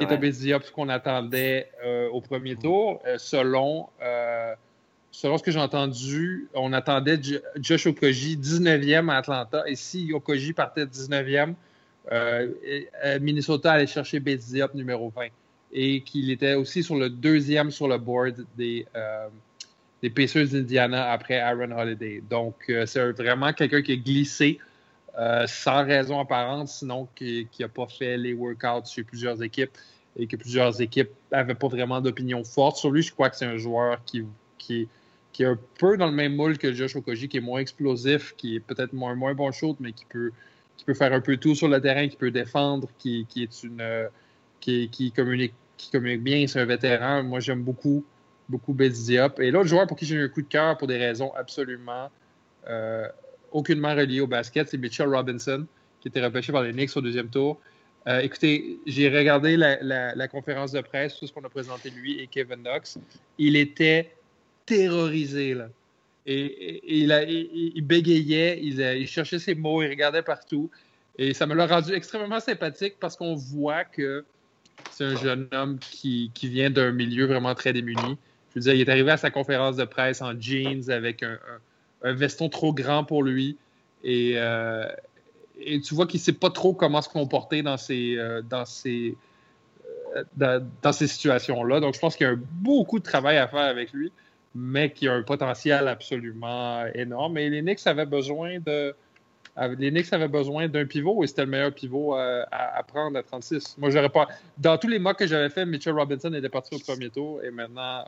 Keita 0.00 0.16
Diop, 0.30 0.62
ce 0.62 0.70
qu'on 0.70 0.88
attendait 0.88 1.70
euh, 1.84 2.08
au 2.10 2.20
premier 2.20 2.54
tour, 2.56 3.00
euh, 3.06 3.18
selon, 3.18 3.88
selon 5.10 5.38
ce 5.38 5.42
que 5.42 5.50
j'ai 5.50 5.58
entendu, 5.60 6.48
on 6.54 6.72
attendait 6.72 7.20
Jo- 7.20 7.38
Josh 7.56 7.86
Okoji 7.86 8.36
19e 8.36 9.10
à 9.10 9.16
Atlanta, 9.16 9.64
et 9.66 9.74
si 9.74 10.12
Okoji 10.12 10.52
partait 10.52 10.86
19e, 10.86 11.54
euh, 12.12 12.52
et- 12.64 12.88
euh, 13.04 13.18
Minnesota 13.20 13.72
allait 13.72 13.86
chercher 13.88 14.20
Diop 14.36 14.74
numéro 14.74 15.10
20 15.10 15.26
et 15.78 16.00
qu'il 16.00 16.30
était 16.30 16.54
aussi 16.54 16.82
sur 16.82 16.96
le 16.96 17.10
deuxième 17.10 17.70
sur 17.70 17.86
le 17.86 17.98
board 17.98 18.46
des, 18.56 18.86
euh, 18.96 19.28
des 20.02 20.08
d'Indiana 20.08 21.12
après 21.12 21.38
Aaron 21.38 21.70
Holiday. 21.70 22.22
Donc, 22.28 22.54
euh, 22.70 22.86
c'est 22.86 23.12
vraiment 23.12 23.52
quelqu'un 23.52 23.82
qui 23.82 23.92
est 23.92 23.98
glissé 23.98 24.58
euh, 25.18 25.46
sans 25.46 25.84
raison 25.84 26.18
apparente, 26.18 26.68
sinon 26.68 27.06
qui 27.14 27.46
n'a 27.60 27.68
pas 27.68 27.86
fait 27.86 28.16
les 28.16 28.32
workouts 28.32 28.86
chez 28.86 29.02
plusieurs 29.02 29.42
équipes 29.42 29.70
et 30.18 30.26
que 30.26 30.36
plusieurs 30.36 30.80
équipes 30.80 31.10
n'avaient 31.30 31.54
pas 31.54 31.68
vraiment 31.68 32.00
d'opinion 32.00 32.42
forte 32.42 32.78
sur 32.78 32.90
lui. 32.90 33.02
Je 33.02 33.12
crois 33.12 33.28
que 33.28 33.36
c'est 33.36 33.44
un 33.44 33.58
joueur 33.58 34.02
qui, 34.06 34.24
qui, 34.56 34.88
qui 35.30 35.42
est 35.42 35.46
un 35.46 35.58
peu 35.78 35.98
dans 35.98 36.06
le 36.06 36.12
même 36.12 36.34
moule 36.34 36.56
que 36.56 36.72
Josh 36.72 36.96
Okoji, 36.96 37.28
qui 37.28 37.36
est 37.36 37.40
moins 37.40 37.60
explosif, 37.60 38.34
qui 38.38 38.56
est 38.56 38.60
peut-être 38.60 38.94
moins, 38.94 39.14
moins 39.14 39.34
bon 39.34 39.52
shoot, 39.52 39.76
mais 39.78 39.92
qui 39.92 40.06
peut, 40.06 40.32
qui 40.78 40.86
peut 40.86 40.94
faire 40.94 41.12
un 41.12 41.20
peu 41.20 41.36
tout 41.36 41.54
sur 41.54 41.68
le 41.68 41.78
terrain, 41.82 42.08
qui 42.08 42.16
peut 42.16 42.30
défendre, 42.30 42.88
qui, 42.98 43.26
qui 43.28 43.42
est 43.42 43.62
une 43.62 43.82
euh, 43.82 44.08
qui, 44.60 44.88
qui 44.88 45.12
communique 45.12 45.52
qui 45.76 45.90
communique 45.90 46.22
bien, 46.22 46.46
c'est 46.46 46.60
un 46.60 46.64
vétéran. 46.64 47.22
Moi, 47.22 47.40
j'aime 47.40 47.62
beaucoup, 47.62 48.04
beaucoup 48.48 48.72
Bates 48.72 48.92
Diop. 48.92 49.40
Et 49.40 49.50
l'autre 49.50 49.68
joueur 49.68 49.86
pour 49.86 49.96
qui 49.96 50.06
j'ai 50.06 50.16
eu 50.16 50.24
un 50.24 50.28
coup 50.28 50.42
de 50.42 50.48
cœur 50.48 50.76
pour 50.78 50.88
des 50.88 50.98
raisons 50.98 51.32
absolument 51.34 52.10
euh, 52.68 53.08
aucunement 53.52 53.94
reliées 53.94 54.20
au 54.20 54.26
basket, 54.26 54.68
c'est 54.68 54.78
Mitchell 54.78 55.08
Robinson, 55.08 55.66
qui 56.00 56.08
était 56.08 56.22
repêché 56.22 56.52
par 56.52 56.62
les 56.62 56.72
Knicks 56.72 56.96
au 56.96 57.00
deuxième 57.00 57.28
tour. 57.28 57.60
Euh, 58.06 58.20
écoutez, 58.20 58.78
j'ai 58.86 59.08
regardé 59.08 59.56
la, 59.56 60.28
conférence 60.28 60.72
de 60.72 60.80
presse, 60.80 61.16
tout 61.16 61.26
ce 61.26 61.32
qu'on 61.32 61.44
a 61.44 61.48
présenté 61.48 61.90
lui 61.90 62.20
et 62.20 62.26
Kevin 62.26 62.62
Knox. 62.62 62.98
Il 63.38 63.56
était 63.56 64.12
terrorisé, 64.64 65.54
là. 65.54 65.68
Et, 66.28 66.82
il, 66.84 67.82
bégayait, 67.82 68.58
il, 68.60 68.80
il 68.80 69.06
cherchait 69.06 69.38
ses 69.38 69.54
mots, 69.54 69.82
il 69.82 69.88
regardait 69.88 70.22
partout. 70.22 70.70
Et 71.18 71.34
ça 71.34 71.46
me 71.46 71.54
l'a 71.54 71.66
rendu 71.66 71.92
extrêmement 71.92 72.40
sympathique 72.40 72.96
parce 73.00 73.16
qu'on 73.16 73.34
voit 73.34 73.84
que 73.84 74.24
c'est 74.90 75.04
un 75.04 75.16
jeune 75.16 75.48
homme 75.52 75.78
qui, 75.78 76.30
vient 76.42 76.70
d'un 76.70 76.92
milieu 76.92 77.26
vraiment 77.26 77.54
très 77.54 77.72
démuni. 77.72 78.18
Je 78.50 78.54
veux 78.54 78.60
dire, 78.60 78.74
il 78.74 78.80
est 78.80 78.88
arrivé 78.90 79.10
à 79.10 79.16
sa 79.16 79.30
conférence 79.30 79.76
de 79.76 79.84
presse 79.84 80.22
en 80.22 80.38
jeans 80.38 80.90
avec 80.90 81.22
un, 81.22 81.38
veston 82.02 82.48
trop 82.48 82.72
grand 82.72 83.04
pour 83.04 83.22
lui. 83.22 83.56
Et, 84.04 84.34
euh, 84.36 84.86
et 85.60 85.80
tu 85.80 85.94
vois 85.94 86.06
qu'il 86.06 86.20
ne 86.20 86.24
sait 86.24 86.32
pas 86.32 86.50
trop 86.50 86.72
comment 86.72 87.02
se 87.02 87.08
comporter 87.08 87.62
dans 87.62 87.76
ces, 87.76 88.18
dans 88.48 88.64
ces, 88.64 89.16
dans, 90.36 90.92
ces 90.92 91.06
situations-là. 91.06 91.80
Donc, 91.80 91.94
je 91.94 92.00
pense 92.00 92.16
qu'il 92.16 92.26
y 92.26 92.30
a 92.30 92.36
beaucoup 92.36 92.98
de 92.98 93.04
travail 93.04 93.38
à 93.38 93.48
faire 93.48 93.60
avec 93.60 93.92
lui, 93.92 94.12
mais 94.54 94.90
qu'il 94.90 95.08
a 95.08 95.14
un 95.14 95.22
potentiel 95.22 95.88
absolument 95.88 96.86
énorme. 96.94 97.38
Et 97.38 97.50
les 97.50 97.62
Knicks 97.62 97.86
avaient 97.86 98.06
besoin 98.06 98.58
de. 98.58 98.94
Les 99.78 99.90
Knicks 99.90 100.12
avaient 100.12 100.28
besoin 100.28 100.68
d'un 100.68 100.84
pivot 100.84 101.24
et 101.24 101.26
c'était 101.26 101.44
le 101.44 101.50
meilleur 101.50 101.72
pivot 101.72 102.14
à, 102.14 102.82
prendre 102.86 103.18
à 103.18 103.22
36. 103.22 103.76
Moi, 103.78 103.90
j'aurais 103.90 104.10
pas. 104.10 104.28
Dans 104.58 104.76
tous 104.76 104.88
les 104.88 104.98
mois 104.98 105.14
que 105.14 105.26
j'avais 105.26 105.48
fait, 105.48 105.64
Mitchell 105.64 105.94
Robinson 105.94 106.32
était 106.34 106.48
parti 106.48 106.74
au 106.74 106.78
premier 106.78 107.08
tour 107.08 107.42
et 107.42 107.50
maintenant, 107.50 108.04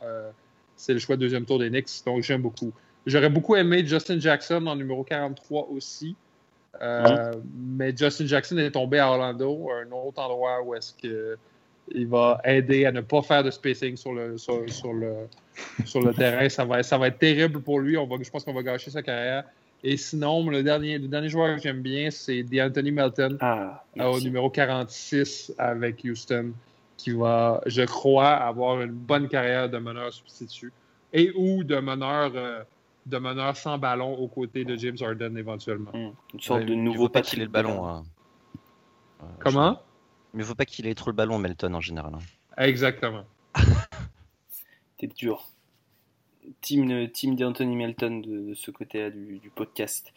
c'est 0.75 0.93
le 0.93 0.99
choix 0.99 1.15
de 1.15 1.21
deuxième 1.21 1.45
tour 1.45 1.57
des 1.57 1.69
Knicks. 1.69 1.89
Donc, 2.05 2.21
j'aime 2.21 2.43
beaucoup. 2.43 2.71
J'aurais 3.05 3.29
beaucoup 3.29 3.55
aimé 3.55 3.83
Justin 3.85 4.19
Jackson 4.19 4.65
en 4.67 4.75
numéro 4.75 5.03
43 5.03 5.69
aussi. 5.71 6.15
Euh, 6.81 7.33
mais 7.55 7.95
Justin 7.95 8.27
Jackson 8.27 8.57
est 8.57 8.71
tombé 8.71 8.99
à 8.99 9.09
Orlando, 9.09 9.69
un 9.71 9.91
autre 9.91 10.21
endroit 10.21 10.61
où 10.63 10.75
est-ce 10.75 10.93
que 10.93 11.37
il 11.91 12.07
va 12.07 12.39
aider 12.43 12.85
à 12.85 12.91
ne 12.91 13.01
pas 13.01 13.23
faire 13.23 13.43
de 13.43 13.49
spacing 13.49 13.97
sur 13.97 14.13
le, 14.13 14.37
sur, 14.37 14.61
le, 14.93 15.27
sur 15.85 16.01
le 16.01 16.13
terrain. 16.13 16.47
Ça 16.47 16.63
va, 16.63 16.83
ça 16.83 16.99
va 16.99 17.07
être 17.07 17.17
terrible 17.17 17.61
pour 17.61 17.79
lui. 17.79 17.97
On 17.97 18.05
va, 18.05 18.17
je 18.21 18.29
pense 18.29 18.43
qu'on 18.43 18.53
va 18.53 18.61
gâcher 18.61 18.91
sa 18.91 19.01
carrière. 19.01 19.43
Et 19.83 19.95
sinon, 19.97 20.49
le 20.49 20.61
dernier, 20.61 20.97
le 20.97 21.07
dernier 21.07 21.29
joueur 21.29 21.55
que 21.55 21.61
j'aime 21.61 21.81
bien, 21.81 22.11
c'est 22.11 22.43
D'Anthony 22.43 22.91
Melton 22.91 23.37
ah, 23.39 23.83
au 23.97 24.19
numéro 24.19 24.49
46 24.49 25.53
avec 25.57 26.03
Houston, 26.03 26.51
qui 26.97 27.11
va, 27.11 27.61
je 27.65 27.83
crois, 27.83 28.31
avoir 28.31 28.81
une 28.81 28.91
bonne 28.91 29.29
carrière 29.29 29.69
de 29.69 29.77
meneur 29.77 30.11
substitut 30.13 30.73
et 31.13 31.31
ou 31.35 31.63
de 31.63 31.77
meneur. 31.77 32.31
Euh, 32.35 32.63
de 33.05 33.17
meneur 33.17 33.57
sans 33.57 33.77
ballon 33.77 34.13
aux 34.13 34.27
côtés 34.27 34.65
de 34.65 34.75
James 34.75 34.97
Harden 35.01 35.35
éventuellement. 35.35 35.91
Hmm. 35.93 36.11
Une 36.33 36.39
sorte 36.39 36.65
de 36.65 36.75
nouveau 36.75 37.09
pas 37.09 37.21
qu'il 37.21 37.39
ait 37.41 37.45
le 37.45 37.51
ballon. 37.51 37.87
Hein. 37.87 38.03
Comment? 39.39 39.81
Mais 40.33 40.39
il 40.39 40.43
ne 40.43 40.43
faut 40.43 40.55
pas 40.55 40.65
qu'il 40.65 40.85
ait 40.85 40.93
trop 40.93 41.09
le 41.09 41.15
ballon, 41.15 41.39
Melton, 41.39 41.73
en 41.73 41.81
général. 41.81 42.13
Hein. 42.13 42.63
Exactement. 42.63 43.23
T'es 44.97 45.07
dur. 45.07 45.47
Team, 46.61 47.09
team 47.09 47.35
d'Anthony 47.35 47.75
Melton 47.75 48.19
de, 48.19 48.53
ce 48.53 48.71
côté-là 48.71 49.09
du, 49.09 49.51
podcast. 49.53 50.13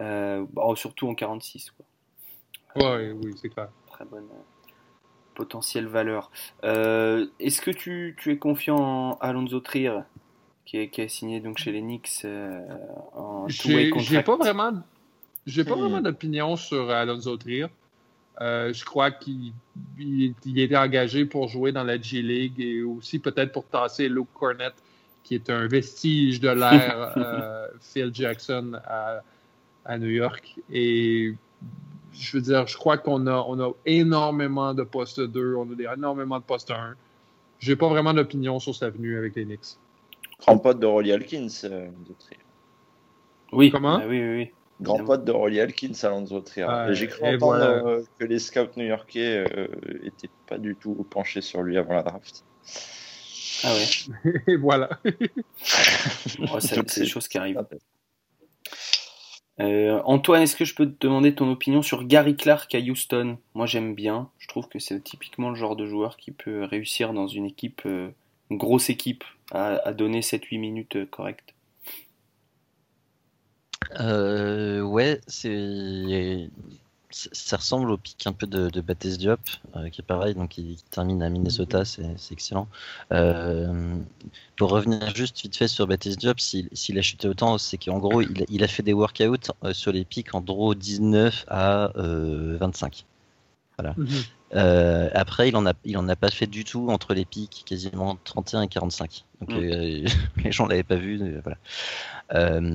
Euh, 0.00 0.44
surtout 0.76 1.08
en 1.08 1.14
46. 1.14 1.72
Quoi. 1.72 1.86
Ouais, 2.82 3.12
oui, 3.12 3.34
c'est 3.40 3.48
clair. 3.48 3.68
Très 3.86 4.04
bonne 4.04 4.24
euh, 4.24 4.70
potentielle 5.34 5.86
valeur. 5.86 6.30
Euh, 6.64 7.26
est-ce 7.38 7.60
que 7.60 7.70
tu, 7.70 8.16
tu, 8.18 8.32
es 8.32 8.38
confiant 8.38 8.76
en 8.76 9.18
Alonso 9.20 9.60
Trier 9.60 9.98
qui, 10.64 10.88
a 11.00 11.08
signé 11.08 11.40
donc 11.40 11.58
chez 11.58 11.72
les 11.72 11.80
Knicks 11.80 12.24
en 13.14 13.48
J'ai 13.48 14.22
pas 14.22 14.36
vraiment, 14.36 14.82
j'ai 15.44 15.64
pas 15.64 15.74
vraiment 15.74 16.00
d'opinion 16.00 16.56
sur 16.56 16.90
Alonso 16.90 17.36
Trier. 17.36 17.66
Euh, 18.40 18.72
je 18.72 18.84
crois 18.84 19.10
qu'il 19.10 19.52
il, 19.98 20.58
était 20.58 20.76
engagé 20.76 21.26
pour 21.26 21.48
jouer 21.48 21.72
dans 21.72 21.84
la 21.84 22.00
G-League 22.00 22.58
et 22.58 22.82
aussi 22.82 23.18
peut-être 23.18 23.52
pour 23.52 23.66
tasser 23.66 24.08
Luke 24.08 24.28
Cornett, 24.32 24.72
qui 25.22 25.34
est 25.34 25.50
un 25.50 25.66
vestige 25.66 26.40
de 26.40 26.50
l'ère 26.50 27.12
euh, 27.16 27.68
Phil 27.80 28.10
Jackson 28.12 28.80
à, 28.84 29.22
à, 29.84 29.98
New 29.98 30.08
York. 30.08 30.56
Et 30.72 31.34
je 32.12 32.36
veux 32.36 32.42
dire, 32.42 32.66
je 32.66 32.76
crois 32.76 32.98
qu'on 32.98 33.26
a, 33.26 33.44
on 33.48 33.60
a 33.60 33.72
énormément 33.86 34.74
de 34.74 34.82
postes 34.82 35.20
2, 35.20 35.54
on 35.54 35.68
a 35.70 35.94
énormément 35.94 36.38
de 36.38 36.44
postes 36.44 36.70
1. 36.70 36.94
J'ai 37.58 37.76
pas 37.76 37.88
vraiment 37.88 38.14
d'opinion 38.14 38.58
sur 38.58 38.74
sa 38.74 38.90
venue 38.90 39.18
avec 39.18 39.36
les 39.36 39.44
Knicks. 39.44 39.76
Grand 40.40 40.58
pote 40.58 40.80
de 40.80 40.86
Rolly 40.86 41.12
Alkins, 41.12 41.48
euh, 41.64 41.88
Oui. 43.52 43.70
Comment? 43.70 44.00
Ah 44.02 44.06
Oui, 44.08 44.20
oui, 44.20 44.36
oui. 44.36 44.50
Grand 44.80 45.04
pote 45.04 45.24
de 45.24 45.32
Rolly 45.32 45.60
Alkins, 45.60 45.92
Alonso 46.02 46.40
Trier. 46.40 46.66
Ah, 46.66 46.92
J'ai 46.94 47.06
cru 47.06 47.34
entendre 47.34 47.62
euh, 47.62 48.02
que 48.18 48.24
les 48.24 48.38
scouts 48.38 48.70
new-yorkais 48.76 49.44
n'étaient 50.02 50.28
euh, 50.28 50.46
pas 50.46 50.56
du 50.56 50.74
tout 50.74 51.06
penchés 51.10 51.42
sur 51.42 51.62
lui 51.62 51.76
avant 51.76 51.94
la 51.94 52.02
draft. 52.02 52.44
Ah 53.64 53.74
ouais. 53.74 54.42
Et 54.46 54.56
voilà. 54.56 54.90
c'est 56.60 57.00
des 57.00 57.06
choses 57.06 57.28
qui 57.28 57.38
arrivent. 57.38 57.60
Antoine, 59.58 60.42
est-ce 60.42 60.56
que 60.56 60.64
je 60.64 60.74
peux 60.74 60.86
te 60.86 61.06
demander 61.06 61.34
ton 61.34 61.50
opinion 61.50 61.82
sur 61.82 62.04
Gary 62.04 62.36
Clark 62.36 62.74
à 62.74 62.78
Houston? 62.78 63.38
Moi 63.54 63.66
j'aime 63.66 63.94
bien. 63.94 64.30
Je 64.38 64.48
trouve 64.48 64.68
que 64.68 64.78
c'est 64.78 65.02
typiquement 65.02 65.50
le 65.50 65.56
genre 65.56 65.76
de 65.76 65.86
joueur 65.86 66.16
qui 66.16 66.30
peut 66.30 66.64
réussir 66.64 67.12
dans 67.12 67.28
une 67.28 67.46
équipe 67.46 67.86
grosse 68.50 68.90
équipe 68.90 69.24
à, 69.52 69.92
donner 69.92 70.20
7-8 70.20 70.58
minutes 70.58 70.96
euh, 70.96 71.06
correctes 71.06 71.54
euh, 73.98 74.80
Ouais, 74.82 75.20
c'est 75.26 76.48
ça 77.10 77.56
ressemble 77.56 77.90
au 77.90 77.96
pic 77.96 78.26
un 78.26 78.32
peu 78.32 78.46
de, 78.46 78.68
de 78.68 78.80
Baptiste 78.80 79.18
Diop, 79.18 79.40
euh, 79.76 79.88
qui 79.90 80.00
est 80.00 80.04
pareil, 80.04 80.34
donc 80.34 80.58
il, 80.58 80.76
termine 80.90 81.22
à 81.22 81.30
Minnesota, 81.30 81.84
c'est 81.84 82.16
excellent. 82.30 82.68
pour 83.08 84.70
revenir 84.70 85.14
juste 85.14 85.40
vite 85.42 85.56
fait 85.56 85.68
sur 85.68 85.86
Baptiste 85.86 86.18
Diop, 86.20 86.40
s'il 86.40 86.98
a 86.98 87.02
chuté 87.02 87.28
autant, 87.28 87.58
c'est 87.58 87.78
qu'en 87.78 87.98
gros, 87.98 88.20
il, 88.20 88.64
a 88.64 88.68
fait 88.68 88.82
des 88.82 88.92
workouts 88.92 89.52
sur 89.72 89.92
les 89.92 90.04
pics 90.04 90.34
en 90.34 90.40
draw 90.40 90.74
19 90.74 91.44
à 91.48 91.92
25. 91.94 93.04
Voilà. 93.78 93.94
Mhm. 93.96 94.08
Euh, 94.54 95.08
après, 95.14 95.48
il 95.48 95.56
en 95.56 95.66
a, 95.66 95.74
il 95.84 95.96
en 95.96 96.08
a 96.08 96.16
pas 96.16 96.30
fait 96.30 96.46
du 96.46 96.64
tout 96.64 96.88
entre 96.90 97.14
les 97.14 97.24
pics, 97.24 97.62
quasiment 97.66 98.18
31 98.24 98.62
et 98.62 98.68
45. 98.68 99.24
Donc 99.40 99.52
euh, 99.52 100.04
les 100.44 100.52
gens 100.52 100.66
l'avaient 100.66 100.82
pas 100.82 100.96
vu. 100.96 101.20
Euh, 101.20 101.40
voilà. 101.42 102.70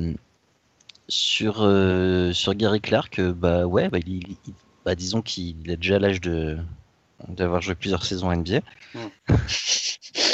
Sur 1.07 1.55
sur 2.33 2.55
Gary 2.55 2.81
Clark, 2.81 3.21
bah 3.21 3.65
ouais, 3.65 3.89
bah, 3.89 3.99
il, 4.05 4.35
bah, 4.85 4.95
disons 4.95 5.21
qu'il 5.21 5.69
a 5.71 5.75
déjà 5.75 5.99
l'âge 5.99 6.21
de 6.21 6.57
d'avoir 7.27 7.61
joué 7.61 7.75
plusieurs 7.75 8.05
saisons 8.05 8.35
NBA. 8.35 8.59
Mm. 8.93 8.99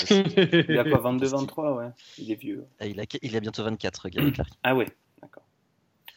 il 0.10 0.78
a 0.78 0.84
pas 0.84 1.12
22-23, 1.12 1.78
ouais. 1.78 1.90
Il 2.18 2.32
est 2.32 2.36
vieux. 2.36 2.66
Ah, 2.80 2.86
il, 2.86 3.00
a, 3.00 3.06
il 3.22 3.36
a 3.38 3.40
bientôt 3.40 3.64
24, 3.64 4.10
Gary 4.10 4.34
Clark. 4.34 4.50
Ah 4.64 4.76
ouais, 4.76 4.88
d'accord. 5.22 5.44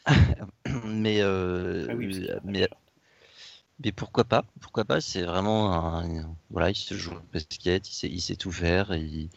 mais, 0.85 1.21
ah 1.21 2.41
mais 2.45 2.69
mais 3.83 3.93
pourquoi 3.93 4.25
pas 4.25 4.45
Pourquoi 4.61 4.85
pas 4.85 5.01
C'est 5.01 5.23
vraiment 5.23 5.73
un, 5.73 6.37
voilà, 6.51 6.71
il 6.71 6.77
se 6.77 6.95
joue 6.95 7.13
au 7.13 7.21
basket, 7.33 7.89
il 7.91 7.95
sait, 7.95 8.09
il 8.09 8.21
sait 8.21 8.37
tout 8.37 8.53
faire, 8.53 8.95
il, 8.95 9.31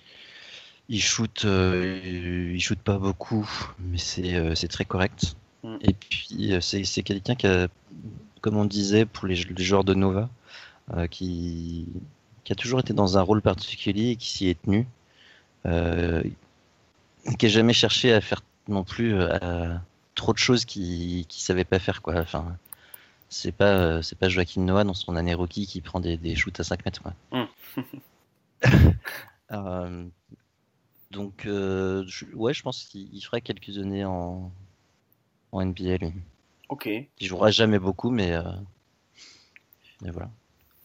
il 0.89 1.01
shoot, 1.01 1.45
euh, 1.45 1.99
il 2.53 2.61
shoot 2.61 2.79
pas 2.79 2.97
beaucoup, 2.97 3.49
mais 3.79 3.97
c'est 3.97 4.35
euh, 4.35 4.53
très 4.69 4.85
correct. 4.85 5.35
Mm. 5.63 5.77
Et 5.81 5.93
puis 5.93 6.53
euh, 6.53 6.61
c'est 6.61 7.03
quelqu'un 7.03 7.35
qui 7.35 7.47
a, 7.47 7.67
comme 8.41 8.57
on 8.57 8.65
disait 8.65 9.05
pour 9.05 9.27
les, 9.27 9.35
les 9.35 9.63
joueurs 9.63 9.83
de 9.83 9.93
Nova, 9.93 10.29
qui 11.09 11.87
qui 12.43 12.53
a 12.53 12.55
toujours 12.55 12.79
été 12.79 12.93
dans 12.93 13.17
un 13.17 13.21
rôle 13.21 13.41
particulier 13.41 14.11
et 14.11 14.15
qui 14.15 14.29
s'y 14.29 14.47
est 14.47 14.61
tenu, 14.61 14.87
qui 15.65 17.45
a 17.45 17.49
jamais 17.49 17.73
cherché 17.73 18.13
à 18.13 18.21
faire 18.21 18.41
non 18.69 18.83
plus 18.83 19.13
trop 20.15 20.33
de 20.33 20.37
choses 20.37 20.65
qu'il 20.65 21.25
qui 21.27 21.41
savait 21.41 21.65
pas 21.65 21.79
faire 21.79 22.01
quoi. 22.01 22.15
Enfin, 22.15 22.57
c'est 23.29 23.51
pas 23.51 23.75
euh, 23.75 24.01
c'est 24.01 24.17
pas 24.17 24.29
Joaquin 24.29 24.61
Noah 24.61 24.83
dans 24.83 24.93
son 24.93 25.15
année 25.15 25.33
rookie 25.33 25.67
qui 25.67 25.81
prend 25.81 25.99
des, 25.99 26.17
des 26.17 26.35
shoots 26.35 26.59
à 26.59 26.63
5 26.63 26.85
mètres 26.85 27.01
quoi. 27.01 27.13
Hmm. 27.31 27.45
Euh, 31.11 31.15
donc 31.15 31.45
euh, 31.45 32.03
je, 32.07 32.25
ouais 32.33 32.53
je 32.53 32.63
pense 32.63 32.83
qu'il 32.85 33.23
ferait 33.23 33.41
quelques 33.41 33.77
années 33.77 34.05
en, 34.05 34.51
en 35.51 35.65
NBA 35.65 35.97
lui. 35.97 36.13
Ok. 36.69 36.87
Il 36.87 37.27
jouera 37.27 37.51
jamais 37.51 37.79
beaucoup 37.79 38.09
mais, 38.09 38.33
mais 40.01 40.11
voilà. 40.11 40.29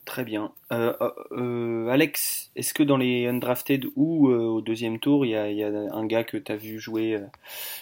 Très 0.05 0.25
bien. 0.25 0.53
Alex, 0.71 2.51
est-ce 2.57 2.75
que 2.75 2.83
dans 2.83 2.97
les 2.97 3.27
undrafted 3.27 3.87
ou 3.97 4.29
au 4.29 4.61
deuxième 4.61 4.99
tour, 4.99 5.25
il 5.25 5.31
y 5.31 5.37
a, 5.37 5.51
y 5.51 5.63
a, 5.63 5.69
un 5.69 6.07
gars 6.07 6.25
que 6.25 6.37
tu 6.37 6.51
as 6.53 6.57
vu 6.57 6.81
jouer 6.81 7.21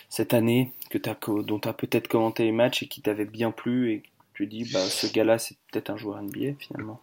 cette 0.09 0.35
année, 0.35 0.73
que 0.91 0.99
as, 1.09 1.17
dont 1.43 1.59
tu 1.59 1.69
as 1.69 1.73
peut-être 1.73 2.09
commenté 2.09 2.45
les 2.45 2.53
matchs 2.53 2.83
et 2.83 2.89
qui 2.89 3.01
t'avait 3.01 3.25
bien 3.25 3.51
plu 3.51 3.93
et 3.93 4.03
tu 4.35 4.47
dis, 4.47 4.71
bah, 4.73 4.81
ce 4.81 5.07
gars-là, 5.13 5.39
c'est 5.39 5.57
peut-être 5.71 5.91
un 5.91 5.97
joueur 5.97 6.23
NBA 6.23 6.55
finalement? 6.59 7.01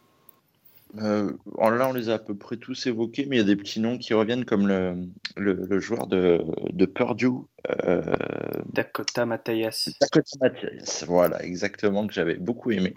Euh, 0.99 1.31
Là, 1.57 1.89
on 1.89 1.93
les 1.93 2.09
a 2.09 2.15
à 2.15 2.19
peu 2.19 2.35
près 2.35 2.57
tous 2.57 2.87
évoqués, 2.87 3.25
mais 3.25 3.37
il 3.37 3.39
y 3.39 3.41
a 3.41 3.45
des 3.45 3.55
petits 3.55 3.79
noms 3.79 3.97
qui 3.97 4.13
reviennent 4.13 4.45
comme 4.45 4.67
le, 4.67 5.07
le, 5.35 5.79
joueur 5.79 6.07
de, 6.07 6.43
de 6.71 6.85
Purdue. 6.85 7.45
Euh, 7.85 8.01
Dakota 8.73 9.25
Mathias. 9.25 9.89
Dakota 10.01 10.31
Mathias, 10.41 11.03
voilà, 11.05 11.43
exactement, 11.43 12.07
que 12.07 12.13
j'avais 12.13 12.35
beaucoup 12.35 12.71
aimé 12.71 12.93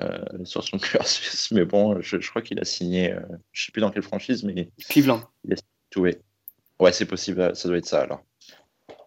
euh, 0.00 0.18
sur 0.44 0.62
son 0.62 0.78
cursus. 0.78 1.50
Mais 1.52 1.64
bon, 1.64 2.00
je, 2.00 2.20
je 2.20 2.30
crois 2.30 2.42
qu'il 2.42 2.60
a 2.60 2.64
signé, 2.64 3.14
je 3.52 3.62
ne 3.62 3.64
sais 3.66 3.72
plus 3.72 3.80
dans 3.80 3.90
quelle 3.90 4.02
franchise, 4.02 4.44
mais. 4.44 4.70
Cleveland. 4.88 5.22
Il 5.44 5.54
a 5.54 5.56
tout, 5.90 6.00
ouais. 6.00 6.20
ouais 6.80 6.92
c'est 6.92 7.06
possible, 7.06 7.54
ça 7.54 7.68
doit 7.68 7.78
être 7.78 7.86
ça 7.86 8.02
alors. 8.02 8.22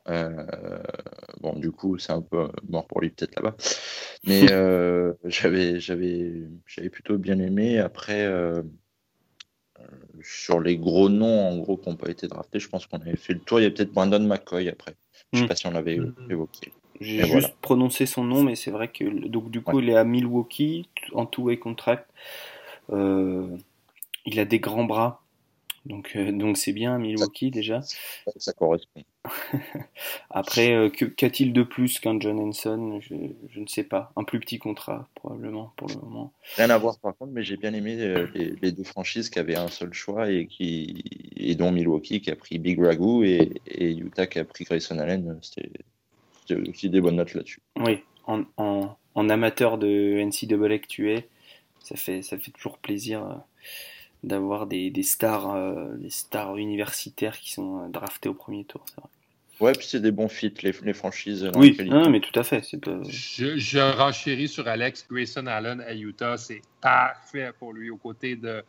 Euh, 0.09 0.81
bon, 1.41 1.53
du 1.57 1.71
coup, 1.71 1.97
c'est 1.97 2.11
un 2.11 2.21
peu 2.21 2.47
mort 2.67 2.87
pour 2.87 3.01
lui 3.01 3.09
peut-être 3.09 3.35
là-bas. 3.35 3.55
Mais 4.25 4.45
euh, 4.51 5.13
j'avais, 5.25 5.79
j'avais, 5.79 6.47
j'avais 6.65 6.89
plutôt 6.89 7.17
bien 7.17 7.39
aimé. 7.39 7.79
Après, 7.79 8.25
euh, 8.25 8.61
sur 10.21 10.59
les 10.59 10.77
gros 10.77 11.09
noms, 11.09 11.49
en 11.49 11.57
gros, 11.57 11.77
qui 11.77 11.89
n'ont 11.89 11.95
pas 11.95 12.09
été 12.09 12.27
draftés, 12.27 12.59
je 12.59 12.69
pense 12.69 12.85
qu'on 12.85 12.99
avait 12.99 13.15
fait 13.15 13.33
le 13.33 13.39
tour. 13.39 13.59
Il 13.59 13.63
y 13.63 13.65
a 13.65 13.71
peut-être 13.71 13.93
Brandon 13.93 14.19
McCoy 14.19 14.69
après. 14.69 14.95
Je 15.33 15.37
ne 15.37 15.39
sais 15.39 15.45
hmm. 15.45 15.47
pas 15.47 15.55
si 15.55 15.67
on 15.67 15.71
l'avait 15.71 15.97
hmm. 15.97 16.13
évoqué. 16.29 16.71
J'ai 17.01 17.25
juste 17.25 17.55
prononcé 17.61 18.05
son 18.05 18.23
nom, 18.23 18.43
mais 18.43 18.55
c'est 18.55 18.69
vrai 18.69 18.87
que 18.87 19.03
donc 19.27 19.49
du 19.49 19.61
coup 19.61 19.79
il 19.79 19.89
est 19.89 19.95
à 19.95 20.03
Milwaukee 20.03 20.87
en 21.13 21.25
two-way 21.25 21.57
contract. 21.57 22.07
Euh, 22.91 23.57
il 24.25 24.39
a 24.39 24.45
des 24.45 24.59
grands 24.59 24.83
bras, 24.83 25.20
donc 25.85 26.13
euh, 26.15 26.31
donc 26.31 26.57
c'est 26.57 26.73
bien 26.73 26.97
Milwaukee 26.97 27.51
déjà. 27.51 27.81
Ça 28.37 28.53
correspond. 28.53 29.03
Après, 30.29 30.73
euh, 30.73 30.89
qu'a-t-il 30.89 31.53
de 31.53 31.63
plus 31.63 31.99
qu'un 31.99 32.19
John 32.19 32.39
Henson? 32.39 32.99
Je, 33.01 33.15
je, 33.49 33.59
ne 33.59 33.67
sais 33.67 33.83
pas. 33.83 34.11
Un 34.15 34.23
plus 34.23 34.39
petit 34.39 34.57
contrat 34.57 35.07
probablement 35.15 35.73
pour 35.77 35.87
le 35.89 35.95
moment. 35.95 36.33
Rien 36.55 36.69
à 36.69 36.77
voir 36.77 36.97
par 36.99 37.15
contre, 37.15 37.31
mais 37.31 37.43
j'ai 37.43 37.57
bien 37.57 37.73
aimé 37.73 37.95
les, 38.33 38.55
les, 38.61 38.71
deux 38.71 38.83
franchises 38.83 39.29
qui 39.29 39.39
avaient 39.39 39.57
un 39.57 39.67
seul 39.67 39.93
choix 39.93 40.31
et 40.31 40.47
qui 40.47 41.03
et 41.35 41.55
dont 41.55 41.71
Milwaukee 41.71 42.21
qui 42.21 42.31
a 42.31 42.35
pris 42.35 42.57
Big 42.57 42.79
Ragu 42.79 43.25
et, 43.27 43.61
et 43.67 43.91
Utah 43.91 44.27
qui 44.27 44.39
a 44.39 44.45
pris 44.45 44.63
Grayson 44.63 44.97
Allen. 44.99 45.39
C'était 45.41 45.69
aussi 46.55 46.89
des 46.89 47.01
bonnes 47.01 47.15
notes 47.15 47.33
là-dessus. 47.33 47.61
Oui, 47.77 48.03
en, 48.27 48.43
en, 48.57 48.95
en, 49.15 49.29
amateur 49.29 49.77
de 49.77 50.21
NCAA 50.23 50.79
que 50.79 50.87
tu 50.87 51.11
es, 51.11 51.27
ça 51.79 51.95
fait, 51.95 52.21
ça 52.21 52.37
fait 52.37 52.51
toujours 52.51 52.77
plaisir 52.77 53.23
euh, 53.23 53.35
d'avoir 54.23 54.67
des, 54.67 54.89
des, 54.89 55.03
stars, 55.03 55.55
euh, 55.55 55.95
des 55.95 56.09
stars 56.09 56.57
universitaires 56.57 57.37
qui 57.39 57.51
sont 57.51 57.79
euh, 57.79 57.87
draftés 57.87 58.29
au 58.29 58.33
premier 58.33 58.65
tour, 58.65 58.83
c'est 58.87 58.99
vrai. 58.99 59.09
Ouais, 59.59 59.73
puis 59.73 59.85
c'est 59.87 59.99
des 59.99 60.11
bons 60.11 60.27
fits, 60.27 60.53
les, 60.63 60.73
les 60.83 60.93
franchises. 60.93 61.47
Oui, 61.55 61.77
non, 61.85 62.09
mais 62.09 62.19
tout 62.19 62.37
à 62.39 62.43
fait. 62.43 62.63
Pas... 62.81 62.97
Je, 63.07 63.57
je 63.57 63.77
renchéris 63.77 64.47
sur 64.47 64.67
Alex 64.67 65.05
Grayson 65.07 65.45
Allen 65.45 65.81
à 65.81 65.93
Utah. 65.93 66.35
C'est 66.35 66.61
parfait 66.81 67.51
pour 67.59 67.71
lui. 67.71 67.91
Aux 67.91 67.97
côtés 67.97 68.35
de, 68.35 68.63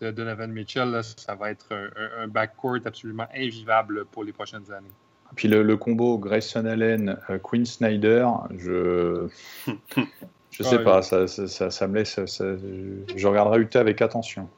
de 0.00 0.10
Donovan 0.10 0.50
Mitchell, 0.50 0.88
là, 0.90 1.02
ça 1.02 1.34
va 1.34 1.50
être 1.50 1.66
un, 1.72 2.22
un, 2.22 2.26
backcourt 2.26 2.78
absolument 2.86 3.26
invivable 3.34 4.06
pour 4.06 4.24
les 4.24 4.32
prochaines 4.32 4.72
années. 4.72 4.88
Puis 5.36 5.46
le, 5.46 5.62
le 5.62 5.76
combo 5.76 6.16
Grayson 6.16 6.64
Allen, 6.64 7.18
euh, 7.28 7.38
Quinn 7.38 7.66
Snyder, 7.66 8.26
je 8.56 9.28
je 10.50 10.62
sais 10.62 10.82
pas, 10.82 11.02
ça, 11.02 11.26
ça, 11.26 11.70
ça, 11.70 11.86
me 11.86 11.96
laisse. 11.96 12.18
je 12.18 13.26
regarderai 13.26 13.60
Utah 13.60 13.80
avec 13.80 14.00
attention. 14.00 14.48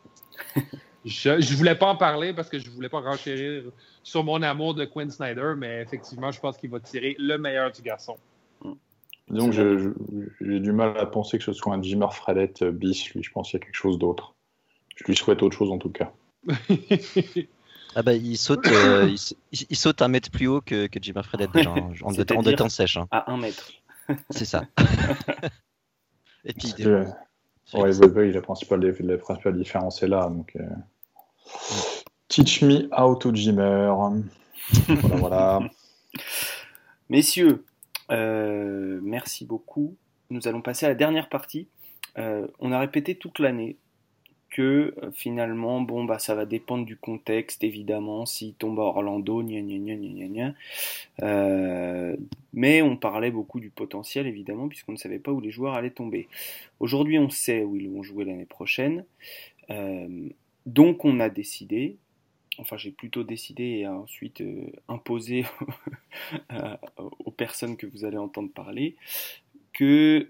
Je 1.04 1.30
ne 1.30 1.56
voulais 1.56 1.74
pas 1.74 1.86
en 1.86 1.96
parler 1.96 2.32
parce 2.32 2.48
que 2.48 2.58
je 2.58 2.70
voulais 2.70 2.88
pas 2.88 3.00
renchérir 3.00 3.64
sur 4.02 4.24
mon 4.24 4.42
amour 4.42 4.74
de 4.74 4.84
Quinn 4.84 5.10
Snyder, 5.10 5.54
mais 5.56 5.82
effectivement, 5.82 6.30
je 6.30 6.40
pense 6.40 6.56
qu'il 6.56 6.70
va 6.70 6.80
tirer 6.80 7.16
le 7.18 7.36
meilleur 7.38 7.72
du 7.72 7.82
garçon. 7.82 8.16
Donc 9.28 9.52
j'ai 9.52 10.60
du 10.60 10.72
mal 10.72 10.96
à 10.98 11.06
penser 11.06 11.38
que 11.38 11.44
ce 11.44 11.52
soit 11.52 11.74
un 11.74 11.82
Jimmer 11.82 12.10
Fredette 12.10 12.64
bis, 12.64 13.10
lui. 13.10 13.22
Je 13.22 13.30
pense 13.30 13.50
qu'il 13.50 13.58
y 13.58 13.62
a 13.62 13.64
quelque 13.64 13.76
chose 13.76 13.98
d'autre. 13.98 14.34
Je 14.96 15.04
lui 15.04 15.16
souhaite 15.16 15.42
autre 15.42 15.56
chose 15.56 15.70
en 15.70 15.78
tout 15.78 15.90
cas. 15.90 16.12
Ah 17.94 18.02
bah 18.02 18.14
il 18.14 18.38
saute, 18.38 18.66
euh, 18.68 19.06
il, 19.52 19.66
il, 19.68 19.76
saute 19.76 20.00
un 20.00 20.08
mètre 20.08 20.30
plus 20.30 20.46
haut 20.46 20.62
que, 20.62 20.86
que 20.86 20.98
Jimmy 21.02 21.22
Fredette 21.22 21.52
déjà, 21.52 21.70
hein, 21.72 21.92
en, 22.02 22.14
en, 22.14 22.38
en 22.38 22.42
deux 22.42 22.54
temps 22.54 22.70
sèche. 22.70 22.96
Hein. 22.96 23.06
À 23.10 23.30
un 23.30 23.36
mètre. 23.36 23.70
C'est 24.30 24.46
ça. 24.46 24.64
Et 26.46 26.54
puis, 26.54 26.72
ouais, 27.74 27.92
différence 29.58 30.02
est 30.02 30.08
là. 30.08 30.30
Euh... 30.56 30.62
Teach 32.28 32.62
me 32.62 32.88
how 32.92 33.14
to 33.16 33.34
voilà, 33.34 35.16
voilà. 35.16 35.60
Messieurs, 37.08 37.64
euh, 38.10 39.00
merci 39.02 39.44
beaucoup. 39.44 39.96
Nous 40.30 40.48
allons 40.48 40.62
passer 40.62 40.86
à 40.86 40.88
la 40.88 40.94
dernière 40.94 41.28
partie. 41.28 41.68
Euh, 42.18 42.46
on 42.58 42.72
a 42.72 42.78
répété 42.78 43.16
toute 43.16 43.38
l'année 43.38 43.76
que 44.52 44.94
euh, 45.02 45.10
finalement, 45.12 45.80
bon, 45.80 46.04
bah, 46.04 46.18
ça 46.18 46.34
va 46.34 46.44
dépendre 46.44 46.84
du 46.84 46.96
contexte, 46.96 47.64
évidemment, 47.64 48.26
s'il 48.26 48.54
tombe 48.54 48.78
à 48.78 48.82
Orlando, 48.82 49.42
gna 49.42 49.62
gna 49.62 49.78
gna 49.78 49.96
gna 49.96 50.26
gna. 50.28 50.54
Euh, 51.22 52.16
mais 52.52 52.82
on 52.82 52.96
parlait 52.96 53.30
beaucoup 53.30 53.60
du 53.60 53.70
potentiel, 53.70 54.26
évidemment, 54.26 54.68
puisqu'on 54.68 54.92
ne 54.92 54.98
savait 54.98 55.18
pas 55.18 55.32
où 55.32 55.40
les 55.40 55.50
joueurs 55.50 55.72
allaient 55.72 55.90
tomber. 55.90 56.28
Aujourd'hui, 56.80 57.18
on 57.18 57.30
sait 57.30 57.64
où 57.64 57.76
ils 57.76 57.88
vont 57.88 58.02
jouer 58.02 58.26
l'année 58.26 58.44
prochaine. 58.44 59.06
Euh, 59.70 60.28
donc, 60.66 61.06
on 61.06 61.18
a 61.18 61.30
décidé, 61.30 61.96
enfin, 62.58 62.76
j'ai 62.76 62.90
plutôt 62.90 63.24
décidé 63.24 63.64
et 63.64 63.88
ensuite 63.88 64.42
imposé 64.86 65.46
aux 67.24 67.30
personnes 67.30 67.78
que 67.78 67.86
vous 67.86 68.04
allez 68.04 68.18
entendre 68.18 68.50
parler 68.52 68.96
que 69.72 70.28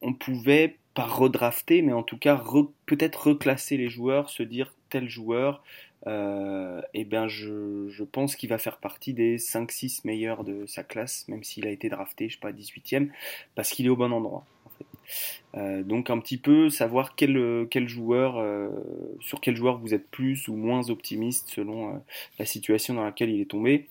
on 0.00 0.14
pouvait 0.14 0.76
pas 0.98 1.06
redrafter, 1.06 1.80
mais 1.80 1.92
en 1.92 2.02
tout 2.02 2.18
cas 2.18 2.34
re, 2.34 2.72
peut-être 2.86 3.28
reclasser 3.28 3.76
les 3.76 3.88
joueurs, 3.88 4.30
se 4.30 4.42
dire 4.42 4.74
tel 4.90 5.08
joueur, 5.08 5.62
euh, 6.08 6.80
et 6.92 7.02
eh 7.02 7.04
bien 7.04 7.28
je, 7.28 8.02
pense 8.02 8.34
qu'il 8.34 8.48
va 8.48 8.58
faire 8.58 8.78
partie 8.78 9.12
des 9.12 9.38
5-6 9.38 10.00
meilleurs 10.02 10.42
de 10.42 10.66
sa 10.66 10.82
classe, 10.82 11.28
même 11.28 11.44
s'il 11.44 11.68
a 11.68 11.70
été 11.70 11.88
drafté, 11.88 12.28
je 12.28 12.34
sais 12.34 12.40
pas, 12.40 12.50
18e, 12.50 13.10
parce 13.54 13.70
qu'il 13.70 13.86
est 13.86 13.90
au 13.90 13.96
bon 13.96 14.12
endroit. 14.12 14.44
Euh, 15.56 15.82
donc 15.82 16.10
un 16.10 16.18
petit 16.18 16.36
peu 16.36 16.68
savoir 16.68 17.14
quel, 17.14 17.66
quel 17.70 17.88
joueur, 17.88 18.38
euh, 18.38 18.68
sur 19.20 19.40
quel 19.40 19.56
joueur 19.56 19.78
vous 19.78 19.94
êtes 19.94 20.08
plus 20.10 20.48
ou 20.48 20.56
moins 20.56 20.90
optimiste 20.90 21.48
selon 21.50 21.94
euh, 21.94 21.98
la 22.38 22.44
situation 22.44 22.94
dans 22.94 23.04
laquelle 23.04 23.30
il 23.30 23.40
est 23.40 23.50
tombé. 23.50 23.86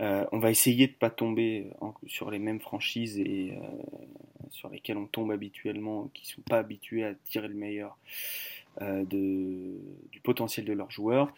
Euh, 0.00 0.24
on 0.32 0.38
va 0.38 0.50
essayer 0.50 0.86
de 0.88 0.92
ne 0.92 0.96
pas 0.96 1.10
tomber 1.10 1.70
en, 1.80 1.94
sur 2.06 2.30
les 2.30 2.38
mêmes 2.38 2.60
franchises 2.60 3.18
et 3.18 3.52
euh, 3.52 4.48
sur 4.50 4.68
lesquelles 4.68 4.96
on 4.96 5.06
tombe 5.06 5.30
habituellement, 5.30 6.10
qui 6.14 6.24
ne 6.24 6.34
sont 6.34 6.42
pas 6.42 6.58
habitués 6.58 7.04
à 7.04 7.14
tirer 7.14 7.48
le 7.48 7.54
meilleur 7.54 7.96
euh, 8.82 9.04
du 9.04 10.20
potentiel 10.22 10.64
de 10.64 10.72
leurs 10.72 10.90
joueurs. 10.90 11.32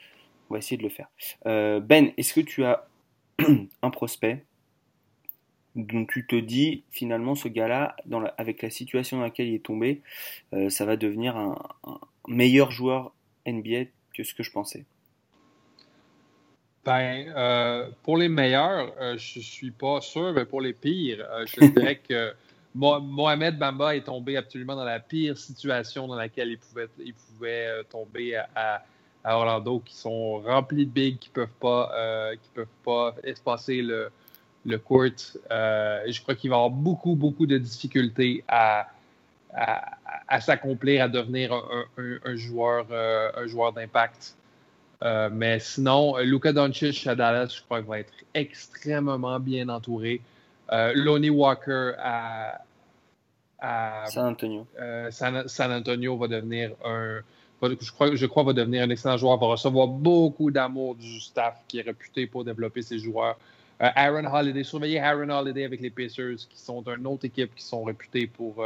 On 0.49 0.55
va 0.55 0.59
essayer 0.59 0.77
de 0.77 0.83
le 0.83 0.89
faire. 0.89 1.09
Euh, 1.47 1.81
ben, 1.81 2.13
est-ce 2.17 2.33
que 2.33 2.41
tu 2.41 2.65
as 2.65 2.87
un 3.83 3.91
prospect 3.91 4.45
dont 5.75 6.07
tu 6.07 6.27
te 6.27 6.37
dis 6.37 6.85
finalement 6.91 7.35
ce 7.35 7.49
gars-là, 7.49 7.97
avec 8.39 8.63
la 8.63 8.71
situation 8.71 9.19
dans 9.19 9.25
laquelle 9.25 9.49
il 9.49 9.55
est 9.55 9.65
tombé, 9.65 10.01
euh, 10.55 10.71
ça 10.71 10.87
va 10.87 10.97
devenir 10.97 11.37
un 11.37 11.59
meilleur 12.27 12.71
joueur 12.71 13.13
NBA 13.47 13.85
que 14.15 14.25
ce 14.25 14.35
que 14.35 14.43
je 14.43 14.51
pensais? 14.51 14.87
Ben, 16.87 17.33
euh, 17.37 17.89
pour 18.05 18.17
les 18.17 18.29
meilleurs, 18.29 18.93
euh, 19.01 19.19
je 19.19 19.41
suis 19.41 19.73
pas 19.73 20.01
sûr, 20.01 20.33
mais 20.33 20.45
pour 20.45 20.61
les 20.61 20.73
pires, 20.73 21.27
euh, 21.33 21.45
je 21.45 21.67
dirais 21.75 21.97
que 21.97 22.33
Mo 22.77 23.01
Mohamed 23.01 23.59
Bamba 23.59 23.97
est 23.97 24.05
tombé 24.05 24.37
absolument 24.37 24.77
dans 24.77 24.85
la 24.85 25.01
pire 25.01 25.37
situation 25.37 26.07
dans 26.07 26.15
laquelle 26.15 26.51
il 26.51 26.59
pouvait, 26.59 26.89
il 27.05 27.13
pouvait 27.15 27.83
tomber 27.91 28.37
à, 28.37 28.85
à, 29.25 29.37
Orlando, 29.37 29.81
qui 29.81 29.97
sont 29.97 30.39
remplis 30.39 30.87
de 30.87 30.91
bigs, 30.93 31.19
qui 31.19 31.31
peuvent 31.31 31.49
pas, 31.59 31.91
qui 32.41 32.51
peuvent 32.55 32.67
pas 32.85 33.15
espacer 33.25 33.83
le, 33.83 34.11
le 34.65 34.79
court. 34.79 35.07
je 35.51 36.23
crois 36.23 36.35
qu'il 36.35 36.51
va 36.51 36.57
avoir 36.57 36.71
beaucoup, 36.71 37.17
beaucoup 37.17 37.47
de 37.47 37.59
difficultés 37.59 38.45
à, 38.47 38.89
à, 39.55 39.97
à 40.29 40.41
s'accomplir, 40.41 41.03
à 41.03 41.09
devenir 41.09 41.53
un, 41.53 41.85
un, 41.97 42.19
un 42.25 42.37
joueur, 42.37 42.87
un 42.93 43.47
joueur 43.47 43.73
d'impact. 43.73 44.37
Euh, 45.07 45.29
mais 45.33 45.61
sinon, 45.61 46.17
Luka 46.19 46.53
Doncic 46.53 47.07
à 47.07 47.15
Dallas, 47.15 47.55
je 47.57 47.63
crois 47.63 47.79
qu'il 47.79 47.89
va 47.89 48.01
être 48.01 48.13
extrêmement 48.35 49.39
bien 49.39 49.69
entouré. 49.69 50.21
Euh, 50.73 50.93
Lonnie 50.97 51.31
Walker 51.31 51.93
à, 51.99 52.61
à 53.61 54.07
San 54.07 54.27
Antonio. 54.27 54.67
Euh, 54.81 55.09
San, 55.13 55.47
San, 55.47 55.71
Antonio 55.71 56.17
va 56.17 56.27
devenir 56.27 56.73
un. 56.85 57.21
Je 57.63 57.91
crois, 57.93 58.15
je 58.15 58.27
crois 58.27 58.43
va 58.43 58.53
devenir 58.53 58.83
un 58.83 58.91
excellent 58.91 59.17
joueur, 59.17 59.39
va 59.39 59.47
recevoir 59.47 59.87
beaucoup 59.87 60.51
d'amour 60.51 60.97
du 60.97 61.21
staff 61.21 61.63
qui 61.69 61.79
est 61.79 61.83
réputé 61.83 62.27
pour 62.27 62.45
développer 62.45 62.83
ses 62.83 62.99
joueurs. 62.99 63.39
Aaron 63.79 64.27
Holiday, 64.27 64.65
surveillez 64.65 64.99
Aaron 64.99 65.31
Holiday 65.31 65.65
avec 65.65 65.81
les 65.81 65.91
Pacers, 65.91 66.37
qui 66.51 66.59
sont 66.59 66.83
une 66.87 67.07
autre 67.07 67.25
équipe 67.25 67.55
qui 67.55 67.65
sont 67.65 67.85
réputés 67.85 68.27
pour 68.27 68.63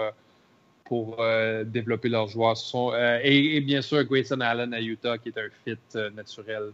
pour 0.91 1.20
euh, 1.20 1.62
développer 1.62 2.09
leurs 2.09 2.26
joueurs. 2.26 2.57
Sont, 2.57 2.91
euh, 2.93 3.20
et, 3.22 3.57
et, 3.57 3.61
bien 3.61 3.80
sûr, 3.80 4.03
Grayson 4.03 4.41
Allen 4.41 4.74
à 4.74 4.80
Utah, 4.80 5.18
qui 5.18 5.28
est 5.28 5.38
un 5.38 5.49
fit 5.64 5.78
euh, 5.95 6.11
naturel. 6.11 6.72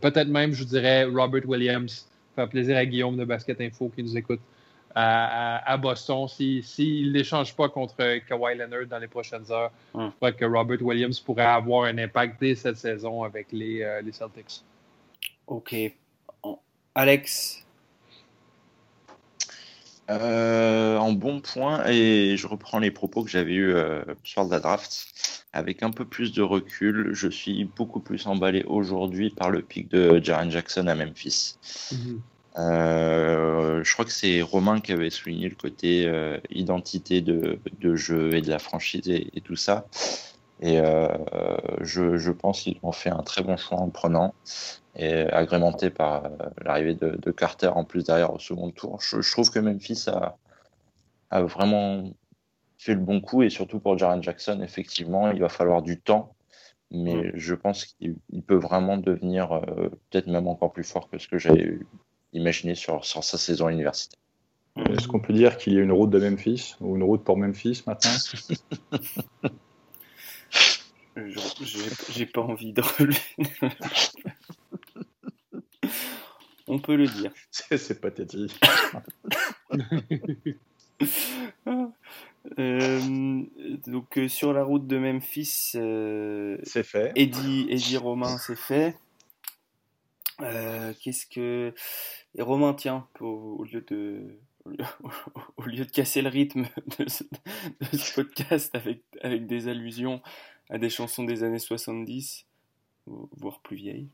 Peut-être 0.00 0.26
même, 0.26 0.52
je 0.52 0.64
dirais, 0.64 1.04
Robert 1.04 1.48
Williams. 1.48 2.08
Faire 2.34 2.48
plaisir 2.48 2.76
à 2.76 2.84
Guillaume 2.84 3.16
de 3.16 3.24
Basket 3.24 3.60
Info 3.60 3.88
qui 3.94 4.02
nous 4.02 4.16
écoute 4.16 4.40
à, 4.96 5.58
à, 5.58 5.72
à 5.74 5.76
Boston. 5.76 6.26
S'il 6.26 6.64
si, 6.64 7.04
si 7.04 7.10
n'échange 7.12 7.54
pas 7.54 7.68
contre 7.68 8.18
Kawhi 8.26 8.56
Leonard 8.56 8.86
dans 8.90 8.98
les 8.98 9.06
prochaines 9.06 9.48
heures, 9.52 9.70
hum. 9.94 10.10
je 10.10 10.16
crois 10.16 10.32
que 10.32 10.44
Robert 10.44 10.82
Williams 10.82 11.20
pourrait 11.20 11.44
avoir 11.44 11.84
un 11.84 11.98
impact 11.98 12.40
dès 12.40 12.56
cette 12.56 12.78
saison 12.78 13.22
avec 13.22 13.46
les, 13.52 14.00
les 14.04 14.12
Celtics. 14.12 14.62
OK. 15.46 15.76
Alex, 16.96 17.64
euh, 20.10 20.96
en 20.96 21.12
bon 21.12 21.40
point, 21.40 21.86
et 21.86 22.36
je 22.36 22.46
reprends 22.46 22.78
les 22.78 22.90
propos 22.90 23.22
que 23.24 23.30
j'avais 23.30 23.52
eus 23.52 23.74
euh, 23.74 24.02
sur 24.24 24.44
la 24.44 24.60
draft. 24.60 25.06
Avec 25.52 25.82
un 25.82 25.90
peu 25.90 26.04
plus 26.04 26.32
de 26.32 26.42
recul, 26.42 27.10
je 27.12 27.28
suis 27.28 27.64
beaucoup 27.64 28.00
plus 28.00 28.26
emballé 28.26 28.64
aujourd'hui 28.64 29.30
par 29.30 29.50
le 29.50 29.62
pic 29.62 29.90
de 29.90 30.20
Jaren 30.22 30.50
Jackson 30.50 30.86
à 30.86 30.94
Memphis. 30.94 31.56
Mm 31.92 31.96
-hmm. 31.96 32.18
euh, 32.58 33.84
je 33.84 33.92
crois 33.92 34.04
que 34.04 34.12
c'est 34.12 34.42
Romain 34.42 34.80
qui 34.80 34.92
avait 34.92 35.10
souligné 35.10 35.48
le 35.48 35.56
côté 35.56 36.06
euh, 36.06 36.38
identité 36.50 37.20
de, 37.22 37.58
de, 37.80 37.96
jeu 37.96 38.34
et 38.34 38.42
de 38.42 38.50
la 38.50 38.58
franchise 38.58 39.08
et, 39.08 39.28
et 39.34 39.40
tout 39.40 39.56
ça. 39.56 39.86
Et 40.60 40.76
je, 41.92 42.18
je, 42.18 42.32
pense 42.32 42.62
qu'ils 42.62 42.78
ont 42.82 42.96
fait 43.02 43.10
un 43.10 43.22
très 43.22 43.42
bon 43.46 43.56
choix 43.56 43.78
en 43.78 43.86
le 43.86 43.92
prenant. 43.92 44.34
Et 44.98 45.22
agrémenté 45.30 45.90
par 45.90 46.30
l'arrivée 46.62 46.94
de, 46.94 47.30
Carter 47.30 47.68
en 47.68 47.84
plus 47.84 48.04
derrière 48.04 48.34
au 48.34 48.38
second 48.38 48.70
tour. 48.70 49.00
Je, 49.00 49.30
trouve 49.30 49.50
que 49.50 49.60
Memphis 49.60 50.06
a, 50.08 50.36
a, 51.30 51.42
vraiment 51.42 52.10
fait 52.76 52.94
le 52.94 53.00
bon 53.00 53.20
coup 53.20 53.42
et 53.42 53.50
surtout 53.50 53.78
pour 53.78 53.96
Jaren 53.96 54.22
Jackson, 54.22 54.60
effectivement, 54.62 55.30
il 55.30 55.40
va 55.40 55.48
falloir 55.48 55.82
du 55.82 56.00
temps, 56.00 56.34
mais 56.90 57.14
mm. 57.14 57.32
je 57.34 57.54
pense 57.54 57.84
qu'il 57.84 58.16
peut 58.46 58.56
vraiment 58.56 58.98
devenir 58.98 59.60
peut-être 60.10 60.26
même 60.26 60.48
encore 60.48 60.72
plus 60.72 60.84
fort 60.84 61.08
que 61.08 61.18
ce 61.18 61.28
que 61.28 61.38
j'avais 61.38 61.78
imaginé 62.32 62.74
sur, 62.74 63.04
sur 63.04 63.22
sa 63.22 63.38
saison 63.38 63.68
universitaire. 63.68 64.18
Est-ce 64.90 65.08
qu'on 65.08 65.20
peut 65.20 65.32
dire 65.32 65.56
qu'il 65.56 65.74
y 65.74 65.78
a 65.78 65.82
une 65.82 65.90
route 65.92 66.10
de 66.10 66.18
Memphis 66.18 66.76
ou 66.80 66.96
une 66.96 67.02
route 67.02 67.24
pour 67.24 67.36
Memphis 67.36 67.82
maintenant? 67.86 68.10
J'ai 72.10 72.26
pas 72.26 72.42
envie 72.42 72.72
de 72.72 72.80
relever. 72.80 73.18
On 76.68 76.78
peut 76.78 76.96
le 76.96 77.06
dire. 77.06 77.32
C'est 77.50 78.00
pathétique. 78.00 78.58
Euh, 82.58 83.42
donc 83.86 84.16
euh, 84.16 84.28
sur 84.28 84.52
la 84.52 84.64
route 84.64 84.86
de 84.86 84.98
Memphis, 84.98 85.72
euh, 85.74 86.56
c'est 86.62 86.82
fait. 86.82 87.12
Eddie, 87.14 87.66
Eddie 87.68 87.98
Romain, 87.98 88.38
c'est 88.38 88.56
fait. 88.56 88.96
Qu'est-ce 90.38 91.26
que 91.26 91.74
et 92.36 92.42
Romain, 92.42 92.74
tiens, 92.74 93.06
au 93.20 93.64
lieu 93.64 93.82
de 93.82 94.38
au 95.56 95.62
lieu 95.62 95.84
de 95.84 95.90
casser 95.90 96.22
le 96.22 96.28
rythme 96.28 96.68
de 96.98 97.08
ce, 97.08 98.14
podcast 98.14 98.74
avec, 98.74 99.02
avec 99.22 99.46
des 99.46 99.68
allusions 99.68 100.22
à 100.70 100.78
des 100.78 100.90
chansons 100.90 101.24
des 101.24 101.42
années 101.42 101.58
70, 101.58 102.46
voire 103.06 103.60
plus 103.60 103.76
vieilles. 103.76 104.08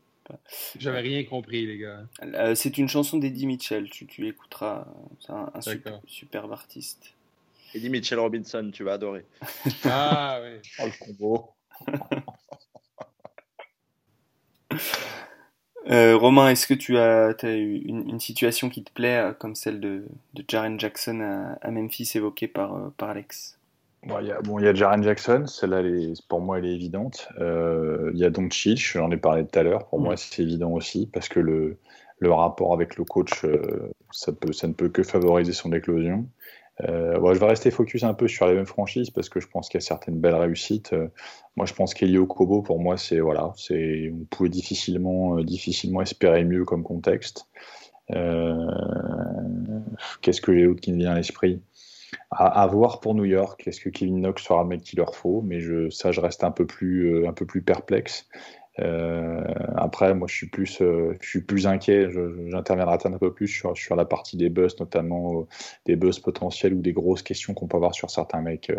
J'avais 0.79 1.01
rien 1.01 1.23
compris, 1.23 1.65
les 1.65 1.77
gars. 1.77 2.05
Euh, 2.23 2.55
c'est 2.55 2.77
une 2.77 2.89
chanson 2.89 3.17
d'Eddie 3.17 3.45
Mitchell, 3.45 3.89
tu, 3.89 4.07
tu 4.07 4.27
écouteras. 4.27 4.87
C'est 5.19 5.31
un, 5.31 5.61
super, 5.61 6.01
superbe 6.07 6.51
artiste. 6.51 7.13
Eddie 7.73 7.89
Mitchell 7.89 8.19
Robinson, 8.19 8.71
tu 8.73 8.83
vas 8.83 8.93
adorer. 8.93 9.25
ah 9.85 10.39
oui. 10.41 10.59
Oh, 10.79 10.85
le 10.85 11.05
combo. 11.05 11.49
Euh, 15.87 16.17
Romain, 16.17 16.49
est-ce 16.49 16.65
que 16.65 16.73
tu 16.73 16.97
as, 16.97 17.35
eu 17.43 17.81
une, 17.85 18.19
situation 18.19 18.69
qui 18.69 18.83
te 18.83 18.91
plaît, 18.91 19.17
euh, 19.17 19.33
comme 19.33 19.53
celle 19.53 19.79
de, 19.79 20.05
de 20.33 20.43
Jaren 20.47 20.79
Jackson 20.79 21.55
à, 21.61 21.71
Memphis 21.71 22.11
évoquée 22.15 22.47
par, 22.47 22.75
euh, 22.75 22.89
par 22.97 23.09
Alex? 23.09 23.54
Bon, 24.05 24.19
il 24.19 24.27
y 24.27 24.31
a, 24.31 24.41
bon, 24.41 24.59
y 24.59 24.67
a 24.67 24.73
Jaren 24.73 25.03
Jackson, 25.03 25.45
celle-là, 25.47 25.81
pour 26.27 26.39
moi, 26.39 26.59
elle 26.59 26.65
est 26.65 26.73
évidente. 26.73 27.27
Il 27.39 28.17
y 28.17 28.23
a 28.23 28.29
Doncic, 28.29 28.79
j'en 28.93 29.09
ai 29.11 29.17
parlé 29.17 29.45
tout 29.45 29.57
à 29.57 29.63
l'heure. 29.63 29.87
Pour 29.87 29.99
mm. 29.99 30.03
moi, 30.03 30.17
c'est 30.17 30.43
évident 30.43 30.71
aussi, 30.71 31.09
parce 31.11 31.27
que 31.27 31.39
le, 31.39 31.77
le 32.19 32.31
rapport 32.31 32.73
avec 32.73 32.97
le 32.97 33.03
coach, 33.03 33.45
ça, 34.11 34.31
peut, 34.31 34.53
ça 34.53 34.67
ne 34.67 34.73
peut 34.73 34.89
que 34.89 35.03
favoriser 35.03 35.53
son 35.53 35.73
éclosion. 35.73 36.27
Euh, 36.83 37.33
je 37.33 37.39
vais 37.39 37.45
rester 37.45 37.71
focus 37.71 38.03
un 38.03 38.13
peu 38.13 38.27
sur 38.27 38.47
les 38.47 38.53
mêmes 38.53 38.65
franchises 38.65 39.09
parce 39.09 39.29
que 39.29 39.39
je 39.39 39.47
pense 39.47 39.69
qu'il 39.69 39.79
y 39.79 39.83
a 39.83 39.85
certaines 39.85 40.19
belles 40.19 40.35
réussites. 40.35 40.91
Euh, 40.93 41.07
moi, 41.55 41.65
je 41.65 41.73
pense 41.73 41.93
qu'Elio 41.93 42.25
Kobo, 42.25 42.61
pour 42.61 42.79
moi, 42.79 42.97
c'est 42.97 43.19
voilà, 43.19 43.53
c'est 43.55 44.11
on 44.13 44.25
pouvait 44.25 44.49
difficilement, 44.49 45.37
euh, 45.37 45.43
difficilement 45.43 46.01
espérer 46.01 46.43
mieux 46.43 46.65
comme 46.65 46.83
contexte. 46.83 47.47
Qu'est-ce 50.21 50.41
que 50.41 50.53
j'ai 50.53 50.67
autre 50.67 50.81
qui 50.81 50.91
me 50.91 50.97
vient 50.97 51.11
à 51.11 51.15
l'esprit? 51.15 51.61
À, 52.31 52.67
voir 52.67 52.99
pour 52.99 53.15
New 53.15 53.25
York. 53.25 53.67
Est-ce 53.67 53.79
que 53.79 53.89
Kevin 53.89 54.21
Knox 54.21 54.43
sera 54.43 54.63
le 54.63 54.69
mec 54.69 54.81
qu'il 54.81 54.99
leur 54.99 55.15
faut 55.15 55.41
Mais 55.41 55.59
je, 55.59 55.89
ça, 55.89 56.11
je 56.11 56.21
reste 56.21 56.43
un 56.43 56.51
peu 56.51 56.65
plus, 56.65 57.27
un 57.27 57.33
peu 57.33 57.45
plus 57.45 57.61
perplexe. 57.61 58.27
Euh, 58.79 59.41
après, 59.75 60.13
moi, 60.13 60.27
je 60.27 60.35
suis 60.35 60.47
plus, 60.47 60.81
euh, 60.81 61.15
je 61.21 61.29
suis 61.29 61.41
plus 61.41 61.67
inquiet. 61.67 62.09
J'interviendrai 62.47 62.97
un 63.05 63.17
peu 63.17 63.33
plus 63.33 63.47
sur, 63.47 63.77
sur 63.77 63.95
la 63.95 64.05
partie 64.05 64.37
des 64.37 64.49
buzz, 64.49 64.77
notamment 64.79 65.41
euh, 65.41 65.43
des 65.85 65.95
buzz 65.95 66.19
potentiels 66.19 66.73
ou 66.73 66.81
des 66.81 66.93
grosses 66.93 67.23
questions 67.23 67.53
qu'on 67.53 67.67
peut 67.67 67.77
avoir 67.77 67.95
sur 67.95 68.09
certains 68.09 68.41
mecs, 68.41 68.71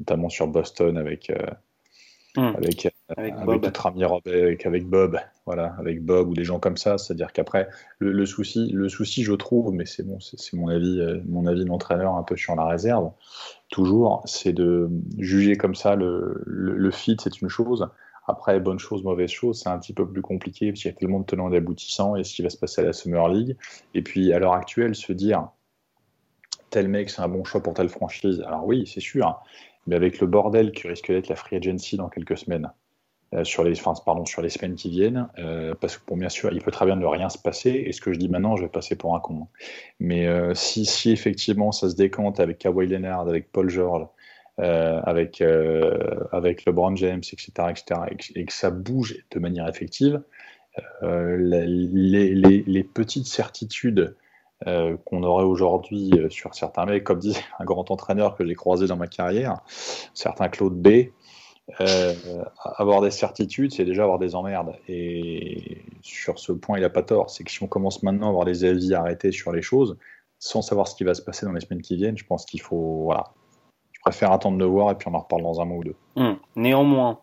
notamment 0.00 0.28
sur 0.28 0.48
Boston 0.48 0.96
avec. 0.96 1.32
Hmm. 2.36 2.54
avec, 2.56 2.94
avec, 3.16 3.34
avec 3.34 3.62
notre 3.62 3.86
ami 3.86 4.04
avec, 4.04 4.66
avec, 4.66 4.86
Bob, 4.86 5.18
voilà, 5.44 5.74
avec 5.78 6.04
Bob 6.04 6.28
ou 6.28 6.34
des 6.34 6.44
gens 6.44 6.58
comme 6.58 6.76
ça. 6.76 6.98
C'est-à-dire 6.98 7.32
qu'après, 7.32 7.68
le, 7.98 8.26
souci, 8.26 8.70
le 8.72 8.88
souci, 8.88 9.22
je 9.22 9.32
trouve, 9.32 9.72
mais 9.72 9.86
c'est 9.86 10.02
bon, 10.02 10.18
c'est 10.20 10.54
mon 10.54 10.68
avis, 10.68 11.00
mon 11.26 11.46
avis 11.46 11.64
d'entraîneur 11.64 12.14
un 12.14 12.22
peu 12.22 12.36
sur 12.36 12.56
la 12.56 12.66
réserve, 12.66 13.10
toujours, 13.68 14.22
c'est 14.26 14.52
de 14.52 14.88
juger 15.18 15.56
comme 15.56 15.74
ça 15.74 15.94
le, 15.94 16.42
le, 16.46 16.76
le 16.76 16.90
fit, 16.90 17.16
c'est 17.22 17.40
une 17.40 17.48
chose. 17.48 17.88
Après, 18.28 18.58
bonne 18.58 18.78
chose, 18.78 19.04
mauvaise 19.04 19.30
chose, 19.30 19.60
c'est 19.62 19.68
un 19.68 19.78
petit 19.78 19.92
peu 19.92 20.06
plus 20.06 20.22
compliqué 20.22 20.72
parce 20.72 20.82
qu'il 20.82 20.90
y 20.90 20.94
a 20.94 20.96
tellement 20.96 21.20
de 21.20 21.26
tenants 21.26 21.48
d'aboutissants 21.48 22.16
et 22.16 22.24
ce 22.24 22.34
qui 22.34 22.42
va 22.42 22.50
se 22.50 22.56
passer 22.56 22.80
à 22.80 22.84
la 22.84 22.92
Summer 22.92 23.28
League. 23.28 23.56
Et 23.94 24.02
puis, 24.02 24.32
à 24.32 24.40
l'heure 24.40 24.54
actuelle, 24.54 24.96
se 24.96 25.12
dire 25.12 25.48
tel 26.70 26.88
mec, 26.88 27.10
c'est 27.10 27.22
un 27.22 27.28
bon 27.28 27.44
choix 27.44 27.62
pour 27.62 27.74
telle 27.74 27.88
franchise. 27.88 28.42
Alors 28.46 28.66
oui, 28.66 28.86
c'est 28.92 29.00
sûr, 29.00 29.40
mais 29.86 29.94
avec 29.94 30.20
le 30.20 30.26
bordel 30.26 30.72
qui 30.72 30.88
risque 30.88 31.10
d'être 31.12 31.28
la 31.28 31.36
free 31.36 31.56
agency 31.56 31.96
dans 31.96 32.08
quelques 32.08 32.36
semaines, 32.36 32.70
euh, 33.36 33.44
sur, 33.44 33.64
les, 33.64 33.74
pardon, 34.04 34.24
sur 34.24 34.40
les 34.40 34.48
semaines 34.48 34.76
qui 34.76 34.88
viennent, 34.88 35.28
euh, 35.38 35.74
parce 35.80 35.98
que 35.98 36.02
bon, 36.06 36.16
bien 36.16 36.28
sûr, 36.28 36.52
il 36.52 36.62
peut 36.62 36.70
très 36.70 36.86
bien 36.86 36.96
ne 36.96 37.04
rien 37.04 37.28
se 37.28 37.38
passer, 37.38 37.70
et 37.70 37.92
ce 37.92 38.00
que 38.00 38.12
je 38.12 38.18
dis 38.18 38.28
maintenant, 38.28 38.56
je 38.56 38.62
vais 38.62 38.68
passer 38.68 38.96
pour 38.96 39.14
un 39.14 39.20
con. 39.20 39.46
Mais 40.00 40.26
euh, 40.26 40.54
si, 40.54 40.86
si 40.86 41.10
effectivement 41.10 41.70
ça 41.70 41.90
se 41.90 41.96
décante 41.96 42.40
avec 42.40 42.58
Kawhi 42.58 42.86
Leonard, 42.86 43.20
avec 43.20 43.52
Paul 43.52 43.68
George, 43.68 44.06
avec, 44.58 45.42
avec 46.32 46.64
LeBron 46.64 46.96
James, 46.96 47.18
etc., 47.18 47.52
etc., 47.68 48.00
et 48.34 48.46
que, 48.46 48.52
ça 48.54 48.70
bouge 48.70 49.14
de 49.30 49.38
manière 49.38 49.68
effective, 49.68 50.22
les, 51.02 52.84
petites 52.94 53.26
certitudes 53.26 54.16
qu'on 54.64 55.22
aurait 55.24 55.44
aujourd'hui 55.44 56.10
sur 56.30 56.54
certains 56.54 56.86
mecs, 56.86 57.04
comme 57.04 57.18
disait 57.18 57.38
un 57.58 57.66
grand 57.66 57.90
entraîneur 57.90 58.34
que 58.34 58.46
j'ai 58.46 58.54
croisé 58.54 58.86
dans 58.86 58.96
ma 58.96 59.08
carrière, 59.08 59.60
certains 60.14 60.48
Claude 60.48 60.80
B, 60.80 61.10
avoir 61.78 63.00
des 63.00 63.10
certitudes, 63.10 63.72
c'est 63.72 63.84
déjà 63.84 64.04
avoir 64.04 64.18
des 64.18 64.34
emmerdes. 64.34 64.74
Et 64.88 65.82
sur 66.02 66.38
ce 66.38 66.52
point, 66.52 66.78
il 66.78 66.82
n'a 66.82 66.90
pas 66.90 67.02
tort. 67.02 67.30
C'est 67.30 67.44
que 67.44 67.50
si 67.50 67.62
on 67.62 67.66
commence 67.66 68.02
maintenant 68.02 68.26
à 68.26 68.30
avoir 68.30 68.44
des 68.44 68.64
avis 68.64 68.94
arrêtés 68.94 69.32
sur 69.32 69.52
les 69.52 69.62
choses, 69.62 69.96
sans 70.38 70.62
savoir 70.62 70.86
ce 70.86 70.94
qui 70.94 71.04
va 71.04 71.14
se 71.14 71.22
passer 71.22 71.46
dans 71.46 71.52
les 71.52 71.60
semaines 71.60 71.82
qui 71.82 71.96
viennent, 71.96 72.16
je 72.16 72.24
pense 72.24 72.46
qu'il 72.46 72.60
faut, 72.60 73.02
voilà, 73.04 73.32
préfère 74.06 74.30
attendre 74.30 74.58
de 74.58 74.64
voir 74.64 74.92
et 74.92 74.94
puis 74.94 75.08
on 75.08 75.14
en 75.14 75.18
reparle 75.18 75.42
dans 75.42 75.60
un 75.60 75.64
mois 75.64 75.78
ou 75.78 75.84
deux. 75.84 75.96
Hum. 76.14 76.36
Néanmoins, 76.54 77.18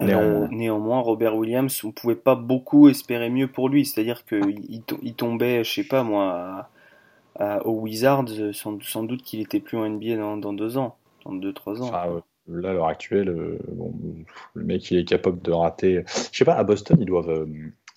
euh, 0.00 0.46
néanmoins. 0.50 1.00
Robert 1.00 1.36
Williams, 1.36 1.82
on 1.84 1.90
pouvait 1.90 2.14
pas 2.14 2.36
beaucoup 2.36 2.88
espérer 2.88 3.30
mieux 3.30 3.48
pour 3.48 3.68
lui. 3.68 3.84
C'est-à-dire 3.84 4.24
qu'il 4.24 4.82
il 5.02 5.14
tombait, 5.14 5.64
je 5.64 5.72
sais 5.72 5.84
pas 5.84 6.04
moi, 6.04 6.68
au 7.40 7.72
Wizards, 7.72 8.52
sans, 8.52 9.02
doute 9.02 9.22
qu'il 9.22 9.40
était 9.40 9.58
plus 9.58 9.76
en 9.76 9.88
NBA 9.88 10.16
dans, 10.36 10.52
deux 10.52 10.78
ans, 10.78 10.96
dans 11.24 11.32
deux, 11.32 11.52
trois 11.52 11.82
ans. 11.82 12.22
Là, 12.48 12.70
à 12.70 12.72
l'heure 12.72 12.86
actuelle, 12.86 13.28
euh, 13.28 13.58
le 14.54 14.64
mec, 14.64 14.90
il 14.90 14.98
est 14.98 15.04
capable 15.04 15.40
de 15.42 15.52
rater. 15.52 16.04
Je 16.32 16.38
sais 16.38 16.44
pas, 16.44 16.54
à 16.54 16.64
Boston, 16.64 16.98
ils 17.00 17.06
doivent. 17.06 17.30
Euh, 17.30 17.46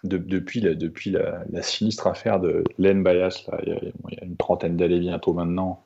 depuis, 0.03 0.61
la, 0.61 0.75
depuis 0.75 1.09
la, 1.09 1.63
sinistre 1.63 2.05
affaire 2.05 2.39
de 2.39 2.63
Len 2.77 3.03
Bias, 3.03 3.43
il, 3.65 3.69
y 3.69 4.17
a, 4.17 4.23
une 4.23 4.37
trentaine 4.37 4.77
d'années 4.77 4.99
bientôt 4.99 5.33
maintenant, 5.33 5.81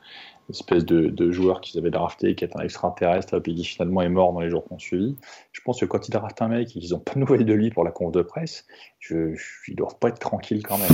espèce 0.49 0.85
de, 0.85 1.31
joueur 1.31 1.61
qu'ils 1.61 1.79
avaient 1.79 1.91
drafté, 1.91 2.35
qui 2.35 2.43
est 2.43 2.55
un 2.55 2.61
extraterrestre, 2.61 3.35
et 3.35 3.41
qui 3.41 3.63
finalement 3.63 4.01
est 4.01 4.09
mort 4.09 4.33
dans 4.33 4.41
les 4.41 4.49
jours 4.49 4.65
qui 4.65 4.73
ont 4.73 4.79
suivi. 4.79 5.15
Je 5.51 5.61
pense 5.61 5.79
que 5.79 5.85
quand 5.85 6.07
ils 6.07 6.11
draftent 6.11 6.41
un 6.41 6.49
mec 6.49 6.75
et 6.75 6.79
qu'ils 6.79 6.91
n'ont 6.91 6.99
pas 6.99 7.13
de 7.13 7.19
nouvelles 7.19 7.45
de 7.45 7.53
lui 7.53 7.69
pour 7.69 7.83
la 7.83 7.91
conf 7.91 8.11
de 8.11 8.21
presse, 8.21 8.65
je, 8.99 9.35
ils 9.67 9.75
doivent 9.75 9.97
pas 9.99 10.09
être 10.09 10.19
tranquilles 10.19 10.63
quand 10.63 10.77
même. 10.77 10.87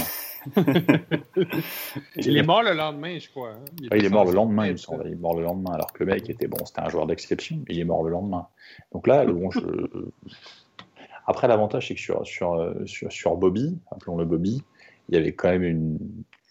il 2.15 2.37
est 2.37 2.43
mort 2.43 2.63
le 2.63 2.73
lendemain, 2.73 3.17
je 3.19 3.29
crois. 3.29 3.51
Hein. 3.51 3.65
Il, 3.79 4.05
est 4.05 4.09
mort 4.09 4.25
le 4.25 4.33
lendemain, 4.33 4.67
il 4.67 4.73
me 4.73 4.77
semble. 4.77 5.03
Il 5.05 5.13
est 5.13 5.15
mort 5.15 5.35
le 5.35 5.43
lendemain, 5.43 5.73
alors 5.73 5.93
que 5.93 6.03
le 6.03 6.11
mec 6.11 6.29
était 6.29 6.47
bon, 6.47 6.63
c'était 6.65 6.81
un 6.81 6.89
joueur 6.89 7.07
d'exception, 7.07 7.57
mais 7.67 7.75
il 7.75 7.79
est 7.79 7.85
mort 7.85 8.03
le 8.03 8.11
lendemain. 8.11 8.47
Donc 8.91 9.07
là, 9.07 9.25
bon, 9.25 9.51
je... 9.51 9.59
après 11.27 11.47
l'avantage, 11.47 11.87
c'est 11.87 11.95
que 11.95 12.01
sur, 12.01 12.25
sur, 12.25 12.73
sur, 12.85 13.11
sur 13.11 13.35
Bobby, 13.37 13.77
appelons-le 13.91 14.25
Bobby, 14.25 14.63
il 15.09 15.15
y 15.15 15.17
avait 15.17 15.33
quand 15.33 15.49
même 15.49 15.63
une 15.63 15.97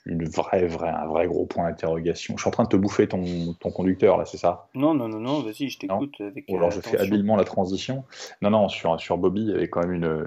une 0.06 0.24
vraie, 0.24 0.66
vraie, 0.66 0.90
un 0.90 1.06
vrai 1.06 1.26
gros 1.26 1.46
point 1.46 1.68
d'interrogation. 1.68 2.36
Je 2.36 2.42
suis 2.42 2.48
en 2.48 2.52
train 2.52 2.64
de 2.64 2.68
te 2.68 2.76
bouffer 2.76 3.08
ton, 3.08 3.54
ton 3.54 3.70
conducteur, 3.70 4.18
là, 4.18 4.26
c'est 4.26 4.36
ça? 4.36 4.68
Non, 4.74 4.92
non, 4.94 5.08
non, 5.08 5.18
non, 5.18 5.40
vas-y, 5.40 5.70
je 5.70 5.78
t'écoute. 5.78 6.20
Avec, 6.20 6.48
alors, 6.50 6.70
je 6.70 6.80
fais 6.80 6.98
habilement 6.98 7.36
la 7.36 7.44
transition. 7.44 8.04
Non, 8.42 8.50
non, 8.50 8.68
sur, 8.68 9.00
sur 9.00 9.16
Bobby, 9.16 9.42
il 9.42 9.50
y 9.50 9.54
avait 9.54 9.68
quand 9.68 9.80
même 9.80 9.92
une, 9.92 10.26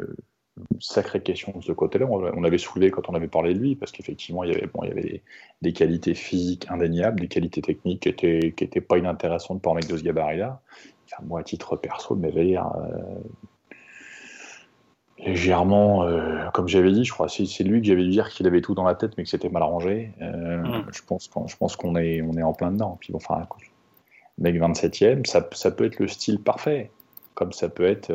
sacrée 0.80 1.22
question 1.22 1.54
de 1.56 1.64
ce 1.64 1.72
côté-là. 1.72 2.06
On 2.08 2.44
avait 2.44 2.58
soulevé 2.58 2.92
quand 2.92 3.10
on 3.10 3.14
avait 3.14 3.28
parlé 3.28 3.54
de 3.54 3.60
lui, 3.60 3.76
parce 3.76 3.92
qu'effectivement, 3.92 4.44
il 4.44 4.52
y 4.52 4.56
avait, 4.56 4.68
bon, 4.68 4.84
il 4.84 4.90
y 4.90 4.92
avait 4.92 5.22
des, 5.62 5.74
qualités 5.74 6.14
physiques 6.14 6.66
indéniables, 6.70 7.20
des 7.20 7.28
qualités 7.28 7.62
techniques 7.62 8.02
qui 8.02 8.10
n'étaient 8.10 8.52
qui 8.52 8.64
étaient 8.64 8.82
pas 8.82 8.98
inintéressantes 8.98 9.62
pour 9.62 9.72
un 9.72 9.76
mec 9.76 9.88
de 9.88 9.98
ce 9.98 10.04
gabarit-là. 10.04 10.62
Enfin, 11.06 11.24
moi, 11.26 11.40
à 11.40 11.44
titre 11.44 11.76
perso, 11.76 12.16
de 12.16 12.22
m'éveiller, 12.22 12.60
légèrement, 15.20 16.04
euh, 16.04 16.50
comme 16.54 16.68
j'avais 16.68 16.92
dit, 16.92 17.04
je 17.04 17.12
crois, 17.12 17.28
c'est 17.30 17.64
lui 17.64 17.82
que 17.82 17.88
j'avais 17.88 18.04
dit 18.04 18.10
dire 18.10 18.30
qu'il 18.30 18.48
avait 18.48 18.62
tout 18.62 18.76
dans 18.76 18.84
la 18.84 18.96
tête, 18.96 19.18
mais 19.18 19.24
que 19.24 19.30
c'était 19.30 19.50
mal 19.50 19.64
arrangé. 19.64 20.12
Euh, 20.22 20.58
mm. 20.58 20.86
Je 20.92 21.02
pense, 21.04 21.30
je 21.48 21.58
pense 21.58 21.76
qu'on 21.76 21.96
est, 21.96 22.22
on 22.22 22.34
est 22.34 22.44
en 22.44 22.54
plein 22.54 22.72
dedans. 22.72 22.98
Puis 23.00 23.12
bon, 23.12 23.18
enfin, 23.18 23.48
mec 24.38 24.56
27e, 24.56 25.26
ça, 25.26 25.48
ça, 25.52 25.72
peut 25.72 25.86
être 25.86 26.00
le 26.00 26.08
style 26.08 26.40
parfait. 26.40 26.92
Comme 27.38 27.54
ça 27.54 27.70
peut 27.70 27.86
être 27.86 28.12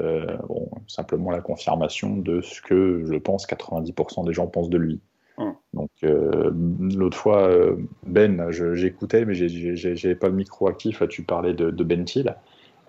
bon, 0.48 0.68
simplement 0.88 1.30
la 1.30 1.40
confirmation 1.40 2.16
de 2.16 2.40
ce 2.40 2.60
que 2.60 3.04
je 3.06 3.14
pense 3.14 3.46
90% 3.46 4.26
des 4.26 4.32
gens 4.32 4.48
pensent 4.48 4.68
de 4.68 4.78
lui. 4.78 5.00
Hum. 5.38 5.54
Donc 5.72 5.90
l'autre 6.02 7.16
fois, 7.16 7.48
Ben, 8.02 8.50
j'écoutais, 8.50 9.24
mais 9.24 9.34
j'avais 9.34 10.16
pas 10.16 10.26
le 10.26 10.34
micro 10.34 10.66
actif. 10.66 11.02
Tu 11.08 11.22
parlais 11.22 11.54
de, 11.54 11.70
de 11.70 11.84
Ben 11.84 12.04
Thiel. 12.04 12.36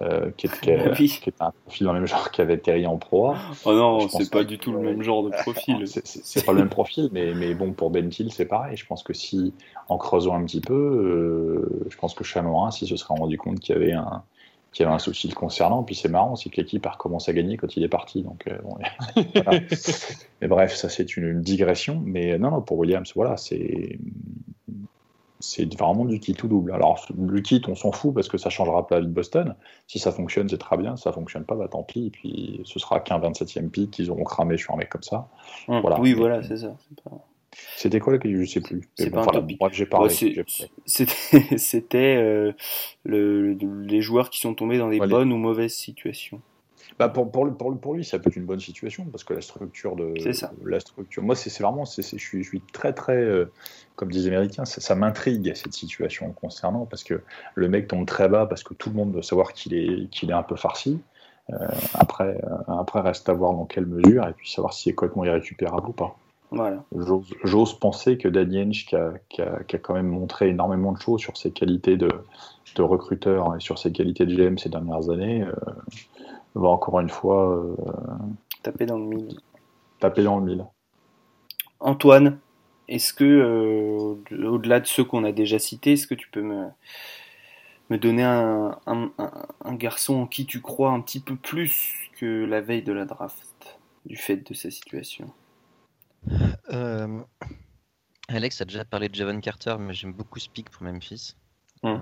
Euh, 0.01 0.31
qui, 0.36 0.47
est, 0.47 0.69
un 1.39 1.51
profil 1.51 1.86
dans 1.86 1.93
le 1.93 1.99
même 1.99 2.07
genre 2.07 2.31
qu'avait 2.31 2.57
Terry 2.57 2.88
en 2.88 2.97
proie. 2.97 3.38
Oh 3.63 3.73
non, 3.73 4.09
c'est 4.09 4.31
pas 4.31 4.43
du 4.43 4.57
tout 4.57 4.71
le 4.71 4.79
même 4.79 5.03
genre 5.03 5.23
de 5.23 5.29
profil. 5.29 5.86
c'est 6.03 6.45
pas 6.45 6.51
le 6.51 6.59
même 6.59 6.69
profil, 6.69 7.09
mais, 7.11 7.34
mais 7.36 7.53
bon, 7.53 7.73
pour 7.73 7.91
Ben 7.91 8.09
Thiel, 8.09 8.31
c'est 8.31 8.45
pareil. 8.45 8.75
Je 8.75 8.86
pense 8.86 9.03
que 9.03 9.13
si, 9.13 9.53
en 9.89 9.97
creusant 9.97 10.36
un 10.36 10.43
petit 10.45 10.61
peu, 10.61 10.73
euh, 10.73 11.88
je 11.89 11.97
pense 11.97 12.15
que 12.15 12.23
Chamorin, 12.23 12.71
si 12.71 12.88
se 12.88 12.95
serait 12.95 13.13
rendu 13.13 13.38
compte 13.38 13.59
qu'il 13.59 13.75
y 13.75 13.77
avait 13.77 13.93
un, 13.93 14.23
qu'il 14.74 14.84
y 14.84 14.88
avait 14.88 14.95
un 14.95 14.99
souci 14.99 15.28
le 15.28 15.36
concernant, 15.36 15.84
puis 15.84 15.95
c'est 15.95 16.09
marrant, 16.09 16.36
c'est 16.36 16.49
que 16.49 16.57
l'équipe 16.57 16.86
a 16.86 16.89
recommencé 16.89 17.32
à 17.32 17.34
gagner 17.34 17.57
quand 17.57 17.78
il 17.78 17.84
est 17.84 17.89
parti. 17.89 18.24
Donc, 18.24 18.47
euh, 18.47 18.57
Mais 20.41 20.47
bref, 20.47 20.76
ça 20.76 20.89
c'est 20.89 21.15
une, 21.15 21.28
une, 21.28 21.41
digression. 21.41 22.01
Mais 22.03 22.38
non, 22.38 22.51
non, 22.51 22.61
pour 22.61 22.80
Williams, 22.80 23.11
voilà, 23.15 23.38
c'est 23.38 23.99
c'est 25.43 25.71
vraiment 25.78 26.05
du 26.05 26.19
kit 26.19 26.34
tout 26.34 26.47
double. 26.47 26.71
Alors, 26.71 27.05
le 27.17 27.41
kit, 27.41 27.61
on 27.67 27.76
s'en 27.76 27.91
fout 27.91 28.13
parce 28.13 28.30
que 28.30 28.38
ça 28.38 28.49
changera 28.49 28.88
pas 28.88 28.95
la 28.95 29.01
vie 29.01 29.07
de 29.07 29.11
Boston. 29.11 29.55
Si 29.88 29.99
ça 29.99 30.13
fonctionne, 30.13 30.47
c'est 30.47 30.57
très 30.57 30.78
bien. 30.78 30.95
Si 30.95 31.03
ça 31.03 31.11
fonctionne 31.11 31.43
pas, 31.43 31.55
bah 31.55 31.67
tant 31.67 31.84
pis. 31.84 32.07
Et 32.07 32.09
puis, 32.09 32.61
ce 32.63 32.80
sera 32.80 33.01
qu'un 33.01 33.19
27e 33.19 33.69
pick 33.69 33.91
qu'ils 33.91 34.09
auront 34.09 34.24
cramé 34.24 34.57
sur 34.57 34.74
un 34.74 34.78
mec 34.78 34.89
comme 34.89 35.03
ça. 35.03 35.28
Hum, 35.67 35.82
voilà. 35.82 35.99
Oui, 35.99 36.13
voilà, 36.13 36.41
c'est 36.43 36.57
ça. 36.57 36.74
C'était 37.78 37.99
quoi 37.99 38.18
que 38.18 38.30
je 38.30 38.45
sais 38.45 38.62
plus. 38.62 38.89
C'est 38.95 39.10
pas 39.10 39.22
un 39.22 39.70
j'ai 39.72 39.86
parlé. 39.86 40.14
C'était 40.86 42.18
euh, 42.18 42.51
les 43.06 44.01
joueurs 44.01 44.30
qui 44.30 44.39
sont 44.39 44.54
tombés 44.54 44.78
dans 44.78 44.89
des 44.89 44.99
bonnes 44.99 45.32
ou 45.32 45.38
mauvaises 45.38 45.74
situations. 45.74 46.41
Bah 46.99 47.10
pour, 47.10 47.32
pour, 47.32 47.51
pour, 47.58 47.80
pour, 47.80 47.93
lui, 47.95 48.06
ça 48.06 48.20
peut 48.20 48.30
être 48.30 48.36
une 48.36 48.45
bonne 48.45 48.60
situation 48.60 49.06
parce 49.06 49.24
que 49.24 49.34
la 49.34 49.41
structure 49.41 49.95
de. 49.95 50.14
Ça. 50.34 50.51
La 50.64 50.80
structure. 50.80 51.24
Moi, 51.24 51.36
c'est 51.36 51.62
vraiment. 51.62 51.86
je, 51.86 52.01
suis, 52.01 52.43
je 52.43 52.47
suis 52.47 52.62
très, 52.72 52.93
très. 52.93 53.18
Euh, 53.18 53.51
comme 53.95 54.12
disent 54.12 54.24
les 54.26 54.30
Américains, 54.30 54.66
ça, 54.66 54.95
m'intrigue 54.95 55.54
cette 55.56 55.74
situation 55.74 56.32
concernant 56.34 56.86
parce 56.86 57.04
que 57.04 57.22
le 57.56 57.70
mec 57.70 57.88
tombe 57.88 58.06
très 58.06 58.30
bas 58.30 58.45
parce 58.45 58.64
que 58.64 58.74
tout 58.74 58.89
le 58.89 58.95
monde 58.95 59.12
doit 59.12 59.24
savoir 59.24 59.54
qu'il 59.54 59.74
est, 59.74 60.10
qu'il 60.10 60.30
est 60.30 60.34
un 60.34 60.43
peu 60.43 60.56
farci. 60.56 60.99
Euh, 61.51 61.56
après, 61.93 62.39
après, 62.68 63.01
reste 63.01 63.28
à 63.28 63.34
voir 63.34 63.54
dans 63.54 63.66
quelle 63.66 63.86
mesure 63.86 64.28
et 64.28 64.34
puis 64.34 64.49
savoir 64.49 64.74
s'il 64.74 64.91
est 64.91 64.95
complètement 64.95 65.26
irrécupérable 65.26 65.89
ou 65.89 65.93
pas. 65.93 66.16
Voilà. 66.54 66.84
J'ose 67.43 67.80
penser 67.80 68.18
que 68.18 68.28
Danny 68.28 68.72
qui 68.72 68.95
a, 68.95 69.14
qui, 69.30 69.41
a, 69.41 69.64
qui 69.64 69.76
a, 69.76 69.80
quand 69.80 69.95
même 69.95 70.08
montré 70.08 70.49
énormément 70.49 70.91
de 70.91 70.99
choses 70.99 71.20
sur 71.20 71.36
ses 71.36 71.51
qualités 71.51 71.97
de, 71.97 72.10
de 72.76 72.82
recruteur 72.82 73.56
et 73.56 73.60
sur 73.60 73.80
ses 73.80 73.91
qualités 73.91 74.26
de 74.26 74.36
GM 74.36 74.58
ces 74.58 74.70
dernières 74.70 75.10
années, 75.10 75.45
va 76.56 76.70
encore 76.70 76.99
une 76.99 77.10
fois 77.10 77.56
euh, 77.56 77.76
taper 78.62 78.86
dans 78.86 78.97
le 78.97 79.06
mille. 79.06 79.39
Taper 79.99 80.24
dans 80.24 80.39
le 80.39 80.45
mille. 80.45 80.66
Antoine, 81.80 82.39
est-ce 82.88 83.14
que, 83.14 83.24
euh, 83.24 84.47
au-delà 84.47 84.80
de 84.80 84.86
ceux 84.86 85.04
qu'on 85.04 85.24
a 85.24 85.32
déjà 85.32 85.60
cités, 85.60 85.93
est-ce 85.93 86.08
que 86.08 86.16
tu 86.16 86.30
peux 86.30 86.41
me, 86.41 86.68
me 87.89 87.97
donner 87.97 88.24
un, 88.24 88.78
un, 88.86 89.76
garçon 89.76 90.16
en 90.16 90.28
qui 90.28 90.45
tu 90.45 90.62
crois 90.62 90.91
un 90.91 91.01
petit 91.01 91.20
peu 91.20 91.36
plus 91.36 92.10
que 92.18 92.45
la 92.45 92.62
veille 92.62 92.84
de 92.84 92.93
la 92.93 93.06
draft, 93.06 93.80
du 94.06 94.16
fait 94.16 94.38
de 94.38 94.54
sa 94.54 94.70
situation? 94.72 95.30
Euh, 96.71 97.21
Alex 98.30 98.61
a 98.61 98.65
déjà 98.65 98.86
parlé 98.86 99.09
de 99.09 99.15
Javon 99.15 99.39
Carter, 99.41 99.76
mais 99.80 99.93
j'aime 99.93 100.13
beaucoup 100.13 100.39
Speak 100.39 100.69
pour 100.69 100.84
Memphis. 100.84 101.36
Hum. 101.84 102.01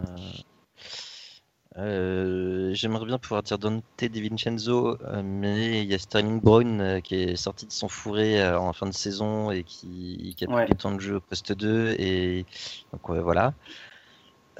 Euh, 1.77 2.71
j'aimerais 2.73 3.05
bien 3.05 3.17
pouvoir 3.17 3.43
dire 3.43 3.57
Dante 3.57 3.83
De 4.01 4.19
Vincenzo, 4.19 4.97
euh, 5.05 5.21
mais 5.23 5.83
il 5.83 5.89
y 5.89 5.93
a 5.93 5.99
Sterling 5.99 6.41
Brown 6.41 6.81
euh, 6.81 6.99
qui 6.99 7.15
est 7.15 7.35
sorti 7.37 7.65
de 7.65 7.71
son 7.71 7.87
fourré 7.87 8.45
en 8.53 8.73
fin 8.73 8.87
de 8.87 8.93
saison 8.93 9.51
et 9.51 9.63
qui, 9.63 10.35
a 10.41 10.47
pris 10.47 10.65
du 10.65 10.75
temps 10.75 10.91
de 10.91 10.99
jeu 10.99 11.15
au 11.15 11.21
poste 11.21 11.53
2. 11.53 11.95
Et 11.97 12.45
donc 12.91 13.09
voilà. 13.09 13.53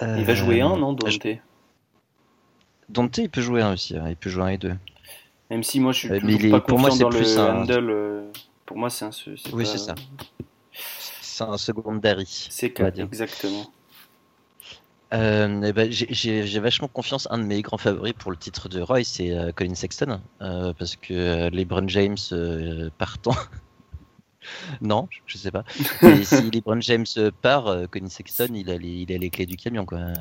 il 0.02 0.24
va 0.24 0.36
jouer 0.36 0.62
un, 0.62 0.78
non, 0.78 0.94
Dante? 0.94 1.28
Dante, 2.88 3.18
il 3.18 3.30
peut 3.30 3.42
jouer 3.42 3.62
un 3.62 3.74
aussi, 3.74 3.98
hein, 3.98 4.06
il 4.08 4.16
peut 4.16 4.30
jouer 4.30 4.44
un 4.44 4.48
et 4.50 4.58
deux. 4.58 4.76
Même 5.50 5.64
si 5.64 5.82
moi 5.82 5.92
je 5.92 6.08
suis 6.08 6.50
pas 6.50 6.62
pour 6.62 6.80
moi, 6.80 6.92
c'est 6.92 7.06
plus 7.06 7.38
un... 7.38 7.62
handle. 7.62 8.32
Pour 8.72 8.78
moi, 8.78 8.90
c'est 8.90 9.04
un. 9.04 9.12
Oui, 9.52 9.66
c'est 9.66 9.78
ça. 9.78 9.96
C'est 11.20 11.44
un 11.44 11.58
secondary. 11.58 12.48
C'est 12.50 12.74
exactement. 12.80 13.70
Euh, 15.14 15.62
eh 15.66 15.74
ben, 15.74 15.92
j'ai 15.92 16.60
vachement 16.62 16.88
confiance. 16.88 17.28
Un 17.32 17.40
de 17.40 17.44
mes 17.44 17.62
grands 17.62 17.78
favoris 17.78 18.14
pour 18.14 18.32
le 18.32 18.38
titre 18.38 18.70
de 18.70 18.80
Roy, 18.80 19.04
c'est 19.04 19.32
euh, 19.32 19.52
Colin 19.52 19.76
Sexton. 19.76 20.22
Euh, 20.42 20.72
parce 20.80 20.96
que 20.96 21.50
LeBron 21.50 21.86
James 21.90 22.16
partant. 22.98 23.36
non, 24.82 25.10
je 25.26 25.38
sais 25.38 25.52
pas. 25.52 25.66
Et 26.02 26.24
si 26.24 26.50
LeBron 26.50 26.80
James 26.80 27.06
part, 27.42 27.90
Colin 27.92 28.08
Sexton, 28.08 28.54
il 28.56 28.70
a, 28.70 28.78
les, 28.78 29.02
il 29.02 29.14
a 29.14 29.18
les 29.18 29.30
clés 29.30 29.46
du 29.46 29.58
camion. 29.58 29.86
Quoi. 29.86 30.14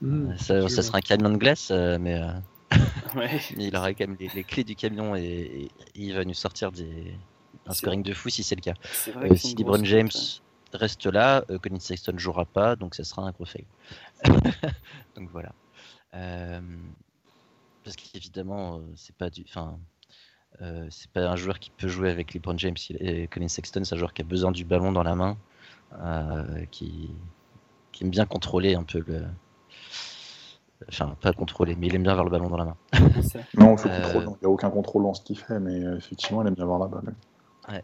Mmh, 0.00 0.38
ça, 0.38 0.70
sera 0.70 0.96
un 0.96 1.02
camion 1.02 1.28
de 1.28 1.36
glace, 1.36 1.70
mais, 1.70 2.18
mais 3.14 3.40
il 3.58 3.76
aura 3.76 3.92
quand 3.92 4.08
même 4.08 4.16
les, 4.18 4.42
clés 4.42 4.64
du 4.64 4.74
camion 4.74 5.14
et, 5.14 5.68
il 5.94 6.14
va 6.14 6.24
nous 6.24 6.32
sortir 6.32 6.72
des, 6.72 7.14
un 7.66 7.72
scoring 7.72 8.02
de 8.02 8.12
fou 8.12 8.28
si 8.28 8.42
c'est 8.42 8.54
le 8.54 8.60
cas. 8.60 8.74
si 9.36 9.54
LeBron 9.54 9.84
James 9.84 10.10
reste 10.76 11.06
là, 11.06 11.44
euh, 11.50 11.58
Colin 11.58 11.78
Sexton 11.78 12.14
jouera 12.16 12.44
pas, 12.44 12.76
donc 12.76 12.94
ça 12.94 13.04
sera 13.04 13.22
un 13.22 13.30
gros 13.30 13.44
fail. 13.44 13.66
donc 15.16 15.30
voilà. 15.30 15.52
Euh, 16.14 16.60
parce 17.84 17.96
qu'évidemment, 17.96 18.76
euh, 18.76 18.80
c'est 18.96 19.14
pas 19.16 19.30
du, 19.30 19.44
enfin, 19.48 19.78
c'est 20.90 21.10
pas 21.10 21.28
un 21.28 21.36
joueur 21.36 21.58
qui 21.58 21.70
peut 21.70 21.88
jouer 21.88 22.10
avec 22.10 22.34
LeBron 22.34 22.56
James 22.58 22.76
et 22.90 23.26
Colin 23.26 23.48
Sexton, 23.48 23.82
c'est 23.84 23.94
un 23.94 23.98
joueur 23.98 24.12
qui 24.12 24.22
a 24.22 24.24
besoin 24.24 24.52
du 24.52 24.64
ballon 24.64 24.92
dans 24.92 25.02
la 25.02 25.16
main, 25.16 25.36
qui, 26.70 27.10
qui 27.90 28.04
aime 28.04 28.10
bien 28.10 28.26
contrôler 28.26 28.74
un 28.74 28.84
peu 28.84 29.02
le, 29.06 29.24
enfin 30.88 31.16
pas 31.20 31.32
contrôler, 31.32 31.74
mais 31.74 31.88
il 31.88 31.94
aime 31.96 32.02
bien 32.02 32.12
avoir 32.12 32.24
le 32.24 32.30
ballon 32.30 32.48
dans 32.48 32.58
la 32.58 32.66
main. 32.66 32.76
non, 33.58 33.76
il 33.76 33.90
n'y 33.90 34.44
a 34.44 34.48
aucun 34.48 34.70
contrôle 34.70 35.02
dans 35.02 35.14
ce 35.14 35.22
qu'il 35.22 35.38
fait, 35.38 35.58
mais 35.58 35.80
effectivement, 35.96 36.42
il 36.42 36.48
aime 36.48 36.54
bien 36.54 36.64
avoir 36.64 36.78
la 36.78 36.86
balle. 36.86 37.14
Ouais. 37.68 37.82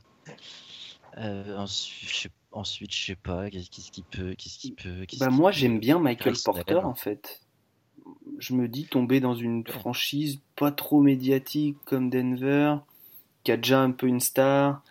ensuite, 1.57 2.33
Ensuite, 2.53 2.95
je 2.95 3.07
sais 3.07 3.14
pas, 3.14 3.51
qu'est-ce 3.51 3.91
qui 3.91 4.03
peut. 4.03 4.35
Qu'est-ce 4.37 4.59
qui 4.59 4.72
peut 4.72 5.05
bah, 5.20 5.29
moi, 5.29 5.51
j'aime 5.51 5.79
bien 5.79 5.99
Michael 5.99 6.35
Porter, 6.43 6.85
en 6.85 6.95
fait. 6.95 7.43
Je 8.39 8.55
me 8.55 8.68
dis 8.68 8.87
tomber 8.87 9.20
dans 9.20 9.35
une 9.35 9.66
franchise 9.66 10.41
pas 10.57 10.70
trop 10.70 11.01
médiatique 11.01 11.76
comme 11.85 12.09
Denver, 12.09 12.76
qui 13.45 13.53
a 13.53 13.57
déjà 13.57 13.81
un 13.81 13.91
peu 13.91 14.07
une 14.07 14.20
star. 14.20 14.83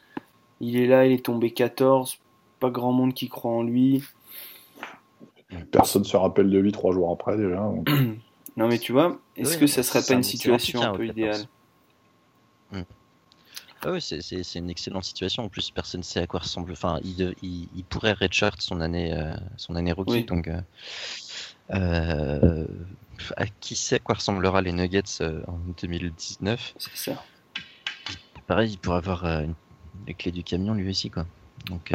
Il 0.60 0.78
est 0.78 0.86
là, 0.86 1.06
il 1.06 1.14
est 1.14 1.26
tombé 1.26 1.52
14, 1.52 2.20
pas 2.60 2.70
grand 2.70 2.92
monde 2.92 3.14
qui 3.14 3.28
croit 3.28 3.52
en 3.52 3.64
lui. 3.64 4.04
Personne 5.72 6.04
se 6.04 6.18
rappelle 6.18 6.50
de 6.50 6.60
lui 6.60 6.72
trois 6.72 6.92
jours 6.92 7.12
après 7.12 7.38
déjà. 7.38 7.72
non 8.58 8.68
mais 8.68 8.78
tu 8.78 8.92
vois, 8.92 9.20
est-ce 9.36 9.58
que 9.58 9.68
ça 9.68 9.82
serait 9.82 10.04
pas 10.04 10.14
une 10.14 10.24
situation 10.24 10.82
un 10.82 10.94
peu 10.94 11.08
idéale? 11.08 11.48
Ah 13.84 13.91
oui, 13.91 14.01
c'est 14.01 14.55
une 14.55 14.69
excellente 14.69 15.03
situation. 15.03 15.43
En 15.43 15.49
plus, 15.49 15.71
personne 15.71 15.99
ne 15.99 16.03
sait 16.03 16.19
à 16.19 16.28
quoi 16.28 16.41
ressemble. 16.41 16.71
Enfin, 16.71 16.99
il, 17.03 17.36
il, 17.41 17.84
pourrait 17.84 18.13
redshirt 18.13 18.59
son 18.61 18.82
année, 18.82 19.13
euh, 19.13 19.34
son 19.57 19.75
année 19.75 19.91
rookie. 19.91 20.23
Donc, 20.23 20.47
euh, 20.47 20.61
euh, 21.71 22.65
à 23.36 23.45
qui 23.47 23.75
sait 23.75 23.95
à 23.95 23.99
quoi 23.99 24.15
ressemblera 24.15 24.61
les 24.61 24.71
Nuggets 24.71 25.21
en 25.47 25.59
2019 25.80 26.73
C'est 26.78 26.95
ça. 26.95 27.23
Pareil, 28.47 28.71
il 28.71 28.78
pourrait 28.78 28.97
avoir 28.97 29.25
les 30.07 30.13
clés 30.13 30.32
du 30.32 30.43
camion 30.43 30.73
lui 30.73 30.89
aussi, 30.89 31.09
quoi. 31.09 31.25
Donc. 31.67 31.93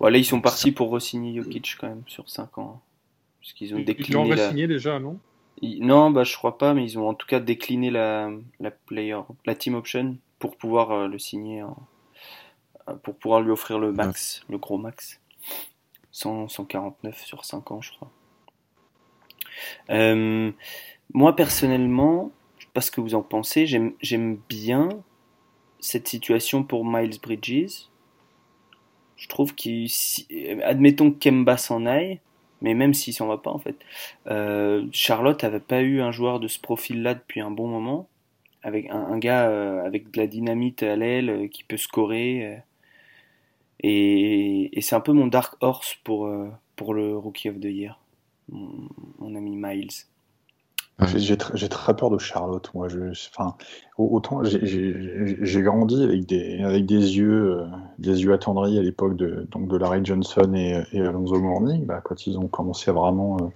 Voilà, 0.00 0.18
ils 0.18 0.24
sont 0.24 0.40
partis 0.40 0.72
pour 0.72 0.90
re-signer 0.90 1.34
Jokic 1.36 1.76
quand 1.78 1.88
même 1.88 2.02
sur 2.06 2.28
5 2.28 2.58
ans. 2.58 2.82
Puisqu'ils 3.40 3.74
ont 3.74 3.78
décliné. 3.78 4.08
Ils 4.08 4.12
l'ont 4.14 4.24
re-signé 4.24 4.66
déjà, 4.66 4.98
non? 4.98 5.18
Non, 5.80 6.10
bah, 6.10 6.24
je 6.24 6.36
crois 6.36 6.58
pas, 6.58 6.74
mais 6.74 6.84
ils 6.84 6.98
ont 6.98 7.08
en 7.08 7.14
tout 7.14 7.26
cas 7.26 7.40
décliné 7.40 7.90
la, 7.90 8.30
la 8.60 8.70
player, 8.70 9.20
la 9.46 9.54
team 9.54 9.74
option 9.74 10.16
pour 10.38 10.56
pouvoir 10.56 10.90
euh, 10.90 11.08
le 11.08 11.18
signer, 11.18 11.62
euh, 11.62 12.94
pour 13.02 13.16
pouvoir 13.16 13.40
lui 13.40 13.50
offrir 13.50 13.78
le 13.78 13.92
max, 13.92 14.44
le 14.48 14.58
gros 14.58 14.78
max. 14.78 15.20
149 16.10 17.18
sur 17.24 17.44
5 17.44 17.72
ans, 17.72 17.80
je 17.80 17.92
crois. 17.92 18.10
Euh, 19.90 20.52
moi, 21.12 21.34
personnellement, 21.34 22.30
je 22.58 22.64
sais 22.64 22.70
pas 22.72 22.80
ce 22.80 22.90
que 22.90 23.00
vous 23.00 23.14
en 23.14 23.22
pensez, 23.22 23.66
j'aime 23.66 24.38
bien 24.48 24.88
cette 25.80 26.08
situation 26.08 26.62
pour 26.62 26.84
Miles 26.84 27.20
Bridges. 27.20 27.88
Je 29.16 29.28
trouve 29.28 29.54
qu'il. 29.54 29.90
Admettons 30.62 31.10
que 31.10 31.18
Kemba 31.18 31.56
s'en 31.56 31.84
aille, 31.86 32.20
mais 32.64 32.74
même 32.74 32.94
s'il 32.94 33.14
s'en 33.14 33.28
va 33.28 33.38
pas, 33.38 33.52
en 33.52 33.60
fait. 33.60 33.76
Charlotte 34.92 35.44
avait 35.44 35.60
pas 35.60 35.82
eu 35.82 36.00
un 36.00 36.10
joueur 36.10 36.40
de 36.40 36.48
ce 36.48 36.58
profil-là 36.58 37.14
depuis 37.14 37.40
un 37.40 37.52
bon 37.52 37.68
moment 37.68 38.08
avec 38.64 38.88
un, 38.90 39.18
gars 39.18 39.48
euh, 39.50 39.84
avec 39.84 40.10
de 40.10 40.20
la 40.20 40.26
dynamite 40.26 40.82
à 40.82 40.96
l'aile 40.96 41.30
euh, 41.30 41.48
qui 41.48 41.62
peut 41.62 41.76
scorer. 41.76 42.46
Euh. 42.46 42.56
et, 43.80 44.80
c'est 44.80 44.96
un 44.96 45.00
peu 45.00 45.12
mon 45.12 45.26
dark 45.26 45.54
horse 45.60 45.96
pour, 46.02 46.30
pour 46.74 46.94
le 46.94 47.16
Rookie 47.16 47.50
of 47.50 47.60
the 47.60 47.66
Year, 47.66 48.00
mon, 48.48 49.34
ami 49.34 49.54
Miles. 49.56 50.06
J'ai 51.16 51.36
très 51.36 51.96
peur 51.96 52.08
de 52.10 52.18
Charlotte. 52.18 52.70
Moi, 52.72 52.88
je, 52.88 53.10
enfin, 53.30 53.56
autant 53.98 54.42
j'ai 54.44 55.62
grandi 55.62 56.04
avec 56.04 56.26
des, 56.26 56.62
avec 56.62 56.86
des 56.86 57.16
yeux, 57.16 57.58
euh, 57.58 57.66
des 57.98 58.22
yeux 58.22 58.32
attendris 58.32 58.78
à 58.78 58.82
l'époque 58.82 59.16
de, 59.16 59.46
donc 59.50 59.66
de 59.68 59.76
Larry 59.76 60.04
Johnson 60.04 60.52
et, 60.54 60.84
et 60.92 61.00
Alonso 61.00 61.38
Morning, 61.40 61.84
bah, 61.84 62.00
quand 62.02 62.26
ils 62.28 62.38
ont 62.38 62.46
commencé 62.46 62.90
à 62.90 62.92
vraiment 62.92 63.36
euh, 63.40 63.48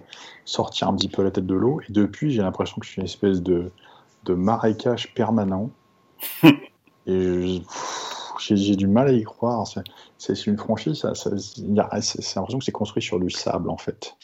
sortir 0.43 0.89
un 0.89 0.95
petit 0.95 1.07
peu 1.07 1.23
la 1.23 1.31
tête 1.31 1.45
de 1.45 1.55
l'eau. 1.55 1.79
Et 1.87 1.93
depuis, 1.93 2.31
j'ai 2.31 2.41
l'impression 2.41 2.77
que 2.79 2.85
je 2.85 2.91
suis 2.91 2.99
une 2.99 3.05
espèce 3.05 3.41
de, 3.41 3.71
de 4.25 4.33
marécage 4.33 5.13
permanent. 5.13 5.69
et 7.07 7.61
j'ai 8.37 8.75
du 8.75 8.87
mal 8.87 9.07
à 9.07 9.11
y 9.13 9.23
croire. 9.23 9.65
C'est 10.17 10.45
une 10.45 10.57
franchise, 10.57 11.05
c'est 11.13 12.35
l'impression 12.35 12.59
que 12.59 12.65
c'est 12.65 12.71
construit 12.71 13.03
sur 13.03 13.19
du 13.19 13.29
sable 13.29 13.69
en 13.69 13.77
fait. 13.77 14.15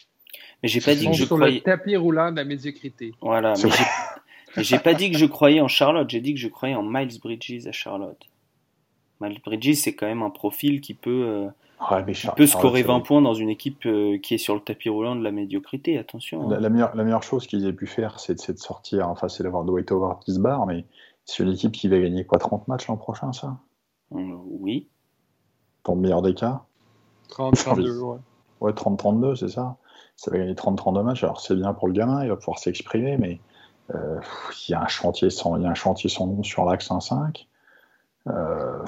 Mais 0.66 0.70
j'ai 0.70 0.82
pas 0.82 0.96
dit 0.96 1.06
que 1.06 1.14
je 1.14 1.26
sur 1.26 1.36
croyais. 1.36 1.58
le 1.58 1.62
tapis 1.62 1.96
roulant 1.96 2.32
de 2.32 2.38
la 2.38 2.44
médiocrité. 2.44 3.14
Voilà. 3.22 3.54
Mais 4.58 4.64
j'ai 4.64 4.80
pas 4.80 4.96
dit 4.96 5.12
que 5.12 5.18
je 5.20 5.28
croyais 5.28 5.62
en 5.62 5.68
Charlotte. 5.68 6.10
J'ai 6.10 6.22
dit 6.22 6.34
que 6.34 6.40
je 6.40 6.48
croyais 6.48 6.74
en 6.74 6.82
Miles 6.82 7.20
Bridges 7.22 7.68
à 7.68 7.72
Charlotte. 7.72 8.18
Miles 9.22 9.40
Bridges, 9.46 9.76
c'est 9.76 9.94
quand 9.94 10.08
même 10.08 10.24
un 10.24 10.32
profil 10.32 10.82
qui 10.82 10.96
peut, 10.96 11.24
euh, 11.28 11.46
ouais, 11.92 12.04
mais 12.08 12.14
qui 12.14 12.28
peut 12.36 12.48
scorer 12.48 12.82
20 12.82 13.02
points 13.02 13.22
dans 13.22 13.36
une 13.36 13.50
équipe 13.50 13.86
euh, 13.86 14.18
qui 14.18 14.34
est 14.34 14.38
sur 14.40 14.56
le 14.56 14.60
tapis 14.60 14.90
roulant 14.90 15.16
de 15.16 15.24
la 15.24 15.32
médiocrité. 15.32 16.00
Attention. 16.00 16.50
La, 16.50 16.60
la 16.60 16.70
meilleure, 16.70 16.96
la 16.96 17.04
meilleure 17.04 17.22
chose 17.22 17.46
qu'ils 17.46 17.68
aient 17.68 17.74
pu 17.74 17.86
faire, 17.86 18.20
c'est 18.20 18.34
de 18.34 18.58
sortir. 18.58 19.08
Enfin, 19.08 19.28
c'est 19.30 19.44
d'avoir 19.44 19.66
Dwight 19.66 19.92
Howard 19.92 20.24
qui 20.24 20.34
se 20.34 20.40
barre, 20.40 20.66
mais 20.66 20.84
c'est 21.26 21.44
une 21.44 21.52
équipe 21.52 21.74
qui 21.74 21.88
va 21.90 22.00
gagner 22.00 22.26
quoi 22.26 22.40
30 22.40 22.68
matchs 22.68 22.88
l'an 22.88 22.98
prochain, 22.98 23.32
ça? 23.34 23.58
Euh, 24.16 24.18
Oui. 24.60 24.88
Pour 25.84 25.94
le 25.94 26.02
meilleur 26.02 26.24
des 26.24 26.34
cas? 26.34 26.64
30-32, 27.30 28.00
ouais. 28.00 28.18
Ouais, 28.62 28.72
30-32, 28.72 29.36
c'est 29.36 29.50
ça? 29.50 29.76
Ça 30.16 30.32
va 30.32 30.38
gagner 30.38 30.54
30-32 30.54 31.04
matchs. 31.04 31.24
Alors 31.24 31.42
c'est 31.42 31.56
bien 31.56 31.74
pour 31.74 31.88
le 31.88 31.94
gamin, 31.94 32.24
il 32.24 32.30
va 32.30 32.36
pouvoir 32.36 32.60
s'exprimer, 32.60 33.18
mais 33.18 33.40
euh, 33.94 34.20
il 34.68 34.72
y 34.72 34.74
a 34.74 34.82
un 34.82 34.88
chantier 34.88 35.30
sans, 35.30 35.58
il 35.58 35.64
y 35.64 35.66
a 35.66 35.70
un 35.70 35.76
chantier 35.76 36.10
sans 36.10 36.28
nom 36.28 36.44
sur 36.44 36.66
l'axe 36.66 36.90
1-5. 36.90 37.46
Euh, 38.28 38.84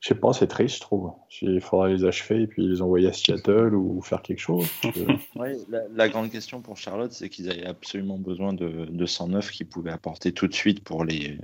je 0.00 0.08
sais 0.08 0.14
pas, 0.14 0.32
c'est 0.32 0.46
triste, 0.46 0.76
je 0.76 0.80
trouve. 0.80 1.12
Il 1.42 1.60
faudrait 1.60 1.92
les 1.92 2.04
achever 2.06 2.42
et 2.42 2.46
puis 2.46 2.66
les 2.66 2.80
envoyer 2.80 3.08
à 3.08 3.12
Seattle 3.12 3.74
ou 3.74 4.00
faire 4.00 4.22
quelque 4.22 4.38
chose. 4.38 4.66
Ouais, 5.36 5.56
la, 5.92 6.08
grande 6.08 6.30
question 6.30 6.60
pour 6.60 6.76
Charlotte, 6.76 7.12
c'est 7.12 7.28
qu'ils 7.28 7.50
avaient 7.50 7.66
absolument 7.66 8.18
besoin 8.18 8.52
de, 8.52 8.86
de 8.86 9.06
109 9.06 9.50
qu'ils 9.50 9.68
pouvaient 9.68 9.92
apporter 9.92 10.32
tout 10.32 10.48
de 10.48 10.54
suite 10.54 10.82
pour 10.82 11.04
les, 11.04 11.38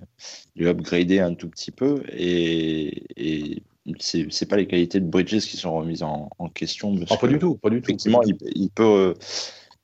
upgrader 0.59 1.21
un 1.21 1.35
tout 1.35 1.49
petit 1.51 1.71
peu. 1.71 2.03
Et 2.09 3.63
c'est 3.99 4.27
c'est 4.31 4.47
pas 4.47 4.57
les 4.57 4.67
qualités 4.67 5.01
de 5.01 5.07
Bridges 5.07 5.41
qui 5.41 5.57
sont 5.57 5.75
remises 5.75 6.03
en, 6.03 6.31
en 6.39 6.49
question. 6.49 6.97
parce 6.97 7.13
Ah, 7.13 7.17
pas 7.17 7.27
que, 7.27 7.33
du 7.33 7.39
tout, 7.39 7.57
pas 7.57 7.71
du 7.71 7.81
tout. 7.81 7.85
Effectivement, 7.91 8.23
il, 8.23 8.37
il 8.55 8.71
peut, 8.71 8.83
euh, 8.85 9.15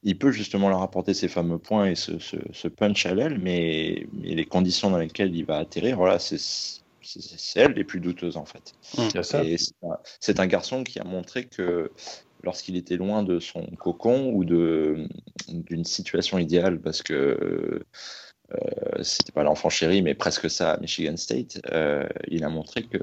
il 0.03 0.19
peut 0.19 0.33
justement 0.33 0.69
leur 0.69 0.83
apporter 0.83 1.15
ces 1.15 1.29
fameux 1.29 1.59
points 1.59 1.87
et 1.87 1.95
ce, 1.95 2.19
ce, 2.19 2.37
ce 2.53 2.69
punch 2.69 3.07
à 3.07 3.15
l'aile, 3.15 3.39
mais, 3.41 4.07
mais 4.13 4.35
les 4.35 4.45
conditions 4.45 4.91
dans 4.91 4.99
lesquelles 4.99 5.35
il 5.35 5.45
va 5.45 5.59
atterrir, 5.59 5.97
voilà, 5.97 6.19
c'est 6.19 6.39
c'est- 6.39 7.21
c'est 7.21 7.61
elles 7.61 7.73
les 7.73 7.85
plus 7.85 8.01
douteuses 8.01 8.37
en 8.37 8.45
fait. 8.45 8.75
Et 9.45 9.59
c'est 9.59 9.75
un- 9.83 9.99
c'est 10.21 10.41
un 10.41 10.47
garçon 10.47 10.85
qui 10.85 11.01
a 11.01 11.05
montré 11.05 11.47
que 11.49 11.91
lorsqu'il 12.45 12.77
était 12.77 12.97
loin 12.97 13.23
de 13.25 13.41
son 13.41 13.67
cocon 13.77 14.31
ou 14.33 14.45
de 14.45 15.07
d'une 15.49 15.85
situation 15.85 16.39
idéale, 16.39 16.81
parce 16.81 17.03
que 17.03 17.13
euh, 17.13 17.85
c'était 19.03 19.33
pas 19.33 19.43
l'enfant 19.43 19.69
chéri, 19.69 20.03
mais 20.03 20.15
presque 20.15 20.51
ça 20.51 20.73
à 20.73 20.79
Michigan 20.79 21.17
State, 21.17 21.61
euh, 21.73 22.07
il 22.29 22.45
a 22.45 22.49
montré 22.49 22.83
que 22.83 22.99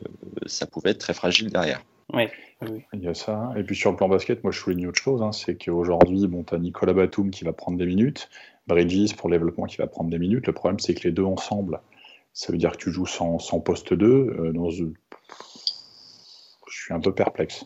ça 0.46 0.66
pouvait 0.66 0.92
être 0.92 1.00
très 1.00 1.14
fragile 1.14 1.50
derrière. 1.50 1.82
Ouais. 2.14 2.32
Oui. 2.62 2.84
Il 2.94 3.04
y 3.04 3.08
a 3.08 3.14
ça. 3.14 3.54
Et 3.56 3.64
puis 3.64 3.76
sur 3.76 3.92
le 3.92 3.98
plan 3.98 4.10
basket, 4.10 4.44
moi 4.44 4.52
je 4.52 4.60
souligne 4.60 4.88
autre 4.88 5.02
chose, 5.02 5.22
hein, 5.22 5.32
c'est 5.32 5.56
qu'aujourd'hui, 5.56 6.28
bon, 6.28 6.44
tu 6.44 6.56
as 6.56 6.58
Nicolas 6.58 6.94
Batum 6.94 7.32
qui 7.32 7.44
va 7.44 7.54
prendre 7.54 7.78
des 7.78 7.86
minutes, 7.86 8.30
Bridges 8.68 9.16
pour 9.16 9.30
le 9.30 9.38
développement 9.38 9.66
qui 9.66 9.78
va 9.78 9.88
prendre 9.88 10.10
des 10.10 10.20
minutes. 10.20 10.48
Le 10.48 10.54
problème, 10.54 10.80
c'est 10.80 10.94
que 10.94 11.08
les 11.08 11.12
deux 11.12 11.24
ensemble, 11.24 11.80
ça 12.34 12.52
veut 12.52 12.58
dire 12.58 12.72
que 12.72 12.78
tu 12.78 12.92
joues 12.92 13.06
sans, 13.06 13.40
sans 13.40 13.60
poste 13.60 13.94
2. 13.94 14.06
euh, 14.08 14.52
dans 14.54 14.70
Je 14.70 14.86
suis 16.68 16.94
un 16.94 17.00
peu 17.00 17.14
perplexe. 17.14 17.66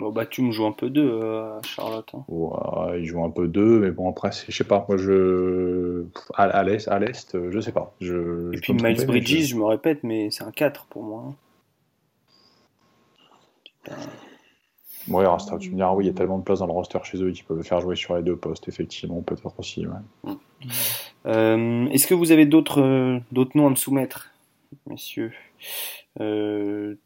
Bon, 0.00 0.10
bah, 0.12 0.26
tu 0.26 0.42
me 0.42 0.52
joues 0.52 0.66
un 0.66 0.72
peu 0.72 0.90
d'eux, 0.90 1.10
euh, 1.10 1.60
Charlotte. 1.62 2.08
hein. 2.14 2.24
Ouais, 2.28 3.00
il 3.00 3.06
joue 3.06 3.24
un 3.24 3.30
peu 3.30 3.48
2, 3.48 3.80
mais 3.80 3.90
bon, 3.90 4.08
après, 4.10 4.30
je 4.32 4.52
sais 4.56 4.64
pas. 4.64 4.84
Moi, 4.88 4.96
je. 4.96 6.04
À, 6.34 6.44
à 6.44 6.62
l'Est, 6.62 6.86
à 6.88 6.98
l'Est, 6.98 7.34
euh, 7.34 7.50
je 7.50 7.60
sais 7.60 7.72
pas. 7.72 7.94
Je, 8.00 8.52
Et 8.52 8.56
je 8.56 8.60
puis 8.60 8.72
Miles 8.74 8.94
tromper, 8.94 9.06
Bridges, 9.06 9.26
je- 9.26 9.46
je... 9.46 9.56
me 9.56 9.64
répète, 9.64 10.04
mais 10.04 10.30
c'est 10.30 10.44
un 10.44 10.52
4 10.52 10.86
pour 10.86 11.02
moi. 11.02 11.24
hein. 11.28 11.34
Ouais, 15.08 15.26
Rasta, 15.26 15.56
tu 15.58 15.70
me 15.70 15.76
diras, 15.76 15.94
oui, 15.94 16.04
il 16.04 16.08
y 16.08 16.10
a 16.10 16.14
tellement 16.14 16.38
de 16.38 16.44
place 16.44 16.58
dans 16.58 16.66
le 16.66 16.72
roster 16.72 16.98
chez 17.02 17.22
eux 17.22 17.30
qu'ils 17.32 17.44
peuvent 17.44 17.56
le 17.56 17.62
faire 17.62 17.80
jouer 17.80 17.96
sur 17.96 18.14
les 18.14 18.22
deux 18.22 18.36
postes, 18.36 18.68
effectivement, 18.68 19.22
peut-être 19.22 19.58
aussi. 19.58 19.86
Ouais. 19.86 20.32
Euh, 21.26 21.86
Est-ce 21.88 22.06
que 22.06 22.14
vous 22.14 22.30
avez 22.30 22.44
d'autres 22.46 22.82
euh, 22.82 23.18
d'autres 23.32 23.56
noms 23.56 23.68
à 23.68 23.70
me 23.70 23.74
soumettre, 23.76 24.30
messieurs? 24.86 25.32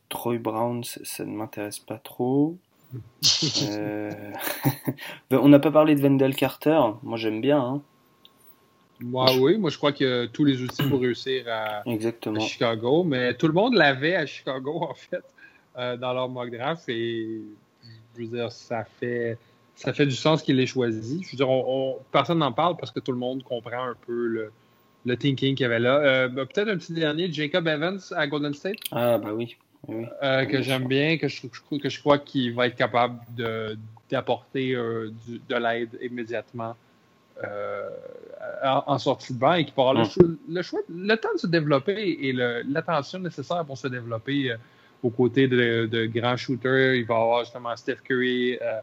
Troy 0.09 0.39
Brown, 0.39 0.83
ça, 0.85 1.01
ça 1.05 1.25
ne 1.25 1.31
m'intéresse 1.37 1.79
pas 1.79 1.99
trop. 1.99 2.57
Euh, 3.63 4.11
On 5.31 5.49
n'a 5.49 5.59
pas 5.59 5.71
parlé 5.71 5.95
de 5.95 6.01
Wendell 6.03 6.35
Carter. 6.35 6.81
Moi, 7.03 7.17
j'aime 7.19 7.41
bien. 7.41 7.61
hein. 7.61 7.83
Moi, 9.01 9.27
oui, 9.41 9.59
moi 9.59 9.69
je 9.71 9.77
crois 9.79 9.91
que 9.93 10.27
tous 10.27 10.45
les 10.45 10.63
outils 10.63 10.85
pour 10.85 11.01
réussir 11.01 11.45
à. 11.49 11.83
Chicago, 12.41 13.03
mais 13.03 13.35
tout 13.35 13.49
le 13.49 13.53
monde 13.53 13.75
l'avait 13.75 14.15
à 14.15 14.27
Chicago 14.27 14.79
en 14.81 14.95
fait 14.95 15.25
euh, 15.77 15.97
dans 15.97 16.13
leur 16.13 16.29
mock 16.29 16.51
draft 16.53 16.89
et 16.89 17.41
je 18.17 18.21
veux 18.23 18.29
dire 18.29 18.53
ça 18.53 18.85
fait 19.01 19.39
ça 19.75 19.93
fait 19.93 20.07
du 20.07 20.15
sens 20.15 20.41
qu'il 20.43 20.55
l'ait 20.57 20.67
choisi. 20.67 21.21
Je 21.25 21.33
veux 21.33 21.37
dire, 21.37 21.51
on, 21.51 21.65
on- 21.95 21.99
personne 22.13 22.39
n'en 22.39 22.53
parle 22.53 22.77
parce 22.77 22.93
que 22.93 23.01
tout 23.01 23.11
le 23.11 23.19
monde 23.19 23.43
comprend 23.43 23.87
un 23.89 23.97
peu 24.07 24.27
le, 24.27 24.53
le 25.05 25.17
thinking 25.17 25.57
qu'il 25.57 25.65
y 25.65 25.67
avait 25.67 25.81
là. 25.81 25.97
Euh, 25.97 26.29
ben, 26.29 26.47
Peut-être 26.47 26.69
un 26.69 26.77
petit 26.77 26.93
dernier, 26.93 27.33
Jacob 27.33 27.67
Evans 27.67 27.99
à 28.15 28.27
Golden 28.29 28.55
State? 28.55 28.77
Ah, 28.93 29.19
bah 29.19 29.31
oui. 29.35 29.57
Oui, 29.89 30.07
euh, 30.23 30.45
que 30.47 30.57
Oui, 30.59 30.63
j'aime 30.63 30.87
bien, 30.87 31.19
que 31.19 31.29
je, 31.29 31.43
que 31.47 31.89
je 31.89 32.01
crois 32.01 32.19
qu'il 32.19 32.55
va 32.55 32.67
être 32.67 32.77
capable 32.77 33.19
de- 33.37 33.77
d'apporter 34.11 34.75
euh, 34.75 35.11
du- 35.27 35.41
de 35.49 35.55
l'aide 35.57 35.99
immédiatement 36.03 36.77
euh, 37.45 37.89
en, 38.63 38.85
en 38.87 38.99
sortie 38.99 39.33
de 39.33 39.39
banc 39.39 39.55
et 39.55 39.65
qui 39.65 39.73
pourra 39.73 39.95
le, 39.95 40.03
Mm. 40.03 40.37
le 40.51 40.63
choix, 40.63 40.81
le 40.89 41.15
temps 41.17 41.33
de 41.35 41.39
se 41.41 41.47
développer 41.47 42.19
et 42.21 42.33
le- 42.33 42.63
l'attention 42.69 43.19
nécessaire 43.19 43.65
pour 43.65 43.77
se 43.79 43.89
développer 43.89 44.53
euh, 44.53 44.57
aux 45.03 45.11
côtés 45.11 45.49
de, 45.49 45.87
de 45.91 46.07
grands 46.07 46.37
shooters. 46.37 46.95
Il 46.95 47.05
va 47.07 47.17
avoir 47.17 47.41
justement 47.45 47.75
Steph 47.75 47.97
Curry, 48.05 48.59
euh, 48.63 48.81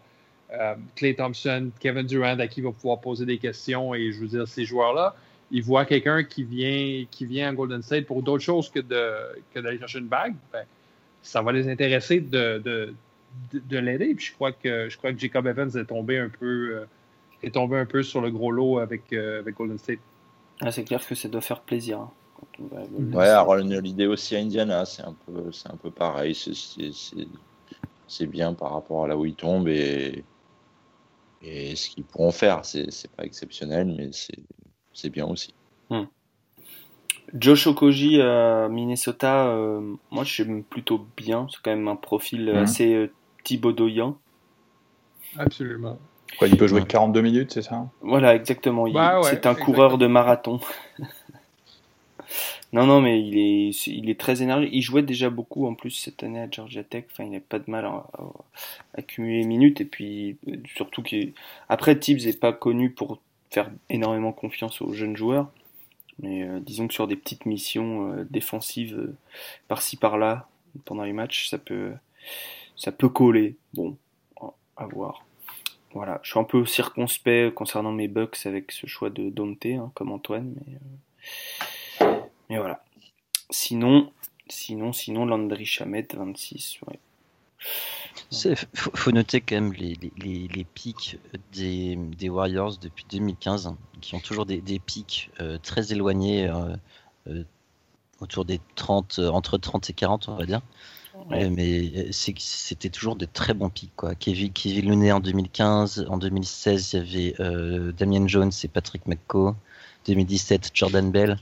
euh, 0.52 0.76
Clay 0.96 1.14
Thompson, 1.14 1.70
Kevin 1.80 2.06
Durant 2.08 2.38
à 2.40 2.48
qui 2.48 2.60
il 2.60 2.64
va 2.64 2.72
pouvoir 2.72 3.00
poser 3.00 3.26
des 3.26 3.38
questions 3.38 3.94
et 3.94 4.12
je 4.12 4.20
veux 4.20 4.28
dire, 4.28 4.48
ces 4.48 4.66
joueurs-là, 4.66 5.16
ils 5.52 5.64
voient 5.64 5.86
quelqu'un 5.86 6.24
qui 6.24 6.44
vient, 6.44 7.06
qui 7.10 7.26
vient 7.26 7.50
à 7.50 7.54
Golden 7.54 7.82
State 7.82 8.06
pour 8.06 8.22
d'autres 8.24 8.44
choses 8.44 8.70
que 8.70 8.80
de- 8.80 9.40
que 9.54 9.60
d'aller 9.60 9.78
chercher 9.80 10.00
une 10.00 10.08
bague. 10.08 10.36
Ben, 10.52 10.66
ça 11.22 11.42
va 11.42 11.52
les 11.52 11.68
intéresser 11.70 12.20
de, 12.22 12.60
de, 12.60 12.94
de, 13.54 13.60
de 13.60 13.78
l'aider. 13.78 14.14
Puis 14.16 14.26
je 14.28 14.34
crois 14.34 14.52
que 14.52 14.90
je 14.90 14.98
crois 14.98 15.12
que 15.14 15.20
Jacob 15.20 15.48
Evans 15.48 15.70
est 15.78 15.86
tombé 15.86 16.18
un 16.20 16.30
peu 16.30 16.78
euh, 16.78 16.86
est 17.44 17.52
tombé 17.54 17.78
un 17.78 17.86
peu 17.86 18.04
sur 18.04 18.22
le 18.22 18.32
gros 18.32 18.52
lot 18.52 18.80
avec, 18.80 19.14
euh, 19.14 19.40
avec 19.40 19.56
Golden 19.56 19.78
State. 19.78 20.00
Ah, 20.62 20.72
c'est 20.72 20.84
clair 20.84 21.06
que 21.06 21.16
ça 21.16 21.30
doit 21.30 21.42
faire 21.42 21.62
plaisir. 21.62 22.00
hein, 22.00 22.12
quand 22.36 22.48
on 22.64 22.76
va 22.76 22.82
à 22.82 22.86
Golden 22.88 23.16
Ouais. 23.16 23.28
Aaron 23.30 23.72
Holiday 23.72 24.08
aussi 24.08 24.36
à 24.36 24.40
Indiana, 24.40 24.86
c'est 24.86 25.04
un 25.04 25.16
peu, 25.26 25.52
c'est 25.52 25.70
un 25.72 25.78
peu 25.78 25.90
pareil. 25.92 26.36
C'est- 26.36 26.54
C'est 26.56 26.92
c'est- 26.94 27.28
c'est 28.08 28.26
bien 28.28 28.54
par 28.54 28.74
rapport 28.74 29.06
à 29.06 29.08
là 29.08 29.16
où 29.16 29.26
ils 29.26 29.36
tombent 29.36 29.68
et, 29.70 30.24
et 31.42 31.76
ce 31.76 31.90
qu'ils 31.90 32.04
pourront 32.04 32.32
faire. 32.32 32.66
C'est 32.66 32.92
c'est 32.92 33.12
pas 33.12 33.24
exceptionnel, 33.24 33.88
mais 33.98 34.10
c'est 34.12 34.40
c'est 34.94 35.10
bien 35.10 35.26
aussi. 35.28 35.54
Josh 37.34 37.68
Okoji 37.68 38.22
à 38.22 38.68
Minnesota, 38.70 39.48
euh, 39.48 39.82
moi 40.12 40.24
j'aime 40.24 40.64
plutôt 40.64 41.06
bien. 41.18 41.48
C'est 41.52 41.62
quand 41.64 41.72
même 41.72 41.88
un 41.88 41.96
profil 41.96 42.46
Mhm. 42.50 42.58
assez 42.58 42.94
euh, 42.94 43.12
thibaudoyant. 43.44 44.18
Absolument. 45.38 45.98
Quoi, 46.38 46.48
il 46.48 46.58
peut 46.58 46.68
jouer 46.68 46.84
42 46.86 47.22
minutes, 47.22 47.52
c'est 47.52 47.62
ça? 47.62 47.88
Voilà, 48.02 48.36
exactement. 48.36 48.88
Il- 48.88 48.94
Bah 48.94 49.18
ouais, 49.20 49.24
c'est 49.24 49.46
un 49.46 49.52
exactement. 49.52 49.66
coureur 49.66 49.98
de 49.98 50.08
marathon. 50.08 50.60
non, 52.74 52.86
non, 52.86 53.02
mais 53.02 53.22
il 53.22 53.38
est, 53.38 53.88
il 53.88 54.10
est 54.10 54.20
très 54.20 54.42
énergique. 54.42 54.70
Il 54.72 54.82
jouait 54.82 55.02
déjà 55.02 55.30
beaucoup 55.30 55.68
en 55.68 55.74
plus 55.76 55.92
cette 55.92 56.24
année 56.24 56.40
à 56.42 56.48
Georgia 56.50 56.84
Tech. 56.84 57.06
Enfin, 57.12 57.24
il 57.26 57.32
n'a 57.32 57.40
pas 57.40 57.60
de 57.60 57.70
mal 57.70 57.86
à, 57.86 57.90
à- 57.90 58.22
à 58.22 59.00
accumuler 59.00 59.40
les 59.42 59.48
minutes. 59.48 59.82
Et 59.82 59.86
puis, 59.86 60.38
euh, 60.48 60.56
surtout 60.76 61.02
qu'il. 61.02 61.34
Après, 61.68 61.98
Tibbs 62.00 62.26
n'est 62.26 62.34
pas 62.34 62.54
connu 62.54 62.92
pour 62.92 63.20
faire 63.50 63.70
énormément 63.90 64.32
confiance 64.32 64.82
aux 64.82 64.94
jeunes 64.94 65.18
joueurs. 65.18 65.52
Mais 66.22 66.44
euh, 66.44 66.60
disons 66.60 66.88
que 66.88 66.94
sur 66.94 67.08
des 67.08 67.16
petites 67.16 67.46
missions 67.46 68.12
euh, 68.12 68.28
défensives 68.30 68.98
euh, 68.98 69.16
par-ci 69.68 69.98
par-là, 69.98 70.48
pendant 70.86 71.04
les 71.04 71.14
matchs, 71.14 71.50
ça 71.50 71.58
peut, 71.58 71.94
ça 72.76 72.92
peut 72.92 73.10
coller. 73.10 73.56
Bon, 73.74 73.98
à 74.76 74.86
voir. 74.86 75.26
Voilà, 75.94 76.20
je 76.24 76.30
suis 76.30 76.40
un 76.40 76.44
peu 76.44 76.66
circonspect 76.66 77.54
concernant 77.54 77.92
mes 77.92 78.08
Bucks 78.08 78.46
avec 78.46 78.72
ce 78.72 78.86
choix 78.86 79.10
de 79.10 79.30
Dante, 79.30 79.66
hein, 79.66 79.92
comme 79.96 80.12
Antoine, 80.12 80.54
mais, 80.56 80.76
euh, 82.08 82.16
mais 82.50 82.58
voilà. 82.58 82.84
Sinon, 83.50 84.12
sinon, 84.48 84.94
sinon, 84.94 85.26
Landry 85.26 85.66
Chamette, 85.66 86.16
26, 86.16 86.80
ouais. 86.88 87.00
Il 88.32 88.56
faut, 88.76 89.12
noter 89.12 89.42
quand 89.42 89.56
même 89.56 89.74
les, 89.74 89.98
les, 90.18 90.48
les, 90.48 90.64
pics 90.64 91.18
des, 91.52 91.96
des, 91.96 92.30
Warriors 92.30 92.78
depuis 92.78 93.06
2015, 93.10 93.74
qui 94.02 94.14
ont 94.14 94.20
toujours 94.20 94.46
des, 94.46 94.62
des 94.62 94.78
pics 94.78 95.32
euh, 95.42 95.58
très 95.58 95.92
éloignés, 95.92 96.48
euh, 96.48 96.76
euh, 97.28 97.44
autour 98.20 98.46
des 98.46 98.62
30, 98.76 99.20
entre 99.20 99.58
30 99.58 99.90
et 99.90 99.94
40, 99.94 100.30
on 100.30 100.36
va 100.36 100.46
dire. 100.46 100.62
mais 101.32 102.12
c'était 102.12 102.90
toujours 102.90 103.16
de 103.16 103.26
très 103.26 103.56
bons 103.56 103.70
pics. 103.70 103.96
Quoi. 103.96 104.14
Kevin, 104.14 104.54
Kevin 104.54 104.90
Looney 104.90 105.12
en 105.12 105.22
2015, 105.22 106.06
en 106.08 106.18
2016, 106.18 106.94
il 106.94 106.96
y 106.96 107.34
avait 107.34 107.94
Damien 107.94 108.28
Jones 108.28 108.52
et 108.64 108.68
Patrick 108.68 109.08
McCaw, 109.08 109.56
2017, 110.06 110.70
Jordan 110.74 111.10
Bell. 111.10 111.40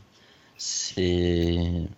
C'est 0.56 1.90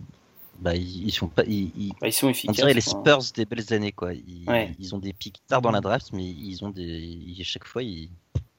bah, 0.62 0.76
ils, 0.76 1.12
sont 1.12 1.28
pas, 1.28 1.44
ils, 1.46 1.94
bah, 2.02 2.08
ils, 2.08 2.14
sont 2.14 2.30
efficaces. 2.30 2.56
On 2.56 2.60
dirait 2.60 2.74
les 2.74 2.82
Spurs 2.82 3.20
des 3.36 3.46
belles 3.46 3.74
années, 3.74 3.92
quoi. 3.92 4.14
Ils, 4.14 4.46
ils, 4.78 4.94
ont 4.94 5.00
des 5.00 5.14
pics 5.14 5.38
tard 5.48 5.62
dans 5.62 5.72
la 5.72 5.82
draft, 5.82 6.12
mais 6.14 6.26
ils 6.26 6.64
ont 6.64 6.70
des, 6.70 7.18
chaque 7.44 7.66
fois, 7.66 7.82
ils, 7.82 8.10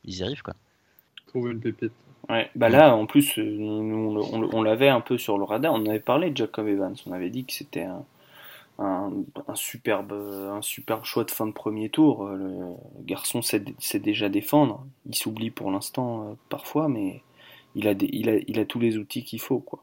y 0.04 0.22
arrivent, 0.22 0.42
quoi. 0.42 0.54
Trouver 1.26 1.52
une 1.52 1.60
pépite. 1.60 1.92
Ouais, 2.28 2.50
bah 2.54 2.68
là, 2.68 2.94
en 2.94 3.06
plus, 3.06 3.38
euh, 3.38 3.42
nous, 3.42 4.20
on, 4.52 4.62
l'avait 4.62 4.88
un 4.88 5.00
peu 5.00 5.18
sur 5.18 5.36
le 5.36 5.44
radar. 5.44 5.74
On 5.74 5.84
avait 5.86 6.00
parlé 6.00 6.30
de 6.30 6.36
Jacob 6.36 6.66
Evans. 6.68 6.94
On 7.06 7.12
avait 7.12 7.30
dit 7.30 7.44
que 7.44 7.52
c'était 7.52 7.82
un, 7.82 8.04
un, 8.78 9.24
superbe, 9.54 10.12
un 10.12 10.62
superbe 10.62 11.04
choix 11.04 11.24
de 11.24 11.30
fin 11.30 11.46
de 11.46 11.52
premier 11.52 11.88
tour. 11.88 12.26
Euh, 12.26 12.36
le 12.36 13.04
garçon 13.04 13.42
sait, 13.42 13.62
déjà 13.94 14.28
défendre. 14.28 14.86
Il 15.06 15.14
s'oublie 15.14 15.50
pour 15.50 15.70
l'instant 15.70 16.22
euh, 16.22 16.34
parfois, 16.48 16.88
mais 16.88 17.22
il 17.74 17.88
a, 17.88 17.92
il, 18.00 18.28
a, 18.28 18.36
il 18.46 18.58
a 18.58 18.64
tous 18.64 18.78
les 18.78 18.96
outils 18.96 19.24
qu'il 19.24 19.40
faut, 19.40 19.58
quoi. 19.58 19.82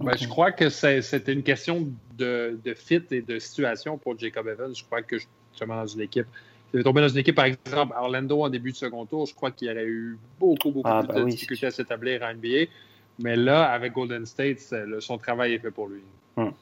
Ben, 0.00 0.16
je 0.16 0.28
crois 0.28 0.52
que 0.52 0.68
c'était 0.70 1.32
une 1.32 1.42
question 1.42 1.88
de, 2.16 2.58
fit 2.74 3.02
et 3.10 3.22
de 3.22 3.38
situation 3.38 3.98
pour 3.98 4.18
Jacob 4.18 4.48
Evans. 4.48 4.74
Je 4.74 4.84
crois 4.84 5.02
que 5.02 5.18
justement 5.18 5.76
dans 5.76 5.86
une 5.86 6.02
équipe. 6.02 6.26
Il 6.72 6.78
avait 6.78 6.84
tombé 6.84 7.00
dans 7.02 7.08
une 7.08 7.18
équipe, 7.18 7.36
par 7.36 7.44
exemple, 7.44 7.94
Orlando 7.96 8.42
en 8.42 8.48
début 8.48 8.72
de 8.72 8.76
second 8.76 9.06
tour, 9.06 9.26
je 9.26 9.34
crois 9.34 9.52
qu'il 9.52 9.70
aurait 9.70 9.84
eu 9.84 10.18
beaucoup, 10.40 10.72
beaucoup 10.72 10.88
ah, 10.90 11.04
bah 11.04 11.14
de 11.14 11.24
difficultés 11.28 11.66
à 11.66 11.70
s'établir 11.70 12.22
en 12.22 12.34
NBA. 12.34 12.68
Mais 13.20 13.36
là, 13.36 13.70
avec 13.70 13.92
Golden 13.92 14.26
State, 14.26 14.58
son 14.98 15.18
travail 15.18 15.52
est 15.52 15.60
fait 15.60 15.70
pour 15.70 15.86
lui. 15.86 16.00
Hum. 16.36 16.52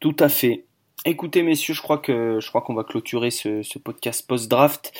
Tout 0.00 0.16
à 0.18 0.28
fait. 0.28 0.64
Écoutez, 1.04 1.42
messieurs, 1.42 1.74
je 1.74 1.82
crois 1.82 1.98
que 1.98 2.40
je 2.40 2.48
crois 2.48 2.62
qu'on 2.62 2.74
va 2.74 2.82
clôturer 2.82 3.30
ce, 3.30 3.78
podcast 3.78 4.26
post-draft 4.26 4.92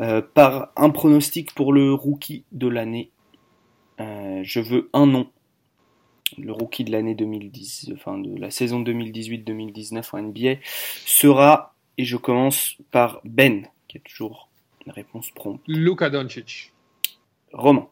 euh, 0.00 0.22
par 0.22 0.72
un 0.76 0.90
pronostic 0.90 1.54
pour 1.54 1.72
le 1.72 1.92
rookie 1.92 2.44
de 2.52 2.66
l'année. 2.66 3.10
Euh, 4.00 4.40
je 4.42 4.60
veux 4.60 4.88
un 4.92 5.06
nom 5.06 5.28
le 6.38 6.52
rookie 6.52 6.84
de 6.84 6.92
l'année 6.92 7.14
2010, 7.14 7.92
enfin 7.94 8.18
de 8.18 8.38
la 8.38 8.50
saison 8.50 8.82
2018-2019 8.82 10.04
en 10.12 10.22
NBA, 10.22 10.60
sera, 11.06 11.74
et 11.98 12.04
je 12.04 12.16
commence 12.16 12.76
par 12.90 13.20
Ben, 13.24 13.66
qui 13.88 13.98
a 13.98 14.00
toujours 14.00 14.48
une 14.86 14.92
réponse 14.92 15.30
prompte. 15.30 15.62
Luka 15.66 16.10
Doncic. 16.10 16.72
Roman. 17.52 17.90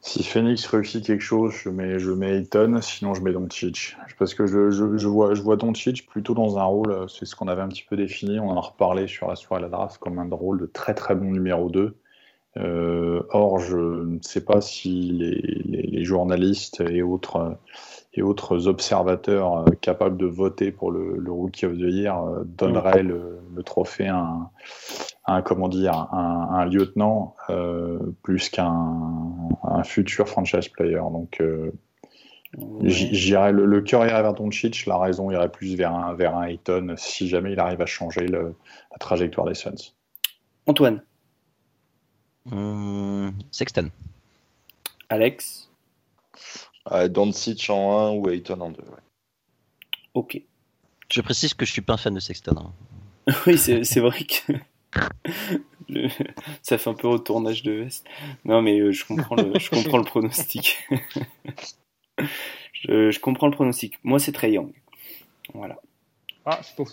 Si 0.00 0.22
Phoenix 0.22 0.66
réussit 0.66 1.04
quelque 1.04 1.22
chose, 1.22 1.54
je 1.54 1.70
mets, 1.70 1.98
je 1.98 2.10
mets 2.10 2.36
Ayton, 2.36 2.78
sinon 2.82 3.14
je 3.14 3.22
mets 3.22 3.32
Doncic. 3.32 3.96
Parce 4.18 4.34
que 4.34 4.46
je, 4.46 4.70
je, 4.70 5.08
vois, 5.08 5.34
je 5.34 5.40
vois 5.40 5.56
Doncic 5.56 6.06
plutôt 6.06 6.34
dans 6.34 6.58
un 6.58 6.64
rôle, 6.64 7.06
c'est 7.08 7.24
ce 7.24 7.34
qu'on 7.34 7.48
avait 7.48 7.62
un 7.62 7.68
petit 7.68 7.86
peu 7.88 7.96
défini, 7.96 8.38
on 8.38 8.50
en 8.50 8.56
a 8.56 8.60
reparlé 8.60 9.08
sur 9.08 9.28
la 9.28 9.34
soirée 9.34 9.64
à 9.64 9.66
la 9.66 9.70
draft, 9.70 9.98
comme 9.98 10.18
un 10.18 10.28
rôle 10.30 10.60
de 10.60 10.66
très 10.66 10.94
très 10.94 11.14
bon 11.14 11.30
numéro 11.30 11.70
2. 11.70 11.96
Euh, 12.56 13.22
or, 13.30 13.58
je 13.58 13.76
ne 13.76 14.18
sais 14.22 14.44
pas 14.44 14.60
si 14.60 15.10
les, 15.10 16.04
journalistes 16.04 16.80
et 16.80 17.02
autres, 17.02 17.56
et 18.12 18.22
autres 18.22 18.68
observateurs 18.68 19.58
euh, 19.58 19.70
capables 19.80 20.16
de 20.16 20.26
voter 20.26 20.70
pour 20.70 20.92
le, 20.92 21.20
Rookie 21.30 21.66
of 21.66 21.72
the 21.72 21.90
Year 21.90 22.22
euh, 22.22 22.44
donneraient 22.44 23.02
le, 23.02 23.40
trophée 23.64 24.08
à 24.08 24.50
un, 25.26 25.42
comment 25.42 25.68
dire, 25.68 26.08
un, 26.12 26.66
lieutenant 26.66 27.34
plus 28.22 28.50
qu'un 28.50 29.82
futur 29.84 30.28
franchise 30.28 30.68
player. 30.68 31.00
Donc, 31.12 31.42
j'irais 32.82 33.52
le, 33.52 33.80
cœur 33.80 34.04
irait 34.06 34.22
vers 34.22 34.34
Doncic, 34.34 34.86
la 34.86 34.98
raison 34.98 35.30
irait 35.30 35.50
plus 35.50 35.76
vers 35.76 35.94
un, 35.94 36.14
vers 36.14 36.36
un 36.36 36.44
Ayton 36.48 36.94
si 36.98 37.28
jamais 37.28 37.52
il 37.52 37.60
arrive 37.60 37.80
à 37.80 37.86
changer 37.86 38.26
la 38.26 38.98
trajectoire 38.98 39.46
des 39.46 39.54
Suns. 39.54 39.94
Antoine 40.66 41.00
Hum, 42.50 43.32
Sexton. 43.50 43.90
Alex 45.08 45.70
euh, 46.92 47.08
Doncic 47.08 47.70
en 47.70 48.08
1 48.08 48.10
ou 48.12 48.28
Ayton 48.28 48.60
en 48.60 48.70
2. 48.70 48.82
Ok. 50.14 50.40
Je 51.10 51.20
précise 51.20 51.54
que 51.54 51.64
je 51.64 51.72
suis 51.72 51.80
pas 51.80 51.94
un 51.94 51.96
fan 51.96 52.14
de 52.14 52.20
Sexton. 52.20 52.54
Hein. 52.58 53.32
oui, 53.46 53.56
c'est 53.56 54.00
vrai 54.00 54.24
que 54.24 54.52
ça 56.62 56.78
fait 56.78 56.90
un 56.90 56.94
peu 56.94 57.08
retournage 57.08 57.62
de 57.62 57.72
veste. 57.72 58.06
Non, 58.44 58.60
mais 58.62 58.78
euh, 58.78 58.92
je, 58.92 59.04
comprends 59.04 59.36
le, 59.36 59.58
je 59.58 59.70
comprends 59.70 59.98
le 59.98 60.04
pronostic. 60.04 60.86
je, 62.72 63.10
je, 63.10 63.20
comprends 63.20 63.48
le 63.48 63.54
pronostic. 63.54 63.98
Moi, 64.04 64.18
c'est 64.18 64.32
très 64.32 64.52
Young. 64.52 64.72
Voilà. 65.54 65.76
Ah, 66.44 66.60
c'est 66.62 66.76
fou. 66.76 66.86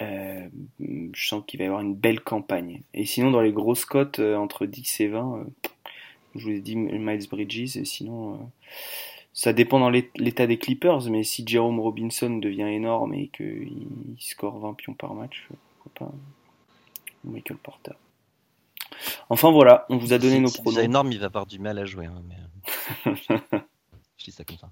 Euh, 0.00 0.48
je 0.80 1.28
sens 1.28 1.44
qu'il 1.46 1.58
va 1.58 1.64
y 1.64 1.66
avoir 1.68 1.82
une 1.82 1.94
belle 1.94 2.20
campagne. 2.20 2.82
Et 2.94 3.06
sinon, 3.06 3.30
dans 3.30 3.40
les 3.40 3.52
grosses 3.52 3.84
cotes, 3.84 4.18
euh, 4.18 4.36
entre 4.36 4.66
10 4.66 5.00
et 5.00 5.08
20, 5.08 5.38
euh, 5.38 5.44
je 6.34 6.44
vous 6.44 6.50
ai 6.50 6.60
dit 6.60 6.76
Miles 6.76 7.28
Bridges, 7.28 7.76
et 7.76 7.84
sinon, 7.84 8.50
ça 9.32 9.52
dépend 9.52 9.78
dans 9.78 9.90
l'état 9.90 10.46
des 10.46 10.58
Clippers, 10.58 11.08
mais 11.10 11.22
si 11.22 11.44
Jerome 11.46 11.78
Robinson 11.78 12.38
devient 12.38 12.62
énorme 12.62 13.14
et 13.14 13.28
qu'il 13.28 13.86
score 14.18 14.58
20 14.58 14.74
pions 14.74 14.94
par 14.94 15.14
match, 15.14 15.46
pourquoi 15.82 16.08
pas 16.08 16.14
Michael 17.24 17.58
Porter. 17.58 17.92
Enfin 19.28 19.50
voilà, 19.50 19.86
on 19.88 19.96
vous 19.96 20.12
a 20.12 20.18
donné 20.18 20.40
nos 20.40 20.50
pronoms. 20.50 20.78
Si 20.78 20.84
énorme, 20.84 21.12
il 21.12 21.20
va 21.20 21.26
avoir 21.26 21.46
du 21.46 21.58
mal 21.58 21.78
à 21.78 21.84
jouer. 21.84 22.06
Hein, 22.06 22.22
mais... 22.28 23.14
je 24.18 24.24
dis 24.24 24.32
ça 24.32 24.44
comme 24.44 24.58
ça. 24.58 24.68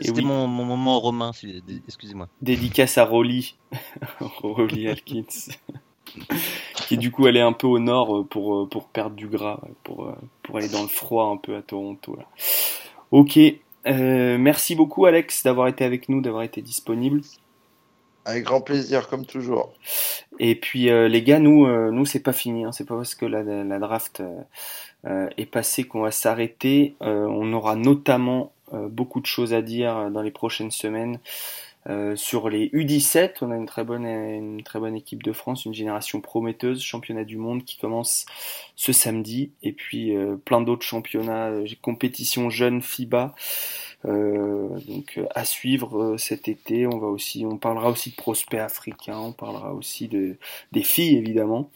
C'était 0.00 0.22
mon, 0.22 0.46
moment 0.46 1.00
romain, 1.00 1.32
excusez-moi. 1.86 2.28
Dédicace 2.42 2.98
à 2.98 3.04
Rolly, 3.04 3.56
Rolly 4.20 4.88
Alkins, 4.88 5.52
qui 6.86 6.98
du 6.98 7.10
coup 7.10 7.26
allait 7.26 7.40
un 7.40 7.52
peu 7.52 7.66
au 7.66 7.78
nord 7.78 8.16
euh, 8.16 8.24
pour, 8.24 8.56
euh, 8.56 8.68
pour 8.68 8.88
perdre 8.88 9.16
du 9.16 9.28
gras, 9.28 9.60
pour, 9.84 10.06
euh, 10.06 10.14
pour 10.42 10.56
aller 10.56 10.68
dans 10.68 10.82
le 10.82 10.88
froid 10.88 11.26
un 11.26 11.36
peu 11.36 11.56
à 11.56 11.62
Toronto. 11.62 12.16
Là. 12.16 12.24
Ok, 13.10 13.38
merci 13.86 14.74
beaucoup 14.74 15.06
Alex 15.06 15.42
d'avoir 15.42 15.68
été 15.68 15.84
avec 15.84 16.08
nous, 16.08 16.20
d'avoir 16.20 16.42
été 16.42 16.62
disponible. 16.62 17.22
Avec 18.26 18.44
grand 18.44 18.60
plaisir, 18.60 19.08
comme 19.08 19.24
toujours. 19.24 19.72
Et 20.38 20.54
puis 20.54 20.84
les 20.84 21.22
gars, 21.22 21.38
nous, 21.40 21.66
nous 21.90 22.06
c'est 22.06 22.22
pas 22.22 22.32
fini, 22.32 22.64
hein. 22.64 22.72
c'est 22.72 22.86
pas 22.86 22.94
parce 22.94 23.14
que 23.14 23.26
la, 23.26 23.42
la 23.42 23.78
draft 23.78 24.22
est 25.04 25.46
passée 25.46 25.84
qu'on 25.84 26.02
va 26.02 26.12
s'arrêter. 26.12 26.94
on 27.00 27.52
aura 27.52 27.74
notamment 27.74 28.52
euh, 28.59 28.59
beaucoup 28.88 29.20
de 29.20 29.26
choses 29.26 29.54
à 29.54 29.62
dire 29.62 29.96
euh, 29.96 30.10
dans 30.10 30.22
les 30.22 30.30
prochaines 30.30 30.70
semaines. 30.70 31.18
Euh, 31.88 32.14
sur 32.14 32.50
les 32.50 32.68
U17, 32.68 33.36
on 33.40 33.50
a 33.50 33.56
une 33.56 33.64
très 33.64 33.84
bonne 33.84 34.04
une 34.04 34.62
très 34.62 34.78
bonne 34.78 34.94
équipe 34.94 35.22
de 35.22 35.32
France, 35.32 35.64
une 35.64 35.72
génération 35.72 36.20
prometteuse, 36.20 36.82
championnat 36.82 37.24
du 37.24 37.38
monde 37.38 37.64
qui 37.64 37.78
commence 37.78 38.26
ce 38.76 38.92
samedi, 38.92 39.52
et 39.62 39.72
puis 39.72 40.12
plein 40.44 40.60
d'autres 40.60 40.84
championnats, 40.84 41.50
compétitions 41.80 42.50
jeunes 42.50 42.82
FIBA. 42.82 43.34
donc 44.04 45.20
à 45.34 45.44
suivre 45.46 46.18
cet 46.18 46.48
été. 46.48 46.86
On 46.86 46.98
va 46.98 47.06
aussi, 47.06 47.46
on 47.46 47.56
parlera 47.56 47.88
aussi 47.88 48.10
de 48.10 48.16
prospects 48.16 48.60
africains, 48.60 49.18
on 49.18 49.32
parlera 49.32 49.72
aussi 49.72 50.06
de 50.06 50.36
des 50.72 50.82
filles 50.82 51.16
évidemment. 51.16 51.70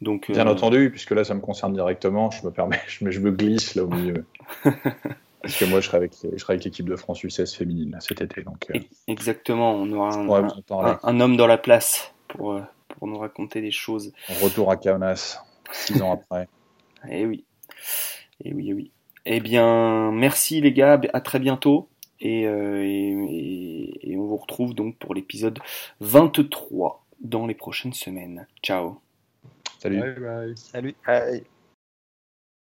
Donc 0.00 0.30
bien 0.30 0.46
entendu, 0.46 0.90
puisque 0.90 1.10
là 1.10 1.24
ça 1.24 1.34
me 1.34 1.40
concerne 1.40 1.74
directement, 1.74 2.30
je 2.30 2.42
me 2.46 2.50
permets, 2.50 2.80
je 2.88 3.04
me, 3.04 3.10
je 3.10 3.20
me 3.20 3.30
glisse 3.30 3.74
là 3.74 3.84
au 3.84 3.88
milieu. 3.88 4.24
Parce 5.42 5.56
que 5.56 5.64
moi, 5.64 5.80
je 5.80 5.86
serai 5.86 5.96
avec, 5.98 6.12
avec 6.48 6.64
l'équipe 6.64 6.88
de 6.88 6.96
France 6.96 7.22
U16 7.22 7.56
féminine 7.56 7.96
cet 8.00 8.20
été. 8.20 8.42
Donc, 8.42 8.70
euh, 8.70 8.78
Exactement, 9.08 9.74
on 9.74 9.90
aura 9.92 10.10
un, 11.02 11.20
homme 11.20 11.36
dans 11.36 11.46
la 11.46 11.58
place 11.58 12.14
pour, 12.28 12.52
euh, 12.52 12.62
pour 12.88 13.08
nous 13.08 13.18
raconter 13.18 13.60
des 13.60 13.70
choses. 13.70 14.12
Retour 14.40 14.70
à 14.70 14.76
Kaunas, 14.76 15.38
six 15.72 16.00
ans 16.02 16.12
après. 16.12 16.48
Eh 17.10 17.26
oui, 17.26 17.44
eh 18.44 18.54
oui, 18.54 18.66
eh 18.68 18.74
oui. 18.74 18.92
Eh 19.24 19.40
bien, 19.40 20.12
merci 20.12 20.60
les 20.60 20.72
gars, 20.72 21.00
à 21.12 21.20
très 21.20 21.40
bientôt. 21.40 21.88
Et, 22.20 22.46
euh, 22.46 22.80
et, 22.80 24.12
et 24.12 24.16
on 24.16 24.26
vous 24.26 24.36
retrouve 24.36 24.72
donc 24.72 24.96
pour 24.98 25.12
l'épisode 25.12 25.58
23 25.98 27.04
dans 27.20 27.48
les 27.48 27.54
prochaines 27.54 27.92
semaines. 27.92 28.46
Ciao. 28.62 29.00
Salut. 29.80 29.98
Bye 29.98 30.20
bye. 30.20 30.54
Salut. 30.56 30.94
Bye. 31.04 31.42